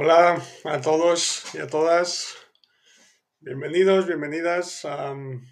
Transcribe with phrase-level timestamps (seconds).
[0.00, 2.36] Hola a todos y a todas.
[3.40, 5.44] Bienvenidos, bienvenidas a um,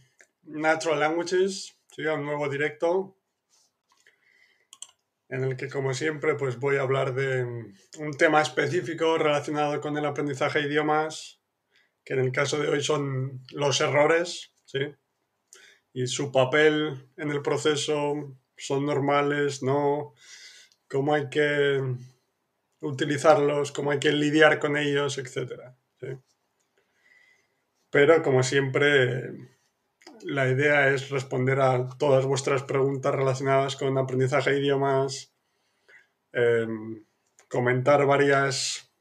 [0.44, 1.76] Natural Languages,
[2.08, 3.18] a un nuevo directo
[5.28, 7.42] en el que, como siempre, pues voy a hablar de
[7.98, 11.40] un tema específico relacionado con el aprendizaje de idiomas,
[12.04, 14.78] que en el caso de hoy son los errores, ¿sí?
[15.92, 20.14] Y su papel en el proceso, son normales, no,
[20.88, 21.82] cómo hay que
[22.80, 25.74] utilizarlos, cómo hay que lidiar con ellos, etc.
[27.90, 29.32] Pero como siempre,
[30.22, 35.34] la idea es responder a todas vuestras preguntas relacionadas con aprendizaje de idiomas,
[36.32, 37.04] em,
[37.48, 38.92] comentar varias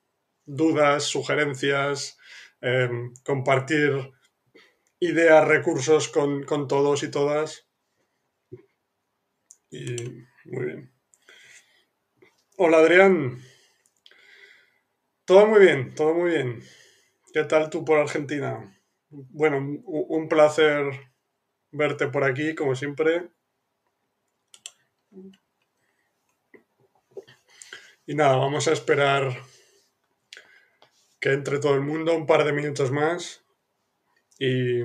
[0.45, 2.17] dudas, sugerencias,
[2.61, 4.13] em, compartir
[4.99, 7.67] ideas, recursos con, con todos y todas.
[9.69, 9.95] Y
[10.45, 10.91] muy bien.
[12.57, 13.41] Hola Adrián.
[15.25, 16.61] Todo muy bien, todo muy bien.
[17.33, 18.79] ¿Qué tal tú por Argentina?
[19.09, 20.85] Bueno, un placer
[21.71, 23.29] verte por aquí, como siempre.
[28.05, 29.35] Y nada, vamos a esperar
[31.19, 33.43] que entre todo el mundo un par de minutos más
[34.37, 34.81] y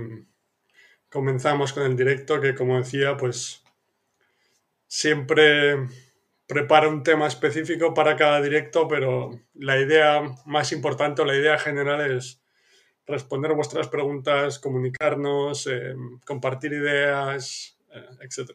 [1.10, 3.62] comenzamos con el directo que como decía, pues
[4.86, 5.86] siempre
[6.50, 11.56] prepara un tema específico para cada directo, pero la idea más importante o la idea
[11.56, 12.42] general es
[13.06, 15.94] responder vuestras preguntas, comunicarnos, eh,
[16.26, 18.50] compartir ideas, eh, etc.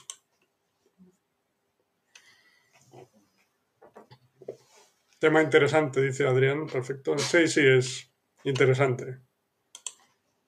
[5.19, 6.67] Tema interesante, dice Adrián.
[6.67, 7.19] Perfecto.
[7.19, 8.11] Sí, sí, es
[8.45, 9.19] interesante.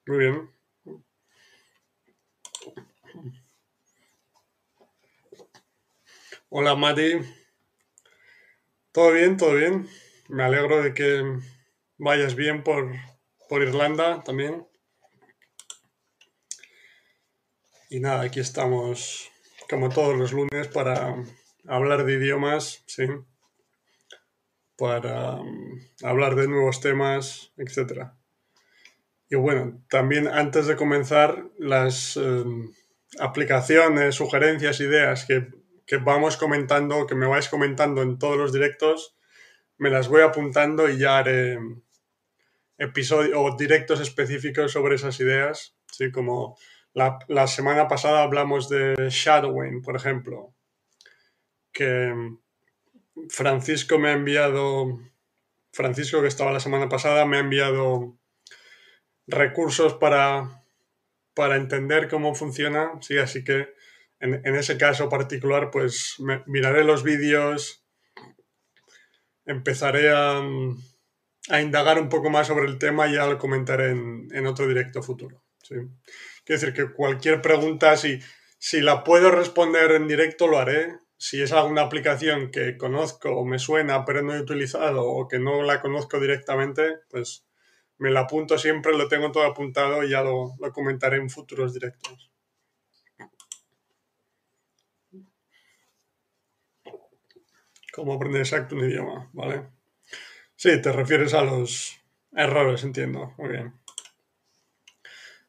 [0.07, 0.51] Muy bien.
[6.51, 7.21] Hola Mati.
[8.91, 9.37] ¿Todo bien?
[9.37, 9.87] ¿Todo bien?
[10.31, 11.23] Me alegro de que
[11.99, 12.91] vayas bien por,
[13.51, 14.67] Irlanda también.
[17.91, 19.31] Y nada, aquí estamos
[19.69, 21.23] como todos los lunes para
[21.67, 23.05] hablar de idiomas, sí.
[24.79, 28.13] Para um, hablar de nuevos temas, etc.
[29.29, 32.73] Y bueno, también antes de comenzar, las um,
[33.21, 35.58] aplicaciones, sugerencias, ideas que
[35.89, 39.17] que vamos comentando, que me vais comentando en todos los directos,
[39.79, 41.59] me las voy apuntando y ya haré
[42.77, 45.75] episodios o directos específicos sobre esas ideas.
[45.91, 46.13] ¿sí?
[46.13, 46.59] Como
[46.93, 50.55] la, semana pasada hablamos de shadowing, por ejemplo,
[51.73, 52.13] que
[53.31, 55.01] Francisco me ha enviado,
[55.73, 58.19] Francisco que estaba la semana pasada, me ha enviado
[59.27, 60.65] recursos para,
[61.33, 63.78] para entender cómo funciona, sí, así que
[64.21, 67.85] en, ese caso particular, pues miraré los vídeos,
[69.45, 70.43] empezaré a,
[71.61, 75.43] indagar un poco más sobre el tema y ya lo comentaré en, otro directo futuro.
[75.67, 75.91] Quiero
[76.47, 78.21] decir que cualquier pregunta, si,
[78.59, 80.99] si la puedo responder en directo, lo haré.
[81.17, 85.39] Si es alguna aplicación que conozco o me suena pero no he utilizado o que
[85.39, 87.45] no la conozco directamente, pues
[87.99, 92.31] me la apunto siempre, lo tengo todo apuntado y ya lo comentaré en futuros directos.
[97.99, 99.65] Cómo aprender exacto un idioma, ¿vale?
[100.55, 101.99] Sí, te refieres a los
[102.33, 103.35] errores, entiendo.
[103.37, 103.75] Muy bien.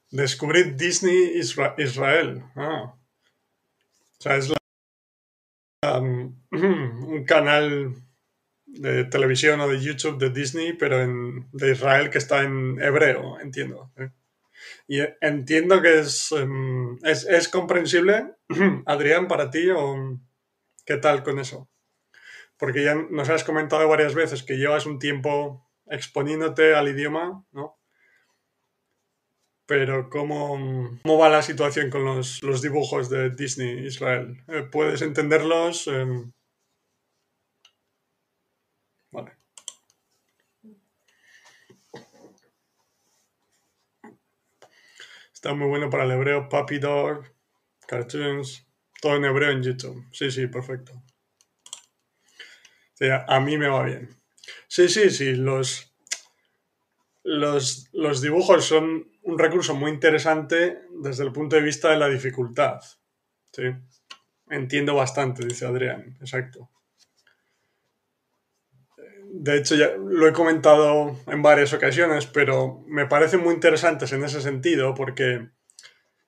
[0.10, 1.40] Descubrir Disney
[1.78, 2.44] Israel.
[2.56, 2.96] Ah.
[4.18, 4.52] O sea, es
[5.84, 7.94] um, un canal
[8.66, 10.98] de televisión o de YouTube de Disney, pero
[11.52, 13.92] de Israel que está en hebreo, entiendo.
[13.96, 14.10] ¿eh?
[14.88, 16.34] Y entiendo que es,
[17.04, 18.34] es, es comprensible,
[18.88, 20.20] Adrián, para ti, o
[20.84, 21.70] qué tal con eso
[22.60, 27.80] porque ya nos has comentado varias veces que llevas un tiempo exponiéndote al idioma, ¿no?
[29.66, 34.44] Pero ¿cómo, cómo va la situación con los, dibujos de Disney Israel?
[34.48, 35.88] Eh, ¿Puedes entenderlos?
[35.88, 36.34] Em,
[39.12, 39.38] vale.
[45.34, 47.24] Está muy bueno para el hebreo, Puppy Dog,
[47.88, 48.68] cartoons,
[49.02, 50.04] todo en hebreo en YouTube.
[50.12, 51.02] Sí, sí, perfecto
[53.02, 54.10] a mí me va bien.
[54.68, 55.94] Sí, sí, sí, los,
[57.24, 62.82] los, dibujos son un recurso muy interesante desde el punto de vista de la dificultad.
[63.52, 63.64] Sí.
[64.50, 66.70] Entiendo bastante, dice Adrián, exacto.
[69.32, 74.24] De hecho, ya lo he comentado en varias ocasiones, pero me parecen muy interesantes en
[74.24, 75.50] ese sentido porque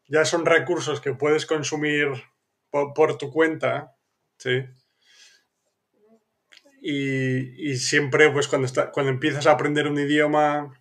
[0.08, 2.10] ya son recursos que puedes consumir
[2.70, 3.98] por, por tu cuenta,
[4.38, 4.66] ¿sí?
[6.82, 10.74] Y, siempre, pues cuando, está, cuando empiezas a aprender un idioma,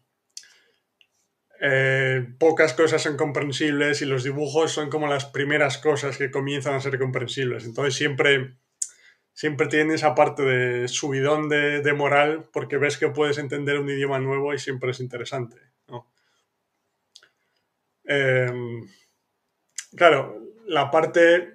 [1.61, 6.75] eh, pocas cosas son comprensibles y los dibujos son como las primeras cosas que comienzan
[6.75, 7.67] a ser comprensibles.
[7.67, 8.57] Entonces siempre,
[9.35, 13.91] siempre tienes esa parte de subidón de, de moral porque ves que puedes entender un
[13.91, 15.71] idioma nuevo y siempre es interesante.
[18.11, 18.89] Em,
[19.95, 21.55] claro, la parte,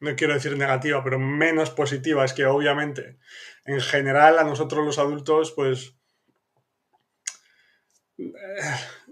[0.00, 3.18] no quiero decir negativa, pero menos positiva es que obviamente
[3.64, 5.94] en general a nosotros los adultos pues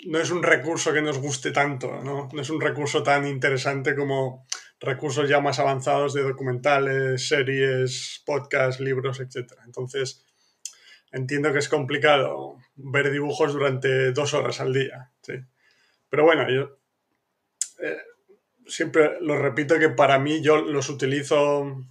[0.06, 2.28] no es un recurso que nos guste tanto, ¿no?
[2.32, 4.46] No es un recurso tan interesante como
[4.80, 9.52] recursos ya más avanzados de documentales, series, podcasts, libros, etc.
[9.64, 10.24] Entonces,
[11.12, 15.34] entiendo que es complicado ver dibujos durante dos horas al día, ¿sí?
[16.08, 16.78] Pero bueno, yo
[17.80, 17.98] eh,
[18.66, 21.84] siempre lo repito que para mí yo los utilizo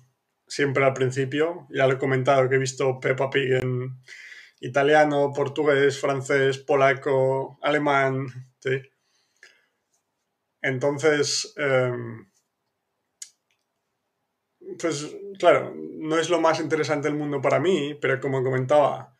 [0.48, 1.68] siempre al principio.
[1.70, 4.00] Ya lo he comentado que he visto Peppa Pig en
[4.60, 8.28] italiano, portugués, francés, polaco, alemán.
[8.60, 8.82] ¿sí?
[10.62, 12.28] Entonces, em,
[14.80, 19.16] pues claro, no es lo más interesante del mundo para mí, pero como comentaba,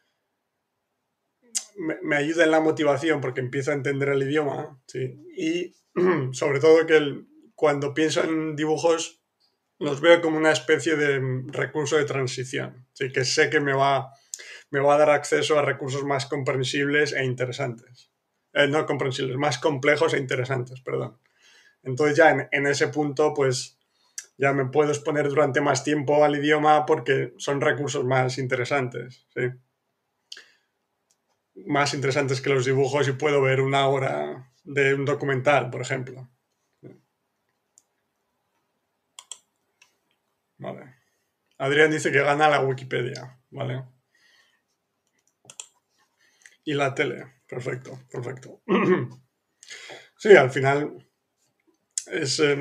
[1.78, 5.16] me, ayuda en la motivación porque empiezo a entender el idioma, ¿sí?
[5.38, 5.76] Y
[6.34, 7.26] sobre todo que
[7.56, 9.22] cuando pienso en dibujos
[9.80, 13.12] los veo como una especie de recurso de transición, ¿sí?
[13.12, 14.14] que sé que me va,
[14.70, 18.12] me va a dar acceso a recursos más comprensibles e interesantes.
[18.54, 21.20] Eh, no comprensibles, más complejos e interesantes, perdón.
[21.84, 23.78] Entonces ya en, en, ese punto, pues
[24.38, 29.52] ya me puedo exponer durante más tiempo al idioma porque son recursos más interesantes, ¿sí?
[31.66, 36.30] más interesantes que los dibujos y puedo ver una hora de un documental, por ejemplo.
[40.58, 40.96] Vale.
[41.58, 43.84] Adrián dice que gana la Wikipedia, ¿vale?
[46.64, 48.62] Y la tele, perfecto, perfecto.
[50.18, 51.08] sí, al final
[52.08, 52.40] es...
[52.40, 52.58] Eh,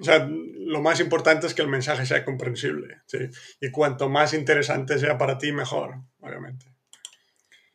[0.00, 3.18] o sea, lo más importante es que el mensaje sea comprensible, ¿sí?
[3.60, 6.66] Y cuanto más interesante sea para ti, mejor, obviamente.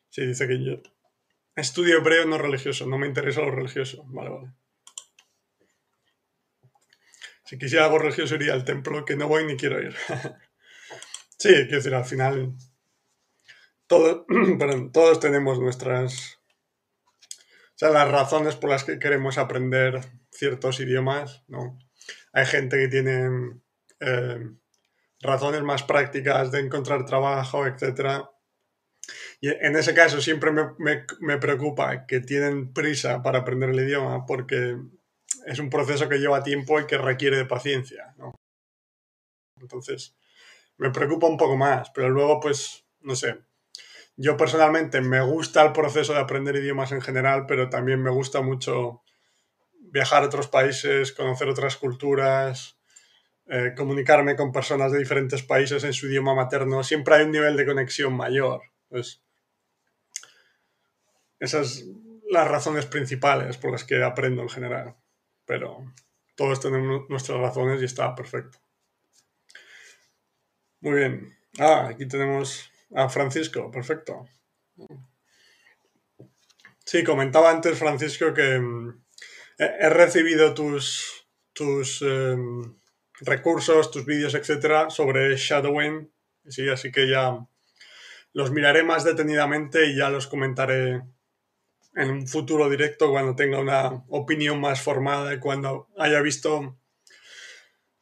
[0.10, 0.82] Sí, dice que yo
[1.56, 4.04] estudio hebreo no religioso, no me interesa lo religioso.
[4.08, 4.54] Vale, vale.
[7.50, 9.96] Si quisiera algo religioso iría al templo, que no voy ni quiero ir.
[11.40, 12.54] sí, quiero decir, al final
[13.88, 14.28] todo,
[14.94, 16.38] todos tenemos nuestras...
[17.26, 20.00] O sea, las razones por las que queremos aprender
[20.32, 21.80] ciertos idiomas, ¿no?
[22.34, 23.60] Hay gente que tiene
[24.00, 24.52] eh,
[25.20, 28.30] razones más prácticas de encontrar trabajo, etcétera
[29.42, 34.78] y en ese caso siempre me, preocupa que tienen prisa para aprender el idioma porque
[35.46, 38.16] es un proceso que lleva tiempo y que requiere de paciencia.
[39.60, 40.16] Entonces,
[40.78, 43.40] me preocupa un poco más, pero luego, pues, no sé.
[44.16, 48.42] Yo personalmente me gusta el proceso de aprender idiomas en general, pero también me gusta
[48.42, 49.04] mucho
[49.80, 52.78] viajar a otros países, conocer otras culturas,
[53.48, 56.84] eh, comunicarme con personas de diferentes países en su idioma materno.
[56.84, 58.62] Siempre hay un nivel de conexión mayor.
[61.40, 61.86] Esas
[62.30, 64.96] las razones principales por las que aprendo en general.
[65.50, 65.84] Pero
[66.36, 68.60] todos tenemos nuestras razones y está perfecto.
[70.82, 71.38] Muy bien.
[71.58, 74.28] Ah, aquí tenemos a Francisco, perfecto.
[76.86, 79.04] Sí, comentaba antes, Francisco, que mm,
[79.58, 82.76] he recibido tus, tus em,
[83.22, 86.14] recursos, tus vídeos, etcétera, sobre Shadowing.
[86.48, 87.40] Sí, así que ya
[88.34, 91.02] los miraré más detenidamente y ya los comentaré
[92.00, 96.80] en un futuro directo cuando tenga una opinión más formada y cuando haya visto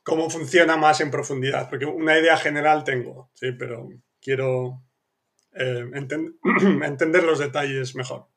[0.03, 1.67] cómo funciona más en profundidad.
[1.67, 3.89] Porque una idea general tengo, sí, pero
[4.21, 4.83] quiero
[5.55, 8.27] eh, entender los detalles mejor.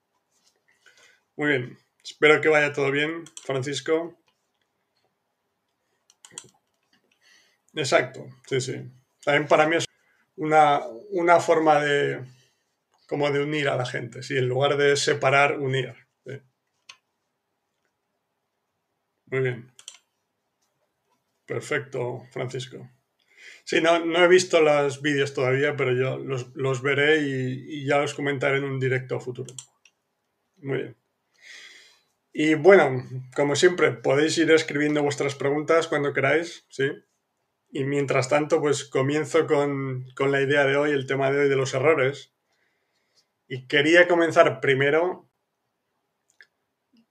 [1.36, 4.18] Muy bien, espero que vaya todo bien, Francisco.
[7.74, 8.90] Exacto, sí, sí.
[9.22, 9.84] También para mí es
[10.36, 12.24] una, una forma de,
[13.10, 14.38] como de unir a la gente, ¿sí?
[14.38, 15.96] En lugar de separar, unir.
[19.26, 19.72] Muy bien.
[21.44, 22.88] Perfecto, Francisco.
[23.64, 28.14] Sí, no, no he visto los vídeos todavía, pero yo los, veré y, ya los
[28.14, 29.52] comentaré en un directo futuro.
[30.58, 30.96] Muy bien.
[32.32, 36.92] Y bueno, como siempre, podéis ir escribiendo vuestras preguntas cuando queráis, ¿sí?
[37.72, 41.48] Y mientras tanto, pues comienzo con, con la idea de hoy, el tema de hoy
[41.48, 42.32] de los errores.
[43.52, 45.28] Y quería comenzar primero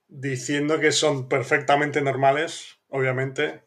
[0.08, 3.64] diciendo que son perfectamente normales, obviamente.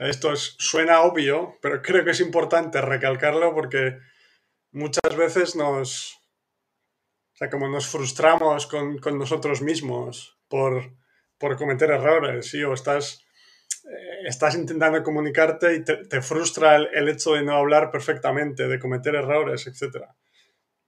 [0.00, 4.00] Esto suena obvio, pero creo que es importante recalcarlo porque
[4.72, 6.14] muchas veces nos,
[7.34, 10.96] o sea, como nos frustramos con, nosotros mismos por,
[11.38, 12.64] cometer errores, ¿sí?
[12.64, 13.24] O estás,
[13.84, 19.14] eh, estás intentando comunicarte y te, frustra el, hecho de no hablar perfectamente, de cometer
[19.14, 20.06] errores, etc.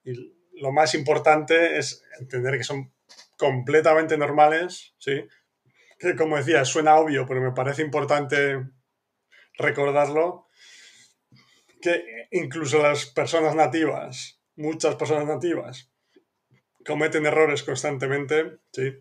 [0.03, 2.93] Y lo más importante es entender que son
[3.37, 5.27] completamente normales, ¿sí?
[5.99, 8.69] Que como decía, suena obvio, pero me parece importante
[9.55, 10.47] recordarlo,
[11.81, 15.91] que incluso las personas nativas, muchas personas nativas,
[16.85, 18.95] cometen errores constantemente, ¿sí?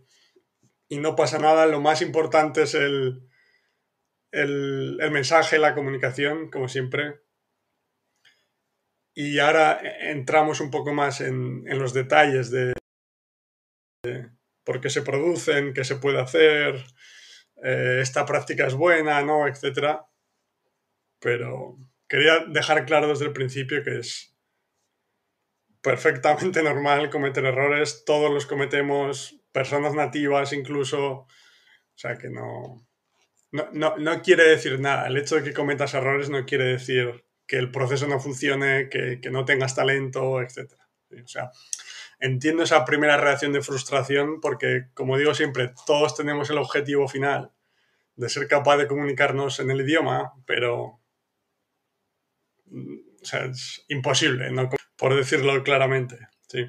[0.89, 3.27] Y no pasa nada, lo más importante es el,
[4.31, 7.21] el, mensaje, la comunicación, como siempre.
[9.19, 12.71] Y ahora entramos un poco más en, los detalles de,
[14.63, 16.75] por qué se producen, qué se puede hacer,
[17.63, 19.47] eh, esta práctica es buena, ¿no?
[19.47, 20.05] etcétera.
[21.19, 24.37] Pero quería dejar claro desde el principio que es
[25.81, 31.27] perfectamente normal cometer errores, todos los cometemos, personas nativas incluso, o
[31.95, 32.87] sea que no,
[33.51, 37.71] no, quiere decir nada, el hecho de que cometas errores no quiere decir que el
[37.71, 40.73] proceso no funcione, que, no tengas talento, etc.
[41.23, 41.51] O sea,
[42.19, 47.51] entiendo esa primera reacción de frustración porque, como digo siempre, todos tenemos el objetivo final
[48.15, 50.99] de ser capaz de comunicarnos en el idioma, pero
[52.69, 54.69] o sea, es imposible, ¿no?
[54.97, 56.27] por decirlo claramente.
[56.47, 56.65] ¿sí?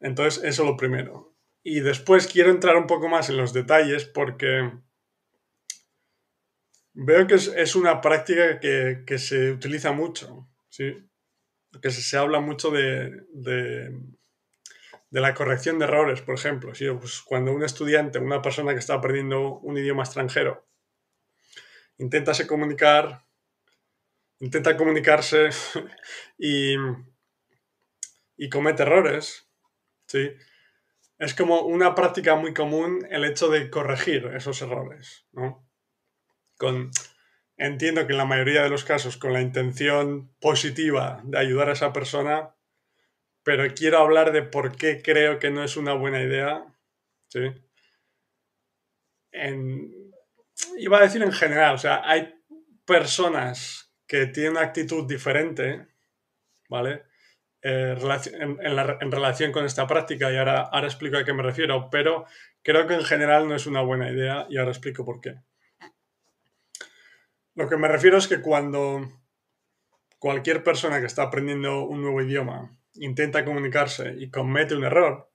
[0.00, 1.34] Entonces, eso lo primero.
[1.62, 4.70] Y después quiero entrar un poco más en los detalles porque
[6.92, 10.96] veo que es, una práctica que, se utiliza mucho, ¿sí?
[11.80, 13.92] que se, habla mucho de, de,
[15.10, 16.74] la corrección de errores, por ejemplo.
[16.74, 16.86] ¿sí?
[16.98, 20.66] Pues cuando un estudiante, una persona que está aprendiendo un idioma extranjero,
[21.98, 23.24] intenta se comunicar
[24.40, 25.50] intenta comunicarse
[26.38, 26.74] y,
[28.36, 29.48] y comete errores,
[30.06, 30.32] ¿sí?
[31.18, 35.69] Es como una práctica muy común el hecho de corregir esos errores, ¿no?
[37.56, 41.72] Entiendo que en la mayoría de los casos con la intención positiva de ayudar a
[41.72, 42.54] esa persona,
[43.42, 46.64] pero quiero hablar de por qué creo que no es una buena idea,
[47.28, 47.40] ¿sí?
[50.78, 52.34] iba a decir en general, o sea, hay
[52.84, 55.86] personas que tiene una actitud diferente,
[56.68, 57.04] ¿vale?
[57.62, 62.24] Eh, en, relación con esta práctica y ahora, ahora explico a qué me refiero, pero
[62.62, 65.36] creo que en general no es una buena idea y ahora explico por qué.
[67.54, 69.20] Lo que me refiero es que cuando
[70.18, 75.30] cualquier persona que está aprendiendo un nuevo idioma intenta comunicarse y comete un error,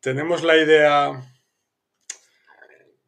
[0.00, 1.22] tenemos la idea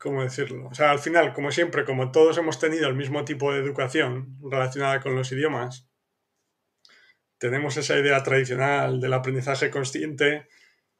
[0.04, 0.68] ¿cómo decirlo?
[0.68, 4.36] O sea, al final, como siempre, como todos hemos tenido el mismo tipo de educación
[4.42, 5.88] relacionada con los idiomas,
[7.38, 10.46] tenemos esa idea tradicional del aprendizaje consciente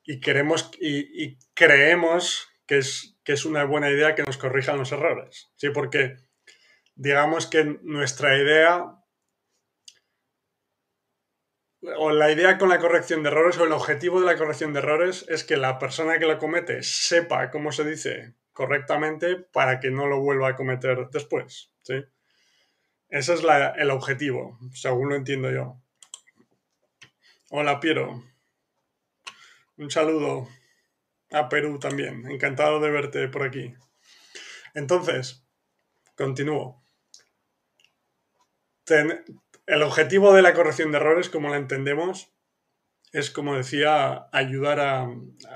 [0.02, 4.90] y queremos y, creemos que es, que es una buena idea que nos corrijan los
[4.90, 5.52] errores.
[5.56, 6.16] Sí, porque
[6.96, 9.04] digamos que nuestra idea
[11.98, 14.78] o la idea con la corrección de errores o el objetivo de la corrección de
[14.78, 19.90] errores es que la persona que lo comete sepa cómo se dice correctamente para que
[19.90, 21.72] no lo vuelva a cometer después.
[21.82, 22.04] ¿sí?
[23.08, 23.42] Ese es
[23.76, 25.80] el objetivo, según lo entiendo yo.
[27.50, 28.24] Hola, Piero.
[29.76, 30.48] Un saludo
[31.32, 32.26] a Perú también.
[32.30, 33.74] Encantado de verte por aquí.
[34.72, 35.44] Entonces,
[36.16, 36.83] continúo.
[38.86, 42.34] El objetivo de la corrección de errores, como la entendemos,
[43.14, 45.08] es, como decía, ayudar a,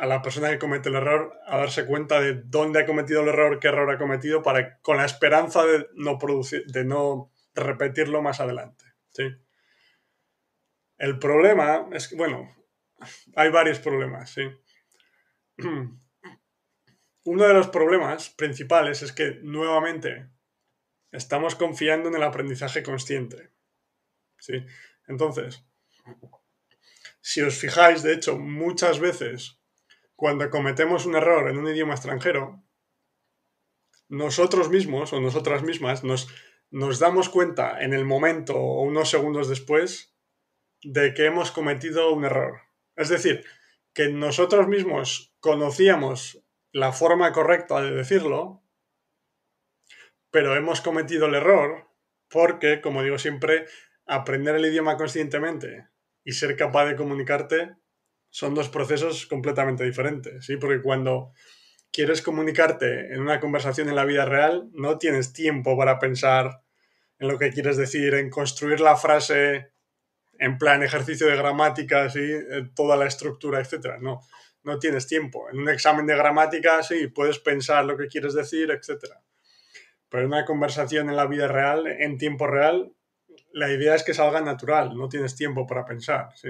[0.07, 3.59] la persona que comete el error a darse cuenta de dónde ha cometido el error,
[3.59, 8.39] qué error ha cometido, para, con la esperanza de no, producir, de no repetirlo más
[8.39, 8.85] adelante.
[9.11, 9.25] ¿sí?
[10.99, 12.49] El problema es que, bueno,
[13.35, 14.31] hay varios problemas.
[14.31, 14.43] ¿sí?
[17.25, 20.31] Uno de los problemas principales es que, nuevamente,
[21.12, 23.50] estamos confiando en el aprendizaje consciente.
[24.38, 24.65] ¿sí?
[25.07, 25.65] Entonces,
[27.21, 29.61] si os fijáis, de hecho, muchas veces
[30.17, 32.65] cuando cometemos un error en un idioma extranjero,
[34.09, 36.29] nosotros mismos o nosotras mismas nos,
[36.71, 40.17] nos damos cuenta en el momento o unos segundos después
[40.83, 42.62] de que hemos cometido un error.
[42.97, 43.45] Es decir,
[43.93, 48.62] que nosotros mismos conocíamos la forma correcta de decirlo,
[50.31, 51.89] pero hemos cometido el error
[52.29, 53.67] porque, como digo siempre,
[54.07, 55.89] aprender el idioma conscientemente
[56.25, 57.77] y ser capaz de comunicarte
[58.31, 60.57] son dos procesos completamente diferentes, ¿sí?
[60.59, 61.33] Porque cuando,
[61.91, 66.63] quieres comunicarte en una conversación en la vida real, no tienes tiempo para pensar
[67.19, 69.73] en lo que quieres decir, en construir la frase
[70.39, 73.99] en plan ejercicio de gramática, así, eh, toda la estructura, etcétera.
[74.01, 74.21] No,
[74.63, 75.51] no tienes tiempo.
[75.51, 79.21] En un examen de gramática, sí, puedes pensar lo que quieres decir, etcétera.
[80.09, 82.93] Pero en una conversación en la vida real, en tiempo real,
[83.53, 86.49] la idea es que salga natural, no tienes tiempo para pensar, ¿sí?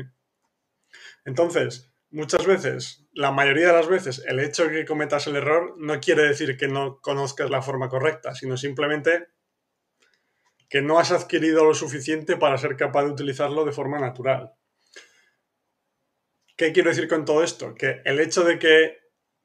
[1.24, 5.74] Entonces, muchas veces, la mayoría de las veces, el hecho de que cometas el error
[5.78, 9.28] no quiere decir que no conozcas la forma correcta, sino simplemente
[10.68, 14.54] que no has adquirido lo suficiente para ser capaz de utilizarlo de forma natural.
[16.56, 17.74] ¿Qué quiero decir con todo esto?
[17.74, 18.98] Que el hecho de que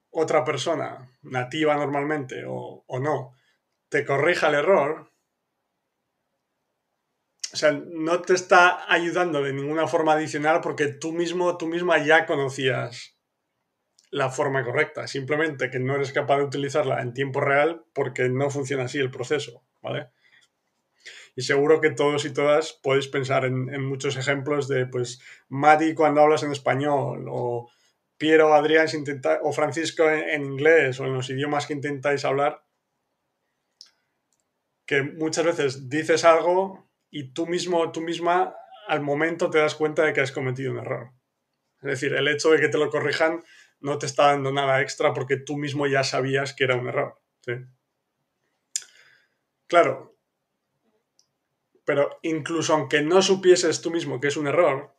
[0.10, 3.36] otra persona, nativa normalmente o, o no,
[3.94, 5.12] te corrija el error,
[7.54, 12.04] o sea, no te está ayudando de ninguna forma adicional porque tú mismo, tú misma
[12.04, 13.16] ya conocías
[14.10, 15.06] la forma correcta.
[15.06, 19.12] Simplemente que no eres capaz de utilizarla en tiempo real porque no funciona así el
[19.12, 20.08] proceso, ¿vale?
[21.36, 26.22] Y seguro que todos y todas podéis pensar en, muchos ejemplos de, pues, Mati cuando
[26.22, 27.70] hablas en español, o
[28.18, 28.88] Piero, Adrián,
[29.44, 32.64] o Francisco en inglés, o en los idiomas que intentáis hablar,
[34.86, 38.56] que muchas veces dices algo y tú mismo, tú misma,
[38.88, 41.12] al momento te das cuenta de que has cometido un error.
[41.82, 43.44] Es decir, el hecho de que te lo corrijan
[43.80, 47.22] no te está dando nada extra porque tú mismo ya sabías que era un error.
[49.68, 50.18] Claro,
[51.86, 54.96] pero incluso aunque no supieses tú mismo que es un error,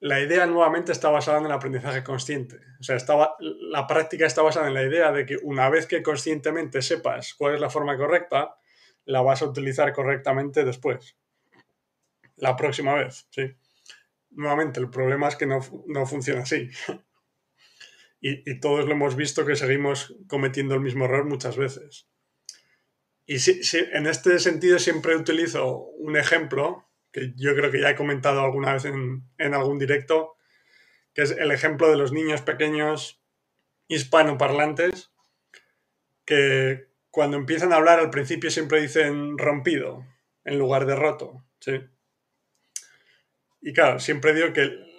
[0.00, 2.56] la idea nuevamente está basada en el aprendizaje consciente.
[2.80, 6.02] O sea, estaba, la práctica está basada en la idea de que una vez que
[6.02, 8.56] conscientemente sepas cuál es la forma correcta,
[9.10, 11.16] la vas a utilizar correctamente después.
[12.36, 13.54] La próxima vez, sí.
[14.30, 15.60] Nuevamente, el problema es que no,
[16.06, 16.70] funciona así.
[18.20, 22.06] y, todos lo hemos visto que seguimos cometiendo el mismo error muchas veces.
[23.26, 23.36] Y
[23.92, 28.72] en este sentido siempre utilizo un ejemplo que yo creo que ya he comentado alguna
[28.72, 30.36] vez en, en algún directo,
[31.12, 33.20] que es el ejemplo de los niños pequeños
[33.88, 35.12] hispanoparlantes
[36.24, 40.06] que cuando empiezan a hablar al principio siempre dicen rompido
[40.44, 41.80] en lugar de roto, ¿sí?
[43.60, 44.90] Y claro, siempre digo que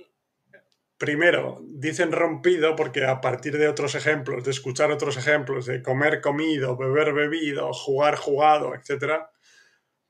[0.98, 6.22] primero dicen rompido porque a partir de otros ejemplos, de escuchar otros ejemplos, de comer
[6.22, 9.24] comido, beber bebido, jugar jugado, etc.,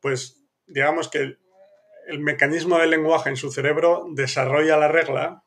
[0.01, 1.37] pues digamos que
[2.07, 5.45] el, mecanismo del lenguaje en su cerebro desarrolla la regla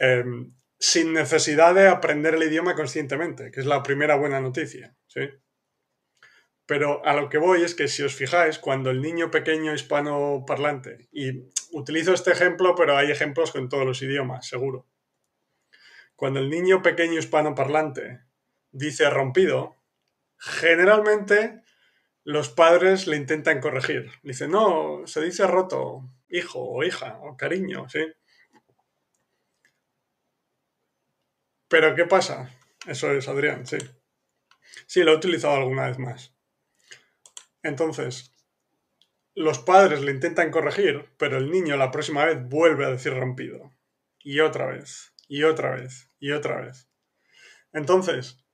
[0.00, 0.52] em,
[0.84, 5.30] sin necesidad de aprender el idioma conscientemente, que es la primera buena noticia, ¿sí?
[6.66, 10.44] Pero a lo que voy es que si os fijáis, cuando el niño pequeño hispano
[10.46, 14.86] parlante, y utilizo este ejemplo, pero hay ejemplos con todos los idiomas, seguro.
[16.16, 18.20] Cuando el niño pequeño hispano parlante
[18.70, 19.76] dice rompido,
[20.36, 21.62] generalmente
[22.24, 24.10] los padres le intentan corregir.
[24.22, 28.00] Dicen, no, se dice roto, hijo o hija, o cariño, ¿sí?
[31.74, 32.56] Pero ¿qué pasa?
[32.86, 33.78] Eso es, Adrián, sí.
[34.86, 36.32] Sí, lo he utilizado alguna vez más.
[37.64, 38.32] Entonces,
[39.34, 43.72] los padres le intentan corregir, pero el niño la próxima vez vuelve a decir rompido.
[44.20, 46.88] Y otra vez, y otra vez, y otra vez.
[47.72, 48.46] Entonces,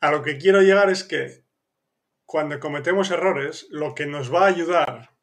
[0.00, 1.46] a lo que quiero llegar es que
[2.26, 5.16] cuando cometemos errores, lo que nos va a ayudar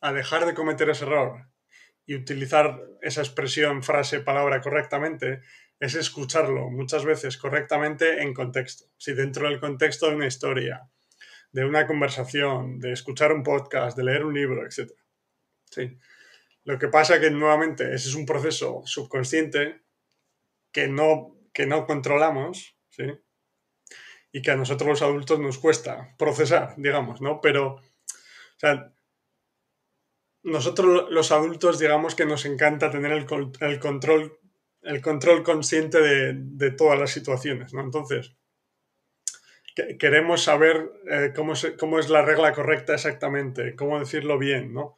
[0.00, 1.50] a dejar de cometer ese error
[2.06, 5.42] y utilizar esa expresión, frase, palabra correctamente
[5.80, 8.84] es escucharlo muchas veces correctamente en contexto.
[8.98, 10.88] Si dentro del contexto de una historia,
[11.52, 14.92] de una conversación, de escuchar un podcast, de leer un libro, etc.
[15.70, 15.98] Sí.
[16.64, 19.80] Lo que pasa que nuevamente ese es un proceso subconsciente
[20.70, 23.04] que no, que no controlamos, ¿sí?
[24.32, 27.40] Y que a nosotros los adultos nos cuesta procesar, digamos, ¿no?
[27.40, 27.80] Pero,
[30.42, 34.39] nosotros los adultos, digamos que nos encanta tener el control
[34.82, 37.82] el control consciente de, todas las situaciones, ¿no?
[37.82, 38.36] Entonces,
[39.98, 44.96] queremos saber eh, cómo, cómo, es la regla correcta exactamente, cómo decirlo bien, ¿no?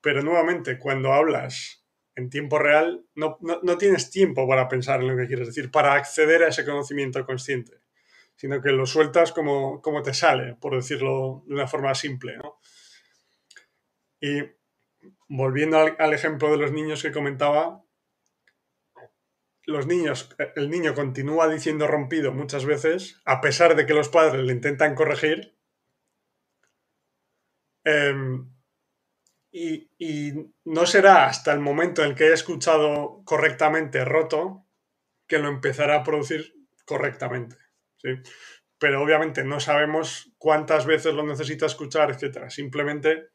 [0.00, 3.38] Pero nuevamente, cuando hablas en tiempo real, no,
[3.78, 7.80] tienes tiempo para pensar en lo que quieres decir, para acceder a ese conocimiento consciente,
[8.36, 12.58] sino que lo sueltas como, como te sale, por decirlo de una forma simple, ¿no?
[14.18, 14.42] Y
[15.28, 17.84] volviendo al ejemplo de los niños que comentaba,
[19.66, 24.44] los niños, el niño continúa diciendo rompido muchas veces, a pesar de que los padres
[24.44, 25.58] le intentan corregir.
[27.84, 28.48] Em,
[29.52, 34.66] y, y, no será hasta el momento en que haya escuchado correctamente roto
[35.26, 37.56] que lo empezara a producir correctamente.
[37.96, 38.10] ¿sí?
[38.78, 42.50] Pero obviamente no sabemos cuántas veces lo necesita escuchar, etc.
[42.50, 43.30] Simplemente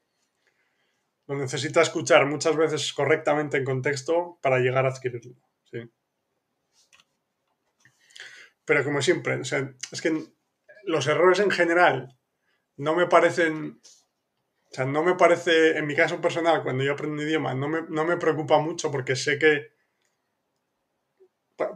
[1.28, 5.36] lo necesita escuchar muchas veces correctamente en contexto para llegar a adquirirlo.
[5.64, 5.80] ¿sí?
[8.72, 10.24] Pero como siempre, es que
[10.86, 12.18] los errores en general
[12.78, 17.22] no me parecen o sea, no me parece, en mi caso personal, cuando yo aprendo
[17.22, 19.74] un idioma, no me, no me preocupa mucho porque sé que,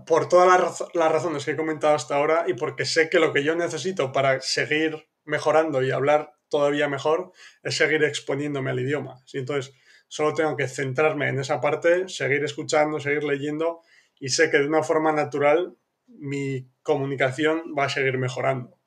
[0.07, 3.43] por todas las, razones que he comentado hasta ahora y porque sé que lo que
[3.43, 9.21] yo necesito para seguir mejorando y hablar todavía mejor es seguir exponiéndome al idioma.
[9.33, 9.75] Entonces,
[10.07, 13.81] solo tengo que centrarme en esa parte, seguir escuchando, seguir leyendo
[14.17, 15.75] y sé que de una forma natural
[16.07, 18.79] mi comunicación va a seguir mejorando.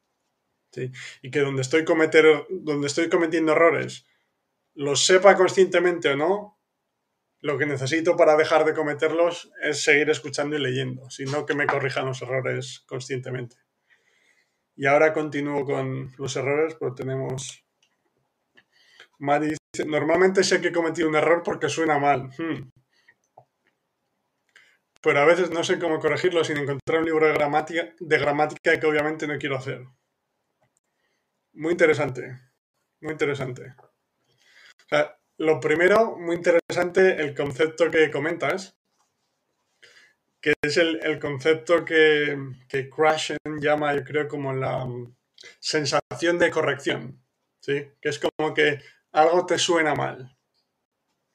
[1.20, 4.06] Y que donde estoy, cometiendo errores,
[4.74, 6.58] lo sepa conscientemente o no,
[7.40, 11.66] lo que necesito para dejar de cometerlos es seguir escuchando y leyendo, sino que me
[11.66, 13.56] corrijan los errores conscientemente.
[14.76, 17.64] Y ahora continúo con los errores, pero tenemos...
[19.18, 22.30] Mari dice, normalmente sé que he cometido un error porque suena mal.
[22.38, 22.70] Hmm.
[25.00, 29.26] Pero a veces no sé cómo corregirlo sin encontrar un libro de gramática, que obviamente
[29.26, 29.84] no quiero hacer.
[31.52, 32.38] Muy interesante,
[33.00, 33.74] muy interesante.
[35.38, 38.76] lo primero, muy interesante, el concepto que comentas,
[40.40, 42.36] que es el, concepto que,
[42.68, 45.16] que Crashen llama, yo creo, como la mm,
[45.60, 47.24] sensación de corrección,
[47.60, 47.90] ¿sí?
[48.00, 48.80] Que es como que
[49.12, 50.36] algo te suena mal,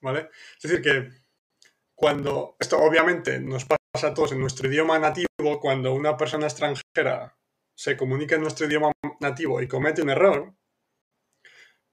[0.02, 0.30] ¿vale?
[0.58, 1.22] Es decir, que
[2.03, 7.37] cuando, esto obviamente nos pasa a todos en nuestro idioma nativo, cuando una persona extranjera
[7.77, 10.53] se comunica en nuestro idioma nativo y comete un error,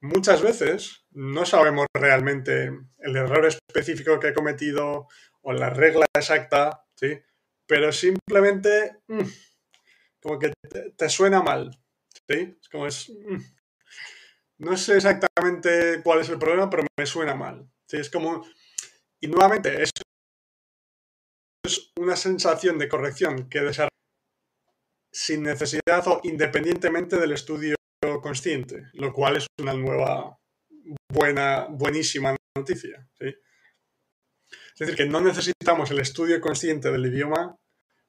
[0.00, 5.06] muchas veces no sabemos realmente el error específico que ha cometido
[5.42, 7.20] o la regla exacta, ¿sí?
[7.68, 9.20] Pero simplemente mm,
[10.20, 10.52] como que
[10.96, 11.70] te, suena mal,
[12.28, 12.58] ¿sí?
[12.60, 13.10] Es como es...
[13.10, 13.38] Mm,
[14.58, 17.70] no sé exactamente cuál es el problema, pero me suena mal.
[17.86, 17.98] ¿sí?
[17.98, 18.44] Es como...
[19.20, 19.90] Y nuevamente, es
[21.98, 23.90] una sensación de corrección que desarrolla
[25.12, 27.76] sin necesidad o independientemente del estudio
[28.22, 30.38] consciente, lo cual es una nueva,
[31.12, 33.06] buena, buenísima noticia.
[33.18, 33.36] Es
[34.78, 37.56] decir, que no necesitamos el estudio consciente del idioma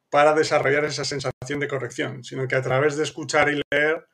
[0.09, 4.07] para desarrollar esa sensación de corrección, sino que a través de escuchar y leer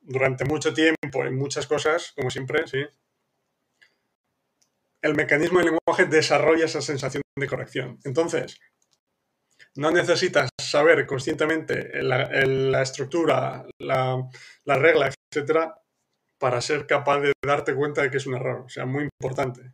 [0.00, 2.84] durante mucho tiempo en muchas cosas, como siempre, ¿sí?
[5.02, 7.98] El mecanismo del lenguaje desarrolla esa sensación de corrección.
[8.04, 8.58] Entonces,
[9.74, 14.28] no necesitas saber conscientemente la, estructura, la,
[14.64, 15.74] regla, etcétera,
[16.38, 18.64] para ser capaz de darte cuenta de que es un error.
[18.66, 19.72] O sea, muy importante.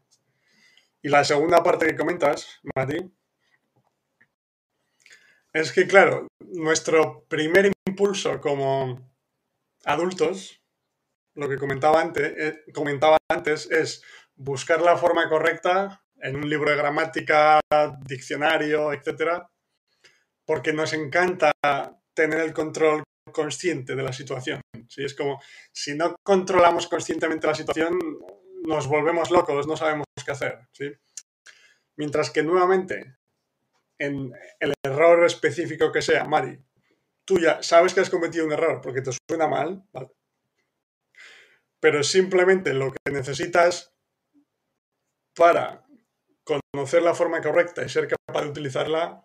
[1.03, 2.99] Y la segunda parte que comentas, Mati,
[5.53, 9.11] es que, claro, nuestro primer impulso como
[9.85, 10.63] adultos,
[11.35, 14.03] lo que comentaba eh, comentaba antes es
[14.39, 17.61] buscar la forma correcta en un libro de gramática,
[18.07, 19.49] diccionario, etcétera,
[20.45, 21.53] porque nos encanta
[22.15, 24.61] tener el control consciente de la situación.
[24.89, 25.05] ¿sí?
[25.05, 25.41] Es como,
[25.73, 27.99] si no controlamos conscientemente la situación,
[28.65, 30.61] nos volvemos locos, no sabemos qué hacer.
[30.73, 30.91] ¿sí?
[31.97, 33.17] Mientras que nuevamente,
[33.99, 36.59] en el error específico que sea, Mari,
[37.25, 39.85] tú ya sabes que has cometido un error porque te suena mal,
[41.81, 43.93] pero simplemente lo que necesitas
[45.39, 45.87] para
[46.43, 49.23] conocer la forma correcta y ser capaz de utilizarla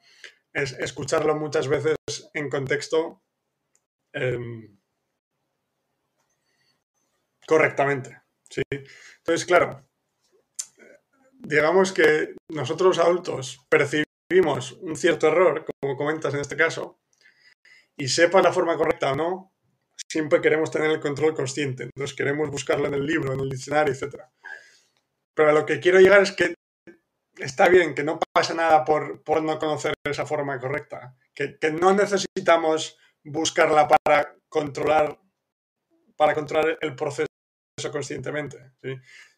[0.53, 1.95] es escucharlo muchas veces
[2.35, 3.23] en contexto
[4.13, 4.77] em,
[7.47, 8.21] correctamente.
[8.47, 8.61] ¿sí?
[8.69, 9.89] Entonces, claro,
[11.39, 16.99] digamos que nosotros adultos percibimos un cierto error, como comentas en este caso,
[17.97, 19.53] y sepa la forma correcta o no,
[20.07, 21.83] siempre queremos tener el control consciente.
[21.83, 24.25] Entonces queremos buscarlo en el libro, en el diccionario, etc.
[25.33, 26.53] Pero a lo que quiero llegar es que
[27.37, 32.97] está bien, que no pasa nada por, no conocer esa forma correcta, que, no necesitamos
[33.23, 35.19] buscarla para controlar,
[36.15, 37.27] para controlar el proceso
[37.91, 38.73] conscientemente,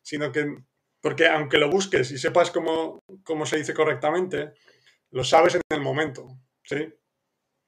[0.01, 0.57] sino que,
[1.01, 4.53] porque aunque lo busques y sepas cómo, cómo se dice correctamente,
[5.11, 6.27] lo sabes en el momento,
[6.63, 6.93] ¿sí?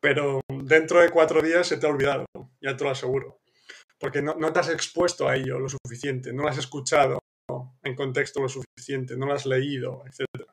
[0.01, 2.25] Pero dentro de cuatro días se te ha olvidado,
[2.61, 3.39] ya te lo aseguro.
[3.99, 7.19] Porque no, no te has expuesto a ello lo suficiente, no lo has escuchado,
[7.87, 10.47] en contexto lo suficiente, no lo has leído, etc.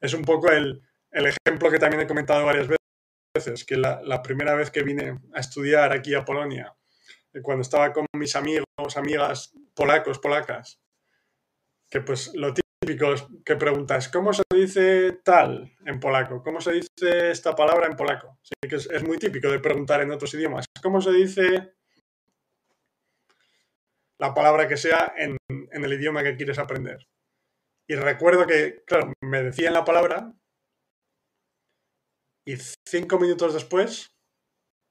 [0.00, 2.68] Es un poco el, ejemplo que también he comentado varias
[3.34, 6.74] veces, que la, primera vez que vine a estudiar aquí a Polonia,
[7.32, 10.80] eh, cuando estaba con mis amigos, amigas polacos, polacas,
[11.90, 16.42] que pues lo típicos que preguntas, ¿cómo se dice tal en polaco?
[16.42, 18.38] ¿Cómo se dice esta palabra en polaco?
[18.42, 20.66] Sí, que es, muy típico de preguntar en otros idiomas.
[20.82, 21.77] ¿Cómo se dice
[24.20, 27.06] la palabra que sea en, en el idioma que quieres aprender?
[27.88, 30.32] Y recuerdo que, claro, me decían la palabra
[32.46, 34.10] y cinco minutos después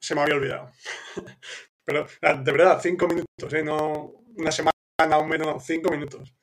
[0.01, 0.71] se me había olvidado.
[1.85, 3.63] Pero de verdad, cinco minutos, ¿eh?
[3.63, 4.71] no una semana
[5.17, 6.35] o menos, cinco minutos.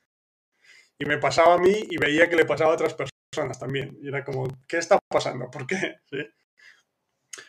[0.99, 3.97] Y me pasaba a mí y veía que le pasaba a otras personas también.
[4.01, 5.51] Y era como, ¿qué está pasando?
[5.51, 5.97] ¿Por qué?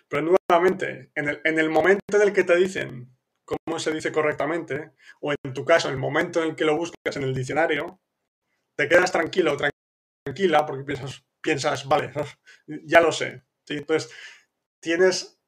[0.09, 3.15] Pero nuevamente, en el, en el momento en el que te dicen
[3.47, 7.17] cómo se dice correctamente, o en tu caso, en el momento en que lo buscas
[7.17, 8.01] en el diccionario,
[8.77, 12.13] te quedas tranquilo, tranquila, porque piensas, piensas vale,
[12.67, 14.13] ya lo sé, entonces,
[14.81, 15.41] tienes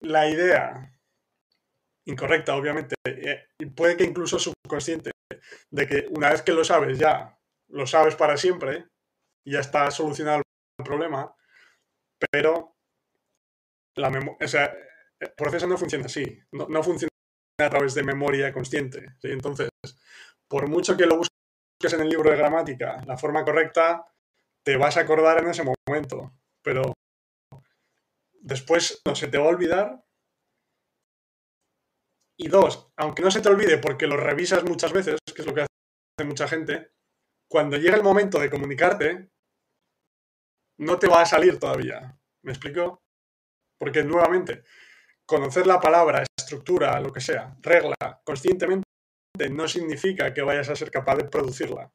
[0.00, 0.92] la idea
[2.06, 5.10] incorrecta, obviamente, eh, y puede que incluso subconsciente,
[5.70, 8.86] de que una vez que lo sabes ya, lo sabes para siempre
[9.44, 10.42] y ya está solucionado
[10.78, 11.34] el problema,
[12.30, 12.76] pero
[13.96, 14.74] la o sea,
[15.20, 17.07] el proceso no funciona así, no, funciona
[17.60, 19.16] a través de memoria consciente.
[19.22, 19.68] Entonces,
[20.46, 24.06] por mucho que lo busques en el libro de gramática, la forma correcta,
[24.64, 26.92] te vas a acordar en ese momento, pero
[28.40, 30.04] después no se te va a olvidar.
[32.40, 35.54] Y dos, aunque no se te olvide porque lo revisas muchas veces, que es lo
[35.54, 36.92] que hace mucha gente,
[37.50, 39.30] cuando llega el momento de comunicarte,
[40.78, 42.16] no te va a salir todavía.
[42.42, 43.02] ¿Me explico?
[43.80, 44.62] Porque nuevamente,
[45.26, 48.84] conocer la palabra, estructura, lo que sea, regla, conscientemente,
[49.50, 51.92] no significa que vayas a ser capaz de producirla.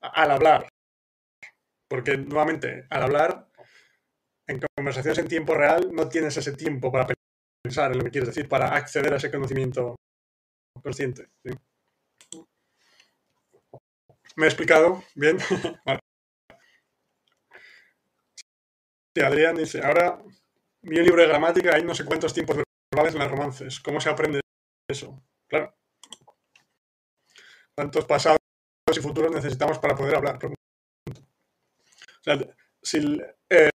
[0.00, 0.68] Al hablar.
[1.88, 3.48] Porque nuevamente, al hablar
[4.48, 7.06] en conversaciones en tiempo real no tienes ese tiempo para
[7.62, 9.94] pensar en lo que quieres decir, para acceder a ese conocimiento
[10.82, 11.28] consciente.
[14.36, 15.36] ¿Me he explicado bien?
[19.14, 20.22] Sí, Adrián dice, ahora
[20.82, 22.56] un libro de gramática, hay no sé cuántos tiempos
[22.92, 23.80] verbales en los romances.
[23.80, 24.40] ¿Cómo se aprende
[24.88, 25.22] eso?
[25.48, 25.74] Claro.
[27.74, 28.38] ¿Cuántos pasados
[28.94, 30.38] y futuros necesitamos para poder hablar?
[32.82, 33.70] Si, eh,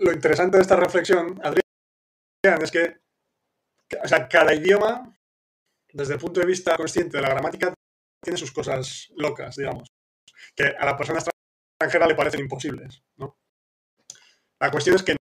[0.00, 3.00] lo interesante de esta reflexión, Adrián, es que,
[4.02, 5.14] o sea, cada idioma,
[5.92, 7.74] desde el punto de vista consciente de la gramática,
[8.22, 9.88] tiene sus cosas locas, digamos,
[10.54, 13.02] que a la persona extranjera le parecen imposibles.
[13.16, 13.36] ¿no?
[14.60, 15.16] La cuestión es que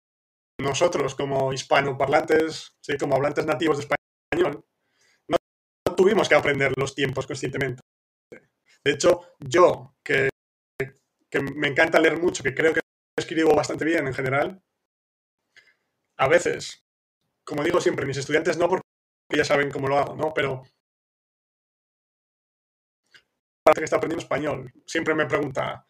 [0.61, 2.96] nosotros, como hispanoparlantes, ¿sí?
[2.99, 4.64] como hablantes nativos de español,
[5.29, 5.37] no,
[5.96, 7.83] tuvimos que aprender los tiempos conscientemente.
[8.85, 10.31] De hecho, yo, que,
[11.55, 12.81] me encanta leer mucho, que creo que
[13.16, 14.62] escribo bastante bien en general.
[16.18, 16.85] A veces,
[17.44, 18.83] como digo siempre, mis estudiantes no porque
[19.35, 20.35] ya saben cómo lo hago, ¿no?
[20.35, 20.64] Pero
[23.62, 25.87] parte que está aprendiendo español siempre me pregunta,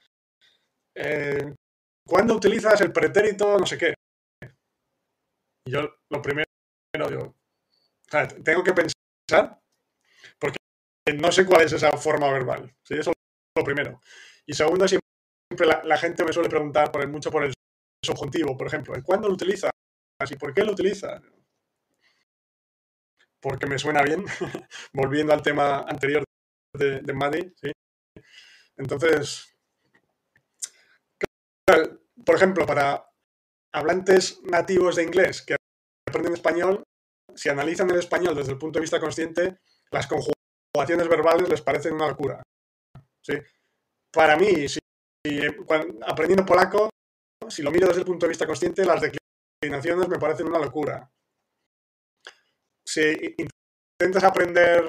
[0.94, 1.54] eh,
[2.06, 3.94] ¿cuándo utilizas el pretérito no sé qué?
[5.70, 6.46] Yo lo primero
[7.09, 7.35] digo,
[8.42, 9.61] tengo que pensar
[10.38, 10.59] porque
[11.14, 12.74] no sé cuál es esa forma verbal.
[12.83, 12.94] ¿sí?
[12.94, 13.16] Eso es
[13.56, 14.00] lo primero.
[14.46, 17.52] Y segundo, siempre la, gente me suele preguntar por mucho por el
[18.04, 18.94] subjuntivo, por ejemplo.
[19.04, 19.70] ¿Cuándo lo utiliza?
[20.28, 21.20] ¿Y por qué lo utiliza?
[23.40, 24.24] Porque me suena bien,
[24.92, 26.24] volviendo al tema anterior
[26.74, 27.72] de, de ¿sí?
[28.76, 29.56] Entonces,
[32.24, 33.06] por ejemplo, para
[33.72, 35.56] hablantes nativos de inglés que
[36.11, 36.83] aprenden español,
[37.35, 39.59] si analizan el español desde el punto de vista consciente,
[39.90, 42.42] las conjugaciones verbales les parecen una locura.
[43.23, 43.35] ¿sí?
[44.12, 44.79] Para mí, si
[45.27, 45.57] eh,
[46.07, 46.90] aprendiendo polaco,
[47.49, 51.11] si lo miro desde el punto de vista consciente, las declinaciones me parecen una locura.
[52.87, 53.37] Si
[54.01, 54.85] intentas aprender,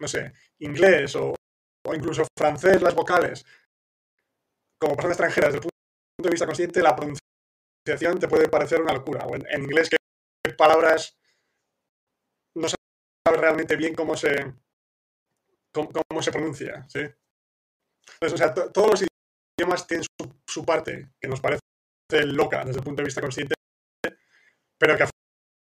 [0.00, 1.34] no sé, inglés o,
[1.94, 3.44] incluso francés, las vocales,
[4.80, 5.72] como persona extranjera, desde el punto
[6.18, 7.33] de vista consciente, la pronunciación
[7.84, 9.26] te puede parecer una locura.
[9.26, 9.96] O en, inglés, que
[10.54, 11.18] palabras
[12.56, 14.54] no sabes realmente bien cómo se,
[15.72, 16.86] cómo, cómo se pronuncia.
[16.88, 17.00] ¿sí?
[18.18, 19.04] Pues, o sea, todos los
[19.58, 20.06] idiomas tienen
[20.48, 21.60] su, parte que nos parece
[22.10, 23.54] loca desde el punto de vista consciente,
[24.78, 25.04] pero que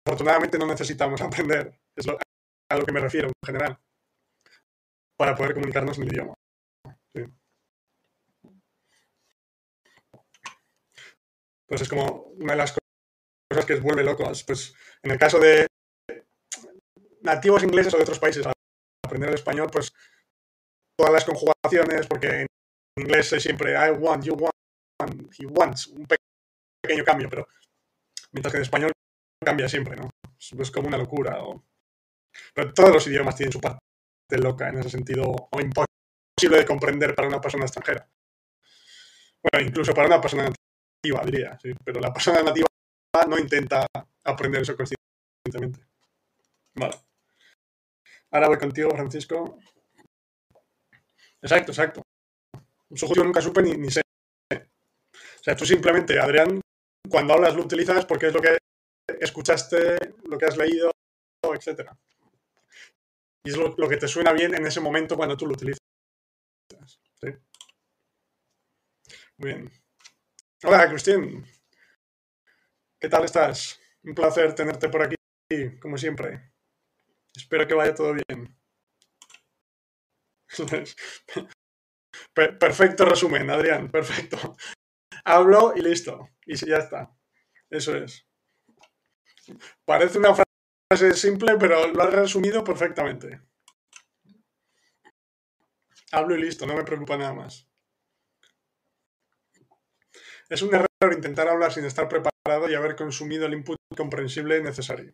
[0.06, 1.78] afortunadamente no necesitamos aprender.
[1.94, 3.78] Es a lo que me refiero en general,
[5.16, 6.34] para poder comunicarnos en idioma.
[11.66, 12.76] Pues es como una de las
[13.50, 14.44] cosas que vuelve locos.
[14.44, 15.66] Pues en el caso de
[17.22, 18.46] nativos ingleses o de otros países,
[19.04, 19.92] aprender el español, pues
[20.96, 22.46] todas las conjugaciones, porque en
[22.98, 24.54] inglés es siempre I want, you want,
[25.38, 26.06] he wants, un
[26.82, 27.46] pequeño cambio, pero
[28.32, 28.92] mientras que en español
[29.44, 30.08] cambia siempre, ¿no?
[30.38, 31.38] Es como una locura.
[32.54, 33.80] Pero todos los idiomas tienen su parte
[34.30, 38.08] loca en ese sentido, o imposible de comprender para una persona extranjera.
[39.42, 40.50] Bueno, incluso para una persona
[41.02, 41.72] diría, ¿sí?
[41.84, 42.66] pero la persona nativa
[43.28, 43.86] no intenta
[44.24, 45.86] aprender eso conscientemente.
[46.74, 46.96] Vale.
[48.30, 49.58] Ahora voy contigo, Francisco.
[51.40, 52.02] Exacto, exacto.
[52.94, 54.02] Su yo nunca supe ni, ni sé.
[54.52, 56.60] O sea, tú simplemente, Adrián,
[57.08, 58.58] cuando hablas lo utilizas porque es lo que
[59.20, 60.90] escuchaste, lo que has leído,
[61.54, 61.90] etc.
[63.44, 65.80] Y es lo, que te suena bien en ese momento cuando tú lo utilizas.
[69.38, 69.85] Muy bien.
[70.64, 71.44] Hola, Cristian.
[72.98, 73.78] ¿Qué tal estás?
[74.02, 75.16] Un placer tenerte por aquí,
[75.80, 76.50] como siempre.
[77.34, 78.56] Espero que vaya todo bien.
[82.32, 84.56] Perfecto resumen, Adrián, perfecto.
[85.24, 86.30] Hablo y listo.
[86.46, 87.14] Y ya está.
[87.68, 88.26] Eso es.
[89.84, 93.42] Parece una frase simple, pero lo has resumido perfectamente.
[96.12, 97.65] Hablo y listo, no me preocupa nada más.
[100.48, 105.12] Es un error intentar hablar sin estar preparado y haber consumido el input comprensible necesario.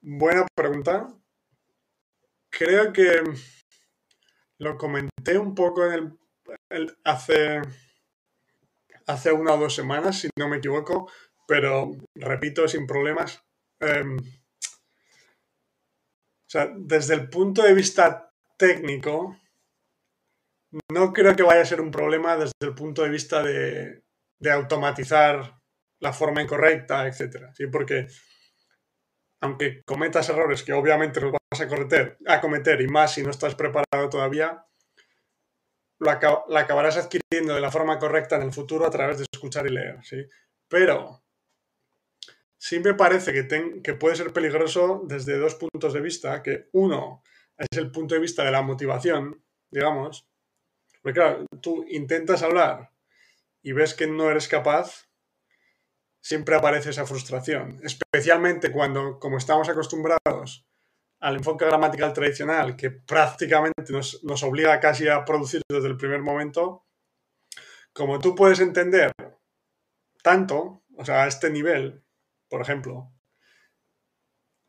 [0.00, 1.08] Buena pregunta.
[2.50, 3.22] Creo que
[4.58, 6.18] lo comenté un poco en
[6.68, 7.62] el, hace,
[9.06, 11.10] hace una o dos semanas, si no me equivoco,
[11.46, 13.40] pero repito sin problemas.
[13.80, 19.36] Em, o sea, desde el punto de vista técnico,
[20.92, 24.02] no creo que vaya a ser un problema desde el punto de vista de,
[24.50, 25.58] automatizar
[26.00, 27.50] la forma incorrecta, etc.
[27.54, 27.66] ¿sí?
[27.68, 28.06] Porque
[29.40, 33.30] aunque cometas errores que obviamente los vas a cometer, a cometer y más si no
[33.30, 34.64] estás preparado todavía,
[36.00, 39.70] la acabarás adquiriendo de la forma correcta en el futuro a través de escuchar y
[39.70, 39.98] leer.
[40.02, 40.26] ¿sí?
[40.68, 41.24] Pero
[42.58, 47.22] sí me parece que, que puede ser peligroso desde dos puntos de vista, que uno
[47.56, 50.26] es el punto de vista de la motivación, digamos,
[51.04, 52.90] porque claro, tú intentas hablar
[53.62, 55.06] y ves que no eres capaz,
[56.22, 60.66] siempre aparece esa frustración, especialmente cuando, como estamos acostumbrados
[61.20, 66.86] al enfoque gramatical tradicional, que prácticamente nos, obliga casi a producir desde el primer momento,
[67.92, 69.12] como tú puedes entender
[70.22, 72.02] tanto, o sea, a este nivel,
[72.48, 73.12] por ejemplo,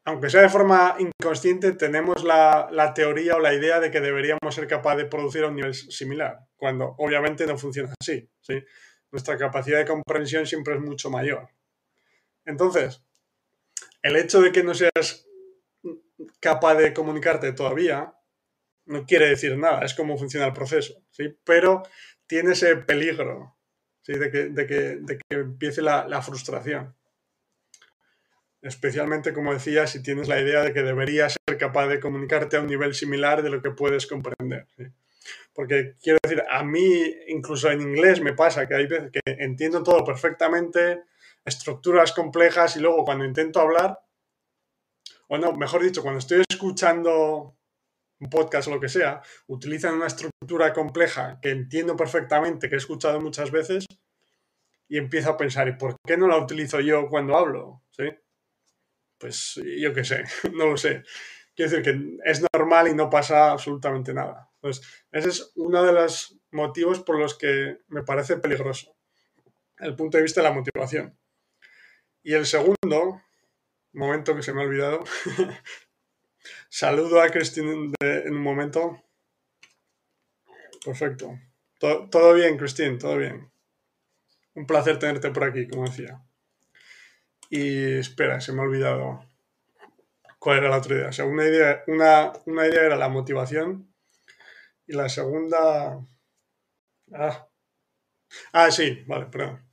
[0.05, 4.67] aunque sea de forma inconsciente, tenemos la, teoría o la idea de que deberíamos ser
[4.67, 8.29] capaces de producir a un nivel similar, cuando obviamente no funciona así.
[8.39, 8.63] ¿sí?
[9.11, 11.49] Nuestra capacidad de comprensión siempre es mucho mayor.
[12.45, 13.03] Entonces,
[14.03, 15.27] el hecho de que no seas
[16.39, 18.13] capaz de comunicarte todavía
[18.85, 21.35] no quiere decir nada, es como funciona el proceso, ¿sí?
[21.43, 21.81] pero
[22.27, 23.57] tiene ese peligro
[24.05, 26.95] de, que, empiece la frustración
[28.65, 32.61] especialmente, como decía, si tienes la idea de que deberías ser capaz de comunicarte a
[32.61, 34.67] un nivel similar de lo que puedes comprender.
[35.53, 39.83] Porque quiero decir, a mí, incluso en inglés me pasa que hay veces que entiendo
[39.83, 41.03] todo perfectamente,
[41.45, 43.99] estructuras complejas y luego cuando intento hablar,
[45.27, 47.55] o no, mejor dicho, cuando estoy escuchando
[48.19, 52.79] un podcast o lo que sea, utilizan una estructura compleja que entiendo perfectamente, que he
[52.79, 53.85] escuchado muchas veces,
[54.87, 57.83] y empiezo a pensar, ¿y por qué no la utilizo yo cuando hablo?
[57.91, 58.05] ¿Sí?
[59.17, 60.23] Pues yo qué sé,
[60.53, 61.03] no lo sé.
[61.55, 64.49] Quiero decir que es normal y no pasa absolutamente nada.
[64.59, 68.95] Pues ese es uno de los motivos por los que me parece peligroso,
[69.77, 71.17] el punto de vista de la motivación.
[72.23, 73.21] Y el segundo,
[73.93, 75.03] momento que se me ha olvidado,
[76.69, 79.01] saludo a Cristina en un momento.
[80.83, 81.39] Perfecto.
[81.79, 83.49] Todo, todo bien, Cristina, todo bien.
[84.55, 86.21] Un placer tenerte por aquí, como decía.
[87.49, 89.25] Y espera, se me ha olvidado
[90.39, 91.09] cuál era la otra idea.
[91.09, 93.91] O sea, una idea, una, idea era la motivación
[94.87, 96.05] y la segunda...
[97.13, 97.47] Ah.
[98.53, 99.67] ah, sí, vale, perdón.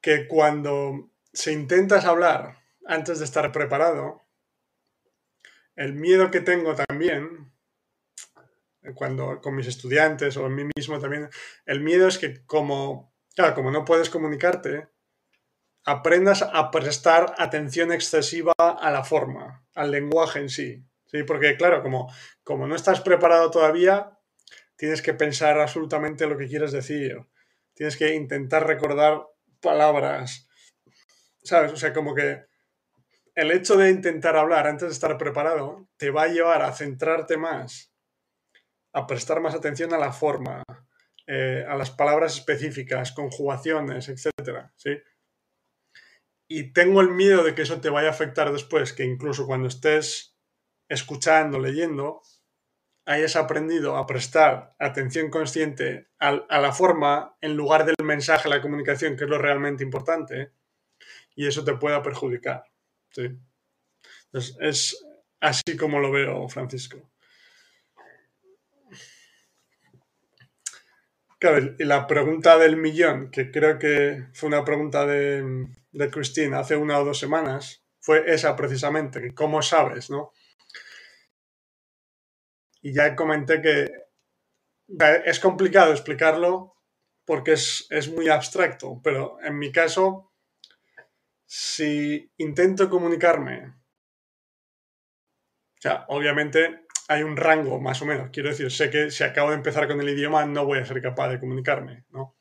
[0.00, 4.22] Que cuando se intentas hablar antes de estar preparado,
[5.76, 7.52] el miedo que tengo también,
[8.94, 11.28] cuando con mis estudiantes o en mí mismo también,
[11.66, 14.88] el miedo es que como, claro, como no puedes comunicarte,
[15.90, 20.84] aprendas a prestar atención excesiva a la forma, al lenguaje en sí.
[21.06, 21.24] ¿sí?
[21.24, 22.12] Porque, claro, como,
[22.44, 24.16] como no estás preparado todavía,
[24.76, 27.18] tienes que pensar absolutamente lo que quieres decir.
[27.74, 29.22] Tienes que intentar recordar
[29.60, 30.48] palabras.
[31.42, 31.72] ¿Sabes?
[31.72, 32.44] O sea, como que
[33.34, 37.36] el hecho de intentar hablar antes de estar preparado te va a llevar a centrarte
[37.36, 37.92] más,
[38.92, 40.62] a prestar más atención a la forma,
[41.26, 44.90] eh, a las palabras específicas, conjugaciones, etcétera, ¿sí?
[46.52, 49.68] Y tengo el miedo de que eso te vaya a afectar después, que incluso cuando
[49.68, 50.36] estés
[50.88, 52.22] escuchando, leyendo,
[53.06, 59.16] hayas aprendido a prestar atención consciente a, la forma en lugar del mensaje, la comunicación,
[59.16, 60.50] que es lo realmente importante,
[61.36, 62.64] y eso te pueda perjudicar.
[63.10, 63.28] ¿sí?
[64.32, 65.06] es
[65.38, 67.12] así como lo veo, Francisco.
[71.38, 76.60] Claro, y la pregunta del millón, que creo que fue una pregunta de, de Cristina
[76.60, 80.32] hace una o dos semanas, fue esa precisamente, cómo sabes, ¿no?
[82.82, 83.90] Y ya comenté que
[85.24, 86.74] es complicado explicarlo
[87.24, 90.32] porque es, es muy abstracto, pero en mi caso,
[91.46, 93.74] si intento comunicarme,
[95.78, 98.30] o sea, obviamente hay un rango más o menos.
[98.32, 101.02] Quiero decir, sé que si acabo de empezar con el idioma no voy a ser
[101.02, 102.36] capaz de comunicarme, ¿no?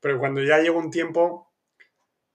[0.00, 1.51] Pero cuando ya llevo un tiempo,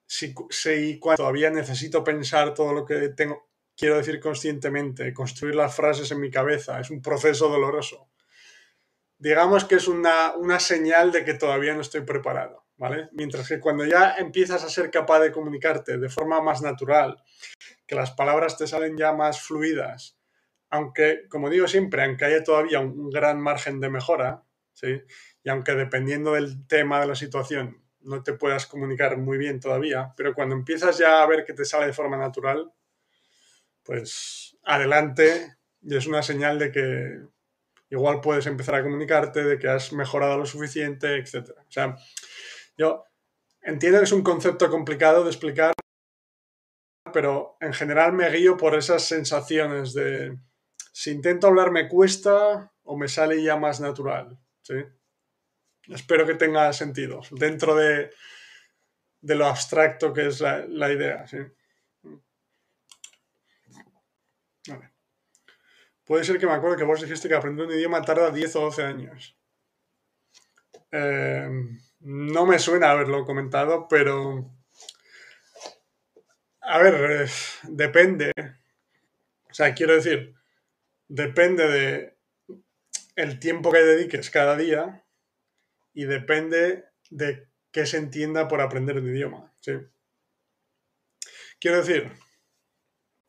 [0.08, 5.76] si, si cuando todavía necesito pensar todo lo que tengo, quiero decir conscientemente, construir las
[5.76, 8.10] frases en mi cabeza, es un proceso doloroso.
[9.20, 13.10] Digamos que es una, una señal de que todavía no estoy preparado, ¿vale?
[13.12, 17.22] Mientras que cuando ya empiezas a ser capaz de comunicarte de forma más natural,
[17.86, 20.18] que las palabras te salen ya más fluidas,
[20.70, 24.44] aunque, como digo siempre, aunque haya todavía un gran margen de mejora,
[24.74, 25.02] ¿sí?
[25.44, 30.14] y aunque dependiendo del tema de la situación no te puedas comunicar muy bien todavía,
[30.16, 32.72] pero cuando empiezas ya a ver que te sale de forma natural,
[33.84, 37.22] pues adelante y es una señal de que
[37.90, 41.52] igual puedes empezar a comunicarte, de que has mejorado lo suficiente, etc.
[41.58, 41.96] O sea,
[42.78, 43.06] yo
[43.62, 45.74] entiendo que es un concepto complicado de explicar,
[47.14, 50.38] pero en general me guío por esas sensaciones de
[50.92, 54.38] si intento hablar me cuesta o me sale ya más natural.
[54.62, 54.76] ¿sí?
[55.90, 58.12] Espero que tenga sentido dentro de,
[59.22, 61.26] lo abstracto que es la, idea.
[61.28, 61.38] ¿sí?
[66.06, 68.62] Puede ser que me acuerdo que vos dijiste que aprender un idioma tarda 10 o
[68.62, 69.38] 12 años.
[70.92, 71.50] Eh,
[72.00, 74.54] no me suena haberlo comentado, pero...
[76.62, 77.30] A ver,
[77.64, 78.32] depende.
[79.50, 80.36] O sea, quiero decir,
[81.08, 82.18] depende de
[83.16, 85.07] el tiempo que dediques cada día
[85.98, 89.52] y depende de qué se entienda por aprender un idioma.
[89.62, 89.72] ¿sí?
[91.60, 92.12] Quiero decir,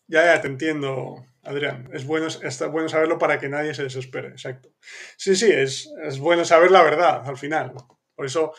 [0.07, 1.89] ya, ya te entiendo, Adrián.
[1.95, 2.27] Es bueno,
[2.71, 4.29] bueno saberlo para que nadie se desespere.
[4.29, 4.69] Exacto.
[5.17, 7.73] Sí, sí, es, es bueno saber la verdad al final.
[8.15, 8.53] Por eso,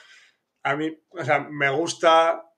[0.64, 2.52] a mí, o sea, me gusta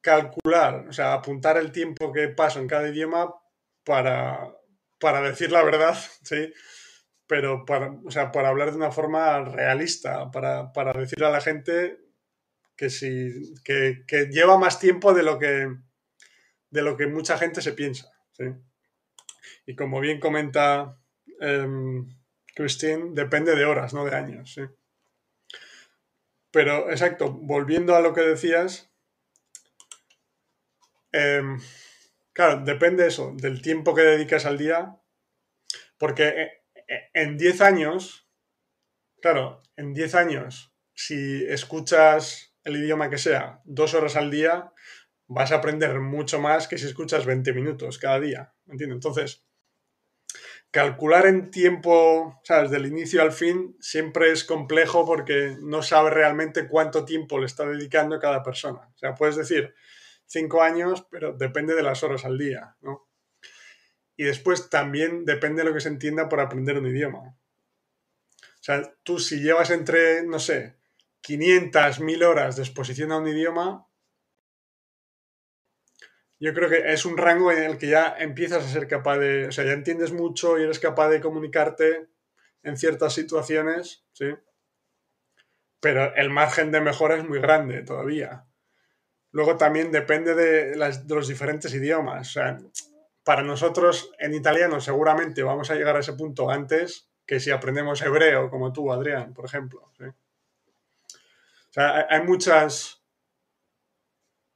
[0.00, 3.32] calcular, o sea, apuntar el tiempo que paso en cada idioma
[3.84, 4.52] para,
[4.98, 6.52] para decir la verdad, ¿sí?
[7.32, 11.40] Pero para, o sea, para hablar de una forma realista, para, para decirle a la
[11.40, 11.98] gente
[12.76, 15.74] que, si, que, que, lleva más tiempo de lo que,
[16.68, 18.12] de lo que mucha gente se piensa.
[18.32, 18.44] ¿sí?
[19.64, 20.98] Y como bien comenta
[21.40, 21.66] eh,
[22.54, 24.52] Christine, depende de horas, no de años.
[24.52, 24.62] ¿sí?
[26.50, 28.92] Pero, exacto, volviendo a lo que decías,
[31.12, 31.42] eh,
[32.34, 34.98] Claro, depende eso, del tiempo que dedicas al día,
[35.98, 36.61] porque eh,
[37.12, 38.28] en 10 años,
[39.20, 44.72] claro, en 10 años, si escuchas el idioma que sea dos horas al día,
[45.26, 48.96] vas a aprender mucho más que si escuchas 20 minutos cada día, ¿entiendes?
[48.96, 49.46] Entonces,
[50.70, 52.70] calcular en tiempo, ¿sabes?
[52.70, 57.66] Del inicio al fin siempre es complejo porque no sabes realmente cuánto tiempo le está
[57.66, 58.90] dedicando cada persona.
[58.94, 59.74] O sea, puedes decir,
[60.26, 63.08] cinco años, pero depende de las horas al día, ¿no?
[64.22, 67.18] Y después también depende de lo que se entienda por aprender un idioma.
[67.18, 70.76] O sea, tú si llevas entre, no sé,
[71.22, 73.84] 500, 1000 horas de exposición a un idioma,
[76.38, 79.48] yo creo que es un rango en el que ya empiezas a ser capaz de,
[79.48, 82.06] o sea, ya entiendes mucho y eres capaz de comunicarte
[82.62, 84.26] en ciertas situaciones, ¿sí?
[85.80, 88.46] Pero el margen de mejora es muy grande todavía.
[89.32, 90.76] Luego también depende de,
[91.08, 92.28] los diferentes idiomas.
[92.28, 92.58] O sea,
[93.24, 98.02] para nosotros en italiano seguramente vamos a llegar a ese punto antes que si aprendemos
[98.02, 99.80] hebreo, como tú, Adrián, por ejemplo.
[99.80, 103.02] O sea, hay, muchas.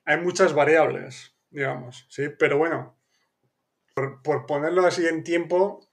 [0.05, 2.29] Hay muchas variables, digamos, ¿sí?
[2.39, 2.99] Pero bueno,
[3.95, 5.89] por, por ponerlo así en tiempo,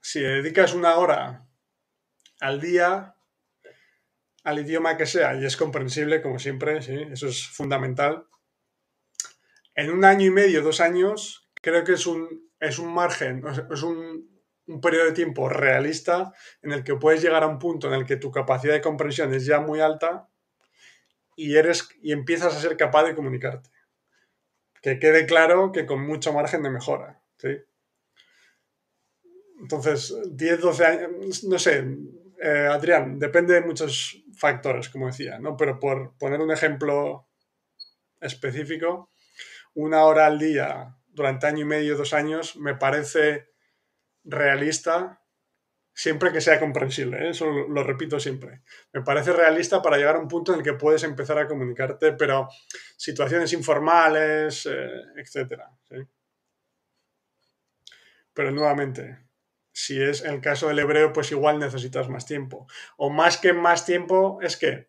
[0.00, 1.46] si dedicas una hora
[2.40, 3.16] al día,
[4.42, 6.94] al idioma que sea y es comprensible, como siempre, ¿sí?
[7.10, 8.26] eso es fundamental.
[9.74, 13.42] En un año y medio, dos años, creo que es un, es un margen,
[13.72, 14.28] es un,
[14.66, 18.04] un periodo de tiempo realista en el que puedes llegar a un punto en el
[18.04, 20.28] que tu capacidad de comprensión es ya muy alta
[21.36, 23.70] y, eres, y empiezas a ser capaz de comunicarte.
[24.82, 27.22] Que quede claro que con mucho margen de mejora.
[27.38, 27.56] ¿sí?
[29.58, 31.86] Entonces, 10, 12 años, no sé,
[32.42, 35.56] eh, Adrián, depende de muchos factores, como decía, ¿no?
[35.56, 37.26] Pero por poner un ejemplo
[38.20, 39.10] específico,
[39.72, 43.48] una hora al día durante año y medio, dos años, me parece
[44.24, 45.20] realista
[45.94, 47.30] siempre que sea comprensible, ¿eh?
[47.30, 48.62] eso lo, repito siempre.
[48.92, 52.12] Me parece realista para llegar a un punto en el que puedes empezar a comunicarte,
[52.12, 52.48] pero
[52.96, 55.62] situaciones informales, eh, etc.
[58.32, 59.28] Pero nuevamente,
[59.72, 62.66] si es el caso del hebreo, pues igual necesitas más tiempo.
[62.96, 64.88] O más que más tiempo, es que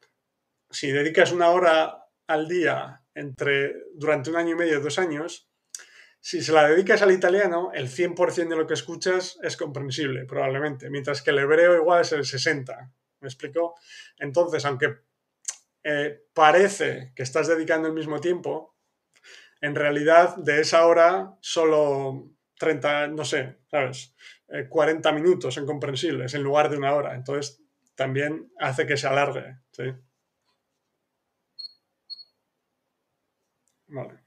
[0.72, 5.52] si dedicas una hora al día entre, durante un año y medio, dos años,
[6.26, 10.90] si se la dedicas al italiano, el 100% de lo que escuchas es comprensible, probablemente,
[10.90, 12.94] mientras que el hebreo igual es el 60%.
[13.20, 13.76] ¿Me explico?
[14.18, 15.02] Entonces, aunque
[15.84, 18.76] eh, parece que estás dedicando el mismo tiempo,
[19.62, 24.16] en realidad de esa hora solo 30, no sé, ¿sabes?
[24.68, 27.14] 40 eh, minutos son comprensibles en lugar de una hora.
[27.14, 27.62] Entonces,
[27.94, 29.60] también hace que se alargue.
[29.74, 29.84] ¿sí?
[33.90, 34.25] Vale.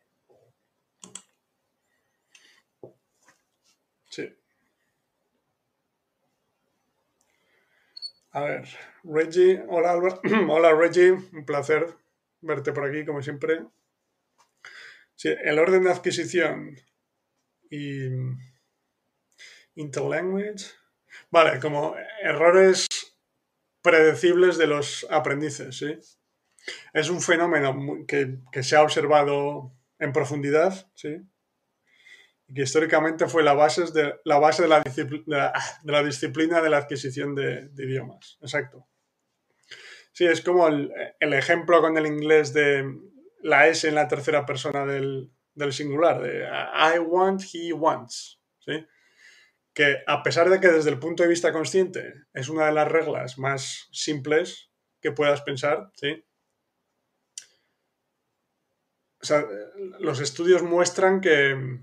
[8.39, 8.69] A ver,
[9.03, 11.97] Reggie, hola Albert, hola Reggie, un placer
[12.41, 13.65] verte por aquí como siempre.
[15.17, 16.77] Sí, el orden de adquisición
[17.69, 18.07] y
[19.75, 20.67] interlanguage.
[21.33, 22.87] Vale, como errores
[23.83, 25.99] predecibles de los aprendices, ¿sí?
[26.93, 31.23] Es un fenómeno que, que se ha observado en profundidad, ¿sí?
[32.55, 38.39] Que históricamente fue la base de la, disciplina de la adquisición de, idiomas.
[38.41, 38.89] Exacto.
[40.13, 40.91] Sí, es como el,
[41.21, 42.85] ejemplo con el inglés de
[43.43, 45.31] la S en la tercera persona del,
[45.71, 46.47] singular, de
[46.95, 48.41] I want, he wants.
[48.61, 48.87] ¿sí?
[49.75, 52.89] Que a pesar de que desde el punto de vista consciente es una de las
[52.89, 54.71] reglas más simples
[55.01, 56.25] que puedas pensar, ¿sí?
[59.99, 61.81] los estudios muestran que,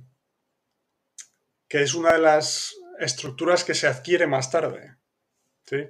[1.75, 4.95] que es una de las estructuras que se adquiere más tarde,
[5.65, 5.89] ¿sí?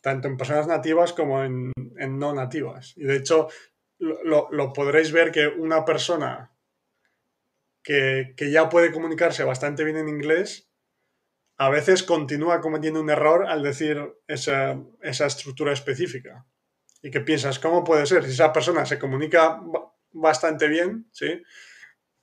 [0.00, 2.92] tanto en personas nativas como en, no nativas.
[2.96, 3.48] Y de hecho,
[3.98, 6.52] lo, podréis ver que una persona
[7.82, 10.70] que, ya puede comunicarse bastante bien en inglés,
[11.56, 16.46] a veces continúa cometiendo un error al decir esa, esa estructura específica.
[17.02, 18.22] Y que piensas, ¿cómo puede ser?
[18.26, 19.60] Si esa persona se comunica
[20.12, 21.42] bastante bien, ¿sí?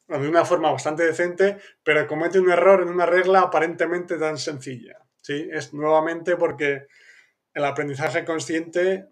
[0.07, 4.97] De una forma bastante decente, pero comete un error en una regla aparentemente tan sencilla.
[5.21, 5.49] ¿sí?
[5.51, 6.87] Es nuevamente porque
[7.53, 9.07] el aprendizaje consciente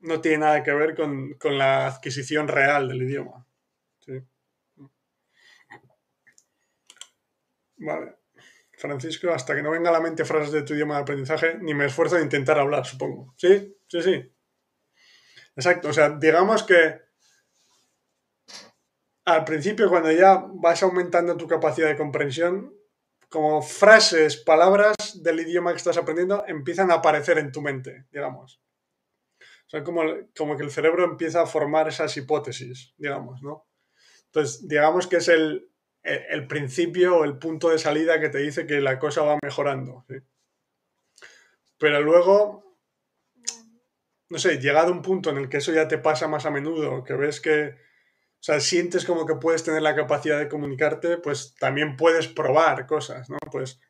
[0.00, 3.46] no tiene nada que ver con, la adquisición real del idioma.
[7.76, 8.16] Vale.
[8.76, 11.74] Francisco, hasta que no venga a la mente frases de tu idioma de aprendizaje, ni
[11.74, 13.34] me esfuerzo en intentar hablar, supongo.
[13.36, 13.76] ¿Sí?
[13.88, 14.32] Sí, sí.
[15.56, 15.88] Exacto.
[15.88, 17.03] O sea, digamos que
[19.24, 22.74] al principio, cuando ya vas aumentando tu capacidad de comprensión,
[23.28, 28.60] como frases, palabras del idioma que estás aprendiendo empiezan a aparecer en tu mente, digamos.
[29.40, 30.02] O sea, como,
[30.36, 33.66] como que el cerebro empieza a formar esas hipótesis, digamos, ¿no?
[34.26, 35.68] Entonces, digamos que es el,
[36.02, 40.04] el, principio o el punto de salida que te dice que la cosa va mejorando.
[41.78, 42.78] Pero luego,
[44.28, 47.04] no sé, llegado un punto en el que eso ya te pasa más a menudo,
[47.04, 47.83] que ves que
[48.44, 52.86] o sea, sientes como que puedes tener la capacidad de comunicarte, pues también puedes probar
[52.86, 53.38] cosas, ¿no?
[53.50, 53.80] Pues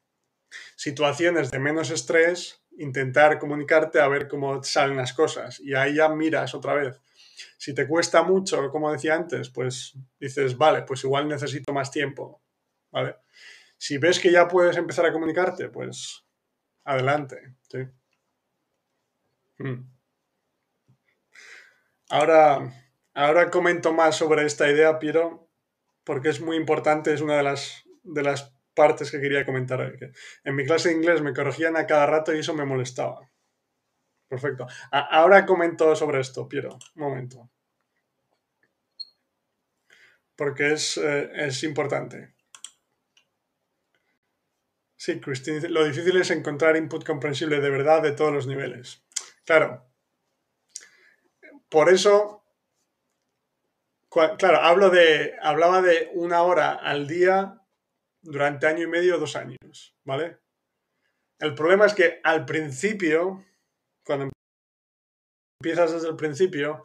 [0.76, 6.08] situaciones de menos estrés, intentar comunicarte a ver cómo salen las cosas y ahí ya
[6.08, 7.00] miras otra vez.
[7.58, 12.40] Si te cuesta mucho, como decía antes, pues dices, vale, pues igual necesito más tiempo,
[12.92, 13.16] ¿vale?
[13.76, 16.24] Si ves que ya puedes empezar a comunicarte, pues
[16.84, 17.78] adelante, ¿sí?
[19.58, 19.90] Hmm.
[22.10, 22.83] Ahora,
[23.14, 25.48] Ahora comento más sobre esta idea, Piero,
[26.02, 29.96] porque es muy importante, es una de las, de las partes que quería comentar.
[30.42, 33.30] En mi clase de inglés me corregían a cada rato y eso me molestaba.
[34.28, 34.66] Perfecto.
[34.90, 36.76] ahora comento sobre esto, Piero.
[36.96, 37.50] Un momento.
[40.34, 42.34] Porque es, eh, es importante.
[44.96, 49.04] Sí, Cristina, lo difícil es encontrar input comprensible de verdad de todos los niveles.
[49.44, 49.86] Claro.
[51.68, 52.43] Por eso
[54.14, 57.60] Claro, hablo de, hablaba de una hora al día
[58.22, 60.38] durante año y medio o dos años, ¿vale?
[61.40, 63.44] El problema es que al principio,
[64.04, 64.30] cuando
[65.60, 66.84] empiezas desde el principio,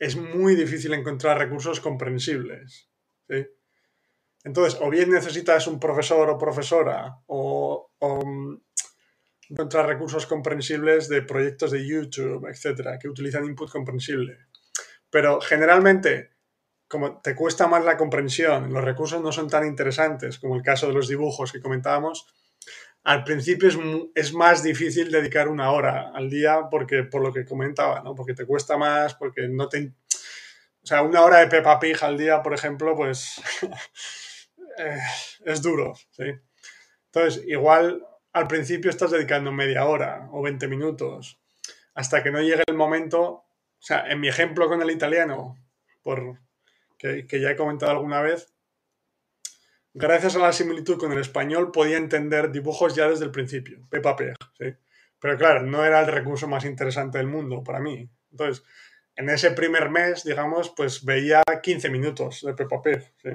[0.00, 2.90] es muy difícil encontrar recursos comprensibles.
[4.42, 8.56] Entonces, o bien necesitas un profesor o profesora o, mm,
[9.50, 14.48] encontrar recursos comprensibles de proyectos de YouTube, etcétera, que utilizan input comprensible.
[15.10, 16.35] Pero generalmente,
[16.88, 20.86] como te cuesta más la comprensión, los recursos no son tan interesantes como el caso
[20.86, 22.26] de los dibujos que comentábamos,
[23.02, 23.78] al principio es,
[24.16, 28.16] es, más difícil dedicar una hora al día porque por lo que comentaba, ¿no?
[28.16, 29.92] Porque te cuesta más, porque no te...
[30.82, 33.40] O sea, una hora de Peppa Pig al día, por ejemplo, pues
[34.78, 34.98] eh,
[35.44, 36.24] es duro, ¿sí?
[37.06, 41.40] Entonces, igual al principio estás dedicando media hora o 20 minutos
[41.94, 43.46] hasta que no llegue el momento, o
[43.78, 45.56] sea, en mi ejemplo con el italiano,
[46.02, 46.40] por,
[46.98, 48.52] que, ya he comentado alguna vez,
[49.94, 54.16] gracias a la similitud con el español, podía entender dibujos ya desde el principio, Peppa
[54.58, 54.74] ¿sí?
[55.18, 58.08] Pero claro, no era el recurso más interesante del mundo para mí.
[58.30, 58.64] Entonces,
[59.14, 63.30] en ese primer mes, digamos, pues veía 15 minutos de Peppa Pig, ¿sí?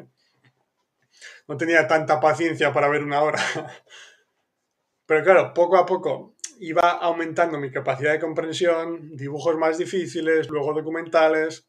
[1.47, 3.39] No tenía tanta paciencia para ver una hora.
[5.05, 10.73] Pero claro, poco a poco iba aumentando mi capacidad de comprensión, dibujos más difíciles, luego
[10.73, 11.67] documentales.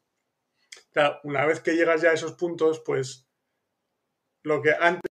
[1.23, 3.27] Una vez que llegas ya a esos puntos, pues
[4.43, 5.13] lo que antes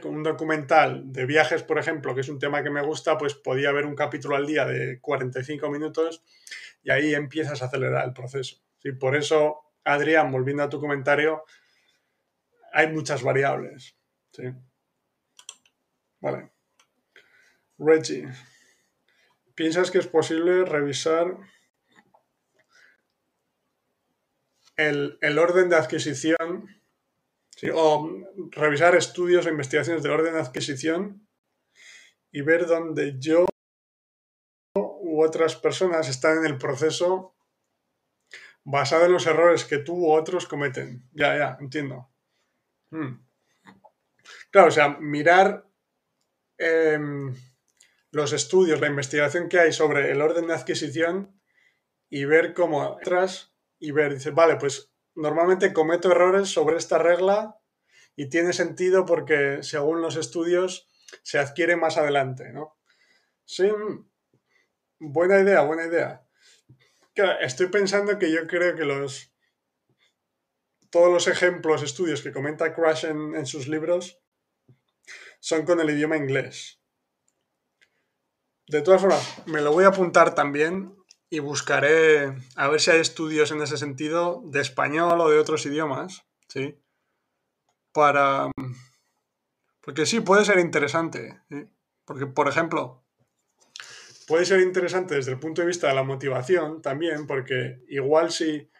[0.00, 3.34] con un documental de viajes, por ejemplo, que es un tema que me gusta, pues
[3.34, 6.24] podía ver un capítulo al día de 45 minutos
[6.82, 8.56] y ahí empiezas a acelerar el proceso.
[8.82, 8.92] ¿sí?
[8.92, 11.44] Por eso, Adrián, volviendo a tu comentario,
[12.72, 13.96] hay muchas variables.
[14.32, 14.44] ¿sí?
[16.20, 16.50] Vale.
[17.78, 18.28] Reggie,
[19.54, 21.36] ¿piensas que es posible revisar
[24.76, 26.68] el, el orden de adquisición
[27.72, 28.10] o
[28.50, 31.26] revisar estudios o investigaciones de orden de adquisición
[32.30, 33.46] y ver dónde yo
[34.74, 37.34] u otras personas están en el proceso
[38.62, 41.08] basado en los errores que tú u otros cometen.
[41.12, 42.10] Ya, ya, entiendo.
[42.90, 43.24] Hmm.
[44.50, 45.66] Claro, o sea, mirar
[46.58, 47.34] em,
[48.10, 51.40] los estudios, la investigación que hay sobre el orden de adquisición
[52.10, 53.55] y ver cómo atrás
[53.86, 57.56] y ver, dice, vale, pues normalmente cometo errores sobre esta regla
[58.16, 60.88] y tiene sentido porque según los estudios
[61.22, 62.76] se adquiere más adelante, ¿no?
[63.44, 63.70] Sí,
[64.98, 66.26] buena idea, buena idea.
[67.40, 69.32] estoy pensando que yo creo que los
[70.90, 74.20] todos los ejemplos, estudios que comenta Crash en, en sus libros
[75.38, 76.82] son con el idioma inglés.
[78.66, 80.95] De todas formas, me lo voy a apuntar también
[81.28, 85.66] y buscaré a ver si hay estudios en ese sentido de español o de otros
[85.66, 86.78] idiomas, ¿sí?
[87.92, 88.50] Para...
[89.80, 91.40] Porque sí, puede ser interesante.
[92.04, 93.04] Porque, por ejemplo,
[94.26, 98.70] puede ser interesante desde el punto de vista de la motivación también, porque igual si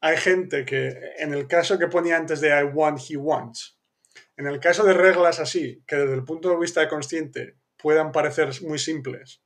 [0.00, 3.78] hay gente que, en el caso que ponía antes de I want, he wants,
[4.36, 8.12] en el caso de reglas así, que desde el punto de vista de consciente puedan
[8.12, 9.42] parecer muy simples,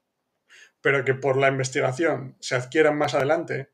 [0.82, 3.72] pero que por la investigación se adquieran más adelante,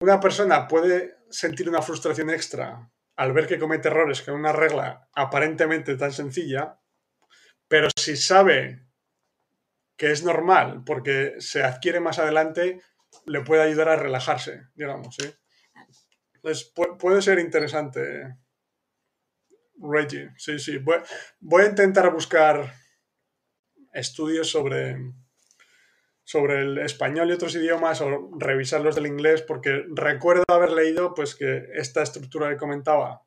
[0.00, 5.08] una persona puede sentir una frustración extra al ver que comete errores con una regla
[5.12, 6.80] aparentemente tan sencilla,
[7.66, 8.86] pero si sabe
[9.96, 12.80] que es normal porque se adquiere más adelante,
[13.26, 15.16] le puede ayudar a relajarse, digamos.
[15.16, 15.28] ¿sí?
[16.34, 18.36] Entonces, puede ser interesante,
[19.80, 20.30] Reggie.
[20.36, 20.78] Sí, sí.
[21.40, 22.72] voy a intentar buscar
[23.92, 24.96] estudios sobre,
[26.28, 31.14] sobre el español y otros idiomas o revisar los del inglés, porque recuerdo haber leído
[31.14, 33.22] pues que esta estructura que comentaba,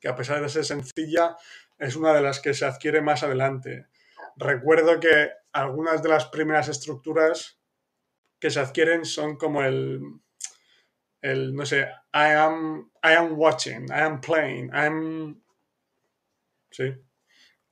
[0.00, 1.36] que a pesar de ser sencilla,
[1.78, 3.86] es una de las que se adquiere más adelante.
[4.34, 7.60] Recuerdo que algunas de las primeras estructuras
[8.40, 10.00] que se adquieren son como el,
[11.20, 11.82] el no sé,
[12.12, 15.40] I am, I am watching, I am playing, I am,
[16.72, 16.96] sí,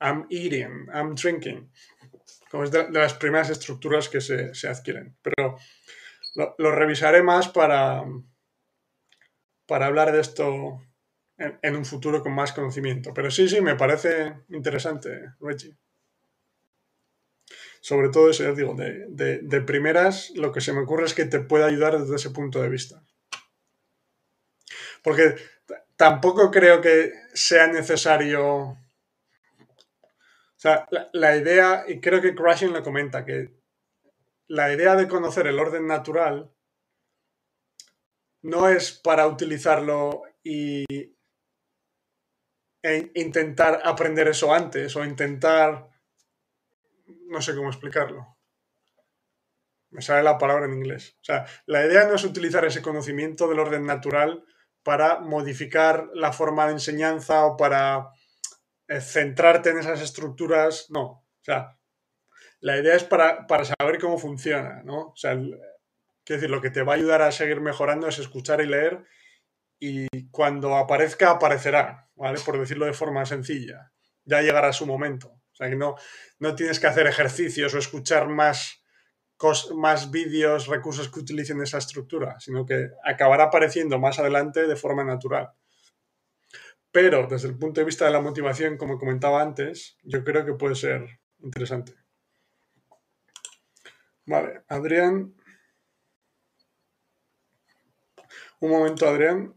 [0.01, 1.69] I'm eating, I'm drinking
[2.53, 5.17] como es de, las primeras estructuras que se, adquieren.
[5.23, 5.57] Pero
[6.59, 8.05] lo, revisaré más para,
[9.67, 10.83] para hablar de esto
[11.39, 13.15] en, un futuro con más conocimiento.
[13.15, 15.79] Pero sí, sí, me parece interesante, Reggie.
[17.81, 21.25] Sobre todo eso, ya digo, de, de primeras, lo que se me ocurre es que
[21.25, 23.03] te puede ayudar desde ese punto de vista.
[25.03, 25.37] Porque
[25.97, 28.77] tampoco creo que sea necesario
[30.63, 33.53] sea, la, idea, y creo que Crashing lo comenta, que
[34.47, 36.53] la idea de conocer el orden natural
[38.43, 40.85] no es para utilizarlo y
[42.85, 45.89] e intentar aprender eso antes o intentar
[47.27, 48.37] no sé cómo explicarlo.
[49.91, 51.17] Me sale la palabra en inglés.
[51.21, 54.45] O sea, la idea no es utilizar ese conocimiento del orden natural
[54.83, 58.11] para modificar la forma de enseñanza o para
[59.01, 60.87] centrarte en esas estructuras.
[60.91, 61.03] No.
[61.03, 61.79] O sea,
[62.61, 65.09] la idea es para, saber cómo funciona, ¿no?
[65.09, 68.61] O sea, quiero decir, lo que te va a ayudar a seguir mejorando es escuchar
[68.61, 69.05] y leer
[69.79, 72.39] y cuando aparezca, aparecerá, ¿vale?
[72.45, 73.93] Por decirlo de forma sencilla.
[74.25, 75.29] Ya llegará su momento.
[75.29, 75.97] O sea, que no,
[76.39, 78.83] no tienes que hacer ejercicios o escuchar más
[79.75, 85.05] más vídeos, recursos que utilicen esa estructura, sino que acabará apareciendo más adelante de forma
[85.05, 85.51] natural.
[86.93, 90.53] Pero desde el punto de vista de la motivación, como comentaba antes, yo creo que
[90.53, 91.95] puede ser interesante.
[94.27, 95.35] Vale, Adrián.
[98.61, 99.55] Un momento, Adrián,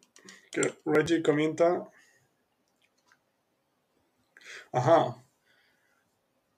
[0.52, 1.84] que Reggie comenta.
[4.72, 5.26] Ajá,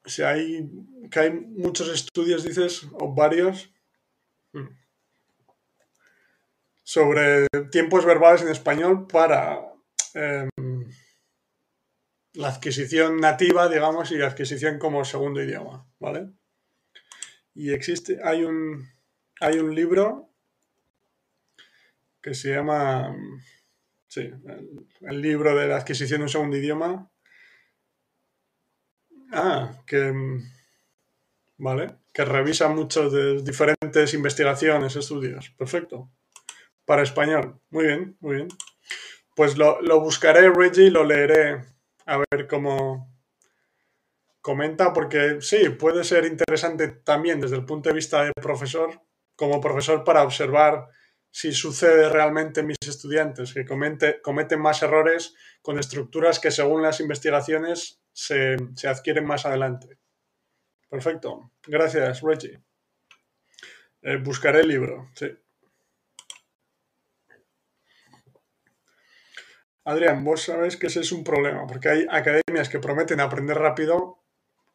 [0.08, 0.70] si hay,
[1.12, 3.72] que hay muchos estudios, dices, o varios,
[4.54, 4.68] mm,
[6.84, 9.62] sobre tiempos verbales en español para
[10.14, 10.50] em,
[12.38, 16.30] la adquisición nativa, digamos, y la adquisición como segundo idioma, ¿vale?
[17.54, 18.88] Y existe, hay un,
[19.40, 20.30] hay un libro
[22.22, 23.16] que se llama,
[24.08, 24.32] sí,
[25.02, 27.10] el, libro de la adquisición de un segundo idioma,
[29.32, 30.14] Ah, que.
[31.58, 31.96] Vale.
[32.14, 35.50] Que revisa muchos de diferentes investigaciones, estudios.
[35.58, 36.10] Perfecto.
[36.86, 37.60] Para español.
[37.70, 38.48] Muy bien, muy bien.
[39.36, 41.64] Pues lo, buscaré, Reggie, lo leeré.
[42.08, 43.14] A ver cómo
[44.41, 49.01] comenta, porque sí, puede ser interesante también desde el punto de vista de profesor,
[49.36, 50.88] como profesor, para observar
[51.30, 56.99] si sucede realmente en mis estudiantes, que cometen más errores con estructuras que según las
[56.99, 58.55] investigaciones se,
[58.88, 59.99] adquieren más adelante.
[60.89, 61.51] Perfecto.
[61.68, 62.60] Gracias, Reggie.
[64.01, 65.28] Eh, buscaré el libro, sí.
[69.88, 74.20] Adrián, vos sabés que ese es un problema, porque hay academias que prometen aprender rápido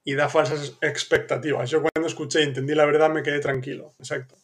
[0.05, 1.69] y da falsas expectativas.
[1.69, 3.95] Yo cuando escuché y entendí la verdad me quedé tranquilo.
[3.99, 4.37] Exacto.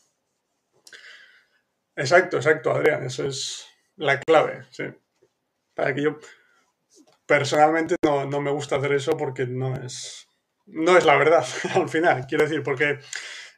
[1.97, 3.03] Exacto, exacto, Adrián.
[3.03, 3.66] Eso es
[3.97, 4.85] la clave, sí.
[5.75, 6.19] Para que yo
[7.25, 10.29] personalmente no, me gusta hacer eso porque no es,
[10.66, 11.47] no es la verdad
[11.77, 12.27] al final.
[12.29, 12.99] Quiero decir, porque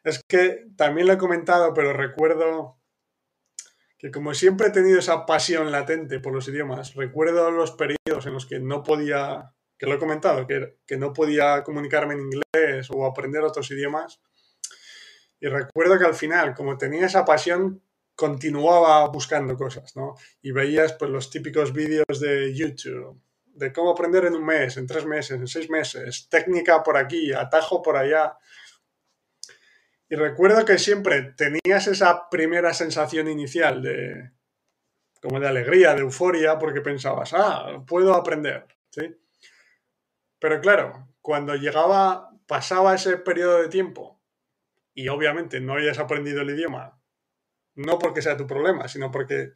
[0.04, 2.79] es que también lo he comentado, pero recuerdo
[4.00, 8.32] que como siempre he tenido esa pasión latente por los idiomas, recuerdo los periodos en
[8.32, 12.88] los que no podía, que lo he comentado, que, que no podía comunicarme en inglés
[12.90, 14.22] o aprender otros idiomas.
[15.38, 17.82] Y recuerdo que al final, como tenía esa pasión,
[18.14, 20.14] continuaba buscando cosas, ¿no?
[20.40, 24.86] Y veías pues los típicos vídeos de YouTube, de cómo aprender en un mes, en
[24.86, 28.38] tres meses, en seis meses, técnica por aquí, atajo por allá.
[30.10, 34.32] Y recuerdo que siempre tenías esa primera sensación inicial de
[35.22, 39.16] como de alegría, de euforia, porque pensabas, ah, puedo aprender, ¿sí?
[40.38, 44.20] Pero claro, cuando llegaba, pasaba ese periodo de tiempo
[44.94, 47.00] y obviamente no hayas aprendido el idioma
[47.80, 49.54] no porque sea tu problema, sino porque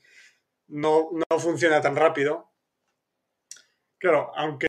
[0.69, 2.53] no, funciona tan rápido.
[3.99, 4.69] Claro, aunque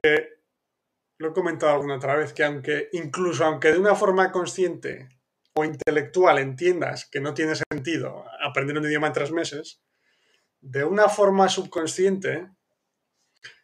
[1.17, 5.09] lo he comentado alguna otra vez, que aunque incluso aunque de una forma consciente
[5.57, 9.81] o intelectual entiendas que no tiene sentido aprender un idioma en tres meses,
[10.61, 12.49] de una forma subconsciente,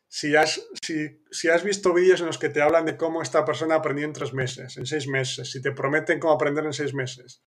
[0.07, 3.43] si has, si, si has visto vídeos en los que te hablan de cómo esta
[3.43, 6.93] persona aprendió en tres meses, en seis meses, si te prometen cómo aprender en seis
[6.93, 7.43] meses,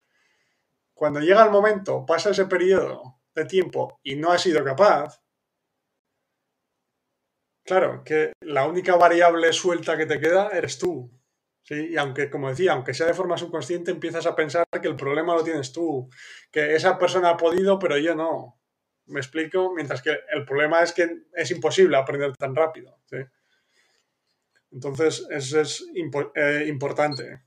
[0.93, 5.21] cuando llega el momento, pasa ese periodo de tiempo y no has sido capaz,
[7.63, 11.11] claro, que la única variable suelta que te queda eres tú.
[11.63, 11.89] ¿Sí?
[11.91, 15.35] Y aunque, como decía, aunque sea de forma subconsciente, empiezas a pensar que el problema
[15.35, 16.09] lo tienes tú,
[16.51, 18.59] que esa persona ha podido, pero yo no.
[19.07, 19.73] ¿Me explico?
[19.73, 22.97] Mientras que el problema es que es imposible aprender tan rápido.
[24.71, 25.85] Entonces, eso es
[26.35, 27.41] eh, importante.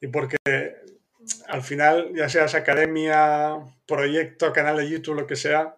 [0.00, 0.36] y porque
[1.48, 5.76] al final, ya seas academia, proyecto, canal de YouTube, lo que sea,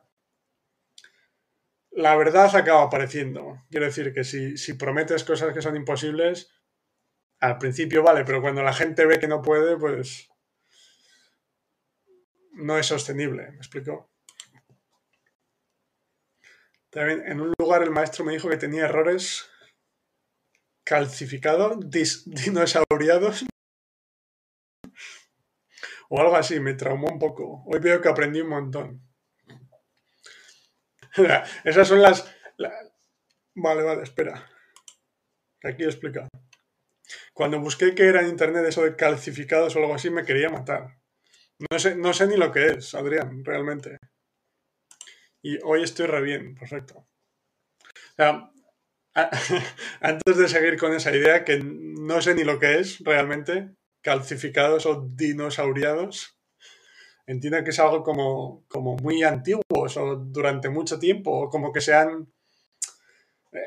[1.99, 3.65] la verdad acaba apareciendo.
[3.71, 6.49] Quiero decir que si, si prometes cosas que son imposibles,
[7.41, 10.31] al principio vale, pero cuando la gente ve que no puede, pues
[12.53, 13.51] no es sostenible.
[13.51, 14.13] ¿Me explico?
[16.91, 19.51] También en un lugar el maestro me dijo que tenía errores
[20.85, 21.79] calcificados,
[22.27, 23.45] dinosauriados
[26.09, 27.65] o algo así, me traumó un poco.
[27.67, 29.08] Hoy veo que aprendí un montón.
[31.65, 32.33] Esas son las...
[33.55, 34.49] Vale, vale, espera.
[35.65, 36.29] Aquí explica.
[37.33, 40.99] Cuando busqué que era en internet eso de calcificados o algo así, me quería matar.
[41.71, 43.99] No sé, no sé ni lo que es, Adrián, realmente.
[45.43, 47.09] Y hoy estoy re bien, perfecto.
[50.01, 53.71] Antes de seguir con esa idea, que no sé ni lo que es realmente,
[54.03, 56.38] calcificados o dinosauriados,
[57.29, 61.81] entiendo que es algo como, como muy antiguo, o durante mucho tiempo, o como que
[61.81, 62.33] sean...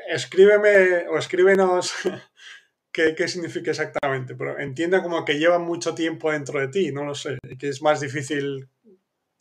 [0.08, 1.92] Escríbeme o escríbenos
[2.92, 7.04] qué, qué, significa exactamente, pero entiendo como que llevan mucho tiempo dentro de ti, no
[7.04, 8.68] lo sé, y que es más difícil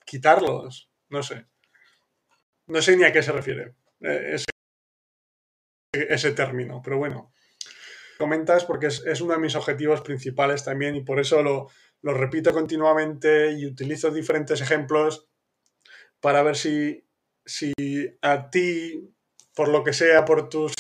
[0.05, 1.45] quitarlos, no sé.
[2.67, 4.45] No sé ni a qué se refiere eh, ese,
[5.93, 7.31] ese término, pero bueno.
[8.17, 11.69] Comentas porque es, es, uno de mis objetivos principales también y por eso lo,
[12.01, 15.27] lo repito continuamente y utilizo diferentes ejemplos
[16.19, 17.05] para ver si,
[17.45, 17.73] si
[18.21, 19.13] a ti,
[19.55, 20.73] por lo que sea, por tus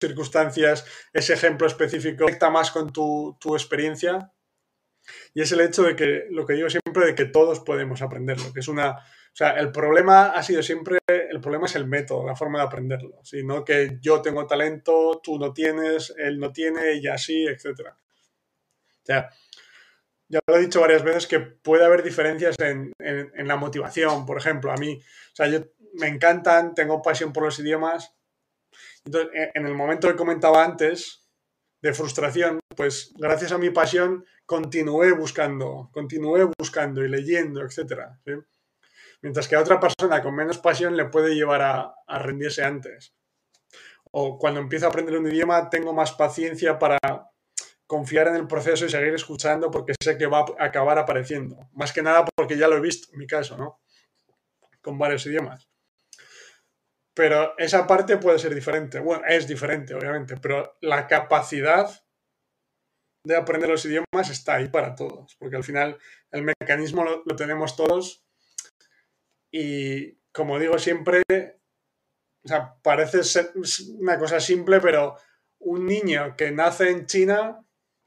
[0.00, 4.32] circunstancias, ese ejemplo específico conecta más con tu, tu, experiencia.
[5.34, 8.52] Y es el hecho de que, lo que digo siempre, de que todos podemos aprenderlo,
[8.52, 8.90] que es una...
[8.90, 12.66] O sea, el problema ha sido siempre, el problema es el método, la forma de
[12.66, 17.80] aprenderlo, sino que yo tengo talento, tú no tienes, él no tiene y así, etc.
[17.88, 19.30] O sea,
[20.32, 24.38] ya lo he dicho varias veces que puede haber diferencias en, en, la motivación, por
[24.38, 25.60] ejemplo, a mí, o sea, yo
[25.92, 28.16] me encantan, tengo pasión por los idiomas,
[29.04, 31.22] entonces, en el momento que comentaba antes,
[31.82, 38.02] de frustración, pues gracias a mi pasión continué buscando, continué buscando y leyendo, etc.
[38.24, 38.32] ¿sí?
[39.20, 43.14] Mientras que a otra persona con menos pasión le puede llevar a, a rendirse antes.
[44.12, 46.98] O cuando empiezo a aprender un idioma tengo más paciencia para
[47.92, 51.68] confiar en el proceso y seguir escuchando porque sé que va a acabar apareciendo.
[51.74, 53.82] Más que nada porque ya lo he visto en mi caso, ¿no?
[54.80, 55.68] Con varios idiomas.
[57.14, 58.98] Pero esa parte puede ser diferente.
[58.98, 61.86] Bueno, es diferente, obviamente, pero la capacidad
[63.26, 65.98] de aprender los idiomas está ahí para todos, porque al final
[66.30, 68.24] el mecanismo lo, tenemos todos
[69.52, 73.52] y, como digo siempre, o sea, parece ser
[73.98, 75.18] una cosa simple, pero
[75.58, 77.62] un niño que nace en China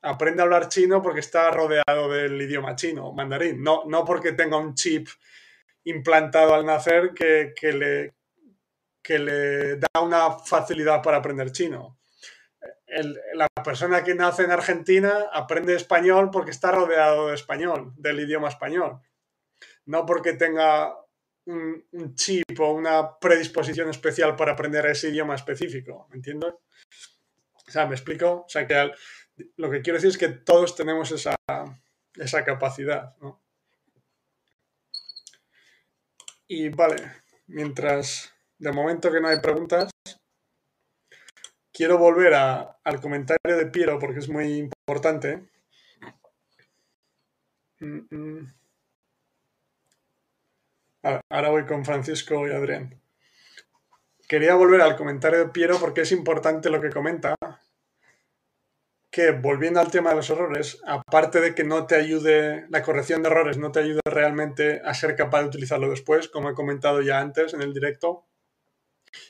[0.06, 4.58] aprende a hablar chino porque está rodeado del idioma chino, mandarín, no, no porque tenga
[4.58, 5.08] un chip
[5.84, 8.14] implantado al nacer que, que le,
[9.02, 12.00] que le da una facilidad para aprender chino.
[13.34, 18.48] La persona que nace en Argentina aprende español porque está rodeado de español, del idioma
[18.48, 19.02] español.
[19.86, 20.96] No porque tenga
[21.46, 26.08] un, un, chip o una predisposición especial para aprender ese idioma específico.
[26.10, 26.54] ¿Me entiendes?
[27.68, 28.46] O sea, ¿me explico?
[28.46, 28.96] O sea, que al,
[29.58, 31.36] lo que quiero decir es que todos tenemos esa,
[32.16, 33.16] esa capacidad.
[33.22, 33.42] ¿no?
[36.48, 36.96] Y vale,
[37.48, 39.92] mientras de momento que no hay preguntas,
[41.74, 45.50] quiero volver a, al comentario de Piero porque es muy importante.
[47.80, 48.54] Mm -mm.
[51.30, 53.00] Ahora voy con Francisco y Adrián.
[54.28, 57.36] Quería volver al comentario de Piero porque es importante lo que comenta.
[59.16, 63.24] Que volviendo al tema de los errores, aparte de que no te ayude, la corrección
[63.24, 67.02] de errores no te ayude realmente a ser capaz de utilizarlo después, como he comentado
[67.02, 68.28] ya antes en el directo,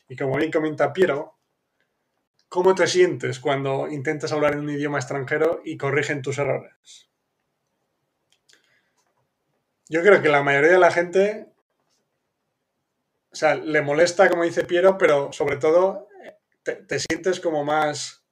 [0.10, 1.38] y como bien comenta Piero,
[2.50, 7.12] ¿cómo te sientes cuando intentas hablar en un idioma extranjero y corrigen tus errores?
[9.88, 11.54] Yo creo que la mayoría de la gente,
[13.32, 16.08] o sea, le molesta, como dice Piero, pero sobre todo
[16.64, 18.25] te, te sientes como más...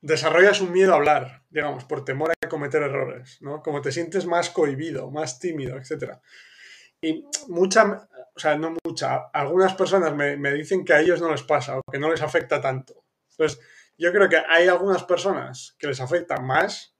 [0.00, 3.62] Desarrollas un miedo a hablar, digamos, por temor a cometer errores, ¿no?
[3.62, 6.18] Como te sientes más cohibido, más tímido, etc.
[7.00, 11.30] Y mucha, o sea, no mucha, algunas personas me, me, dicen que a ellos no
[11.30, 13.04] les pasa o que no les afecta tanto.
[13.30, 13.60] Entonces,
[13.96, 16.96] yo creo que hay algunas personas que les afecta más,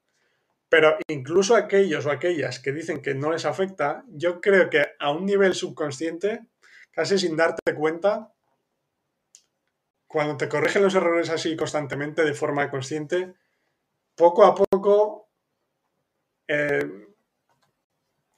[0.69, 5.11] pero incluso aquellos o aquellas que dicen que no les afecta, yo creo que a
[5.13, 6.47] un nivel subconsciente,
[6.91, 8.35] casi sin darte cuenta,
[10.09, 13.35] cuando te corrigen los errores así constantemente de forma consciente,
[14.17, 15.29] poco a poco
[16.49, 17.07] eh,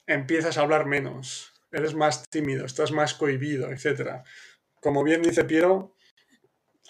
[0.05, 4.23] empiezas a hablar menos eres más tímido, estás más cohibido, etc.
[4.79, 5.95] Como bien dice Piero,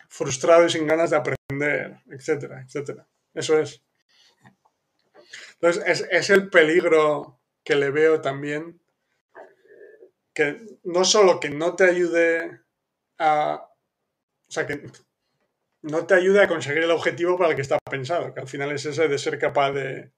[0.10, 3.08] frustrado y sin ganas de aprender, etcétera, etcétera.
[3.34, 3.82] Eso es.
[5.54, 8.82] Entonces, es, es, el peligro que le veo también,
[10.34, 12.62] que no solo que no te ayude
[13.20, 13.68] a...
[14.52, 14.84] O sea, que
[15.84, 18.70] no te ayude a conseguir el objetivo para el que está pensado, que al final
[18.74, 20.12] es ese de ser capaz de,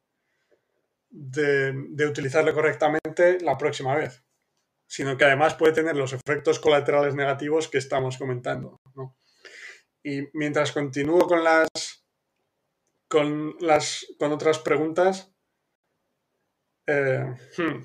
[1.12, 4.24] de, utilizarlo correctamente la próxima vez
[4.88, 8.78] sino que además puede tener los efectos colaterales negativos que estamos comentando.
[10.04, 11.70] Y mientras continúo con las,
[13.08, 15.34] con las con otras preguntas,
[16.86, 17.26] Eh,
[17.58, 17.82] hmm.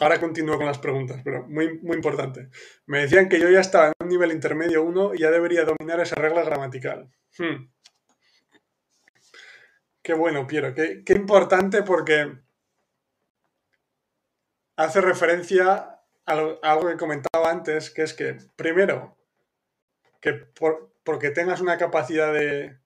[0.00, 2.50] Ahora continúo con las preguntas, pero muy, muy importante.
[2.86, 6.00] Me decían que yo ya estaba en un nivel intermedio 1 y ya debería dominar
[6.00, 7.10] esa regla gramatical.
[7.38, 7.70] Hmm.
[10.02, 10.74] Qué bueno, Piero.
[10.74, 12.38] Qué, qué importante porque
[14.76, 16.32] hace referencia a,
[16.62, 19.16] algo que comentaba antes, que es que, primero,
[20.20, 20.32] que
[21.04, 22.78] porque tengas una capacidad de,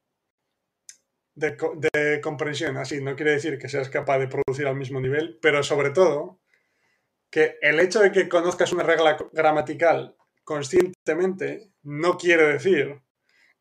[1.34, 5.62] de, comprensión así, no quiere decir que seas capaz de producir al mismo nivel, pero
[5.62, 6.39] sobre todo
[7.30, 13.00] que el hecho de que conozcas una regla gramatical conscientemente no quiere decir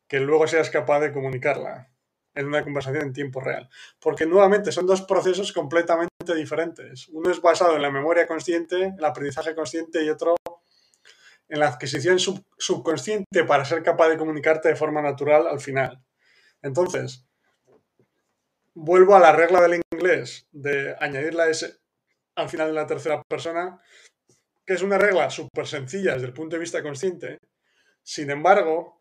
[0.07, 1.91] que luego seas capaz de comunicarla
[2.33, 3.69] en una conversación en tiempo real.
[3.99, 7.07] Porque nuevamente son dos procesos completamente diferentes.
[7.09, 10.35] Uno es basado en la memoria consciente, el aprendizaje consciente y otro
[11.47, 16.03] en la adquisición subconsciente para ser capaz de comunicarte de forma natural al final.
[16.61, 17.25] Entonces,
[18.73, 21.79] vuelvo a la regla del inglés de añadir la S
[22.39, 23.79] al final de la tercera persona,
[24.65, 27.39] que es una regla súper sencilla desde el punto de vista consciente.
[28.03, 28.99] Sin embargo,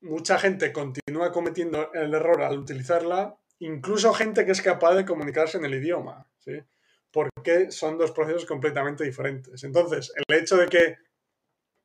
[0.00, 5.58] mucha gente continúa cometiendo el error al utilizarla, incluso gente que es capaz de comunicarse
[5.58, 6.60] en el idioma, ¿sí?
[7.10, 9.64] porque son dos procesos completamente diferentes.
[9.64, 10.96] Entonces, el hecho de que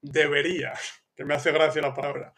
[0.02, 0.74] debería,
[1.16, 2.34] que me hace gracia la palabra,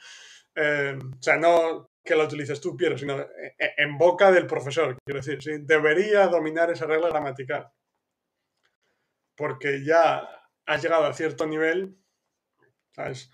[0.56, 3.26] eh, o sea, no que la utilices tú, Piero, sino
[3.58, 7.72] en boca del profesor, quiero decir, debería dominar esa regla gramatical.
[9.36, 10.28] Porque ya
[10.66, 11.98] has llegado a cierto nivel,
[12.92, 13.30] ¿sabes?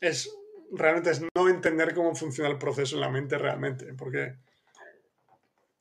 [0.00, 0.30] Es,
[0.72, 4.36] realmente es no entender cómo funciona el proceso en la mente realmente, porque...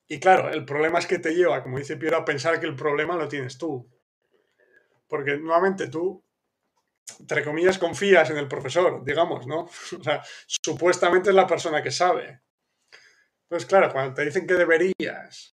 [0.08, 2.76] Y claro, el problema es que te lleva, como dice Piero, a pensar que el
[2.76, 3.88] problema lo tienes tú.
[5.08, 6.24] Porque nuevamente tú,
[7.20, 9.66] entre comillas, confías en el profesor, digamos, ¿no?
[10.00, 12.42] O sea, supuestamente es la persona que sabe.
[13.44, 15.56] Entonces, claro, cuando te dicen que deberías,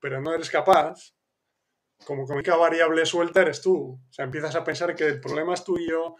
[0.00, 1.14] pero no eres capaz,
[2.04, 4.00] como única variable suelta eres tú.
[4.08, 6.16] O sea, empiezas a pensar que el problema es tuyo,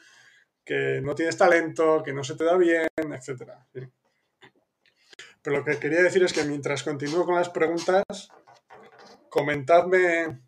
[0.64, 3.52] que no tienes talento, que no se te da bien, etc.
[5.42, 8.02] Pero lo que quería decir es que mientras continúo con las preguntas,
[9.28, 10.40] comentadme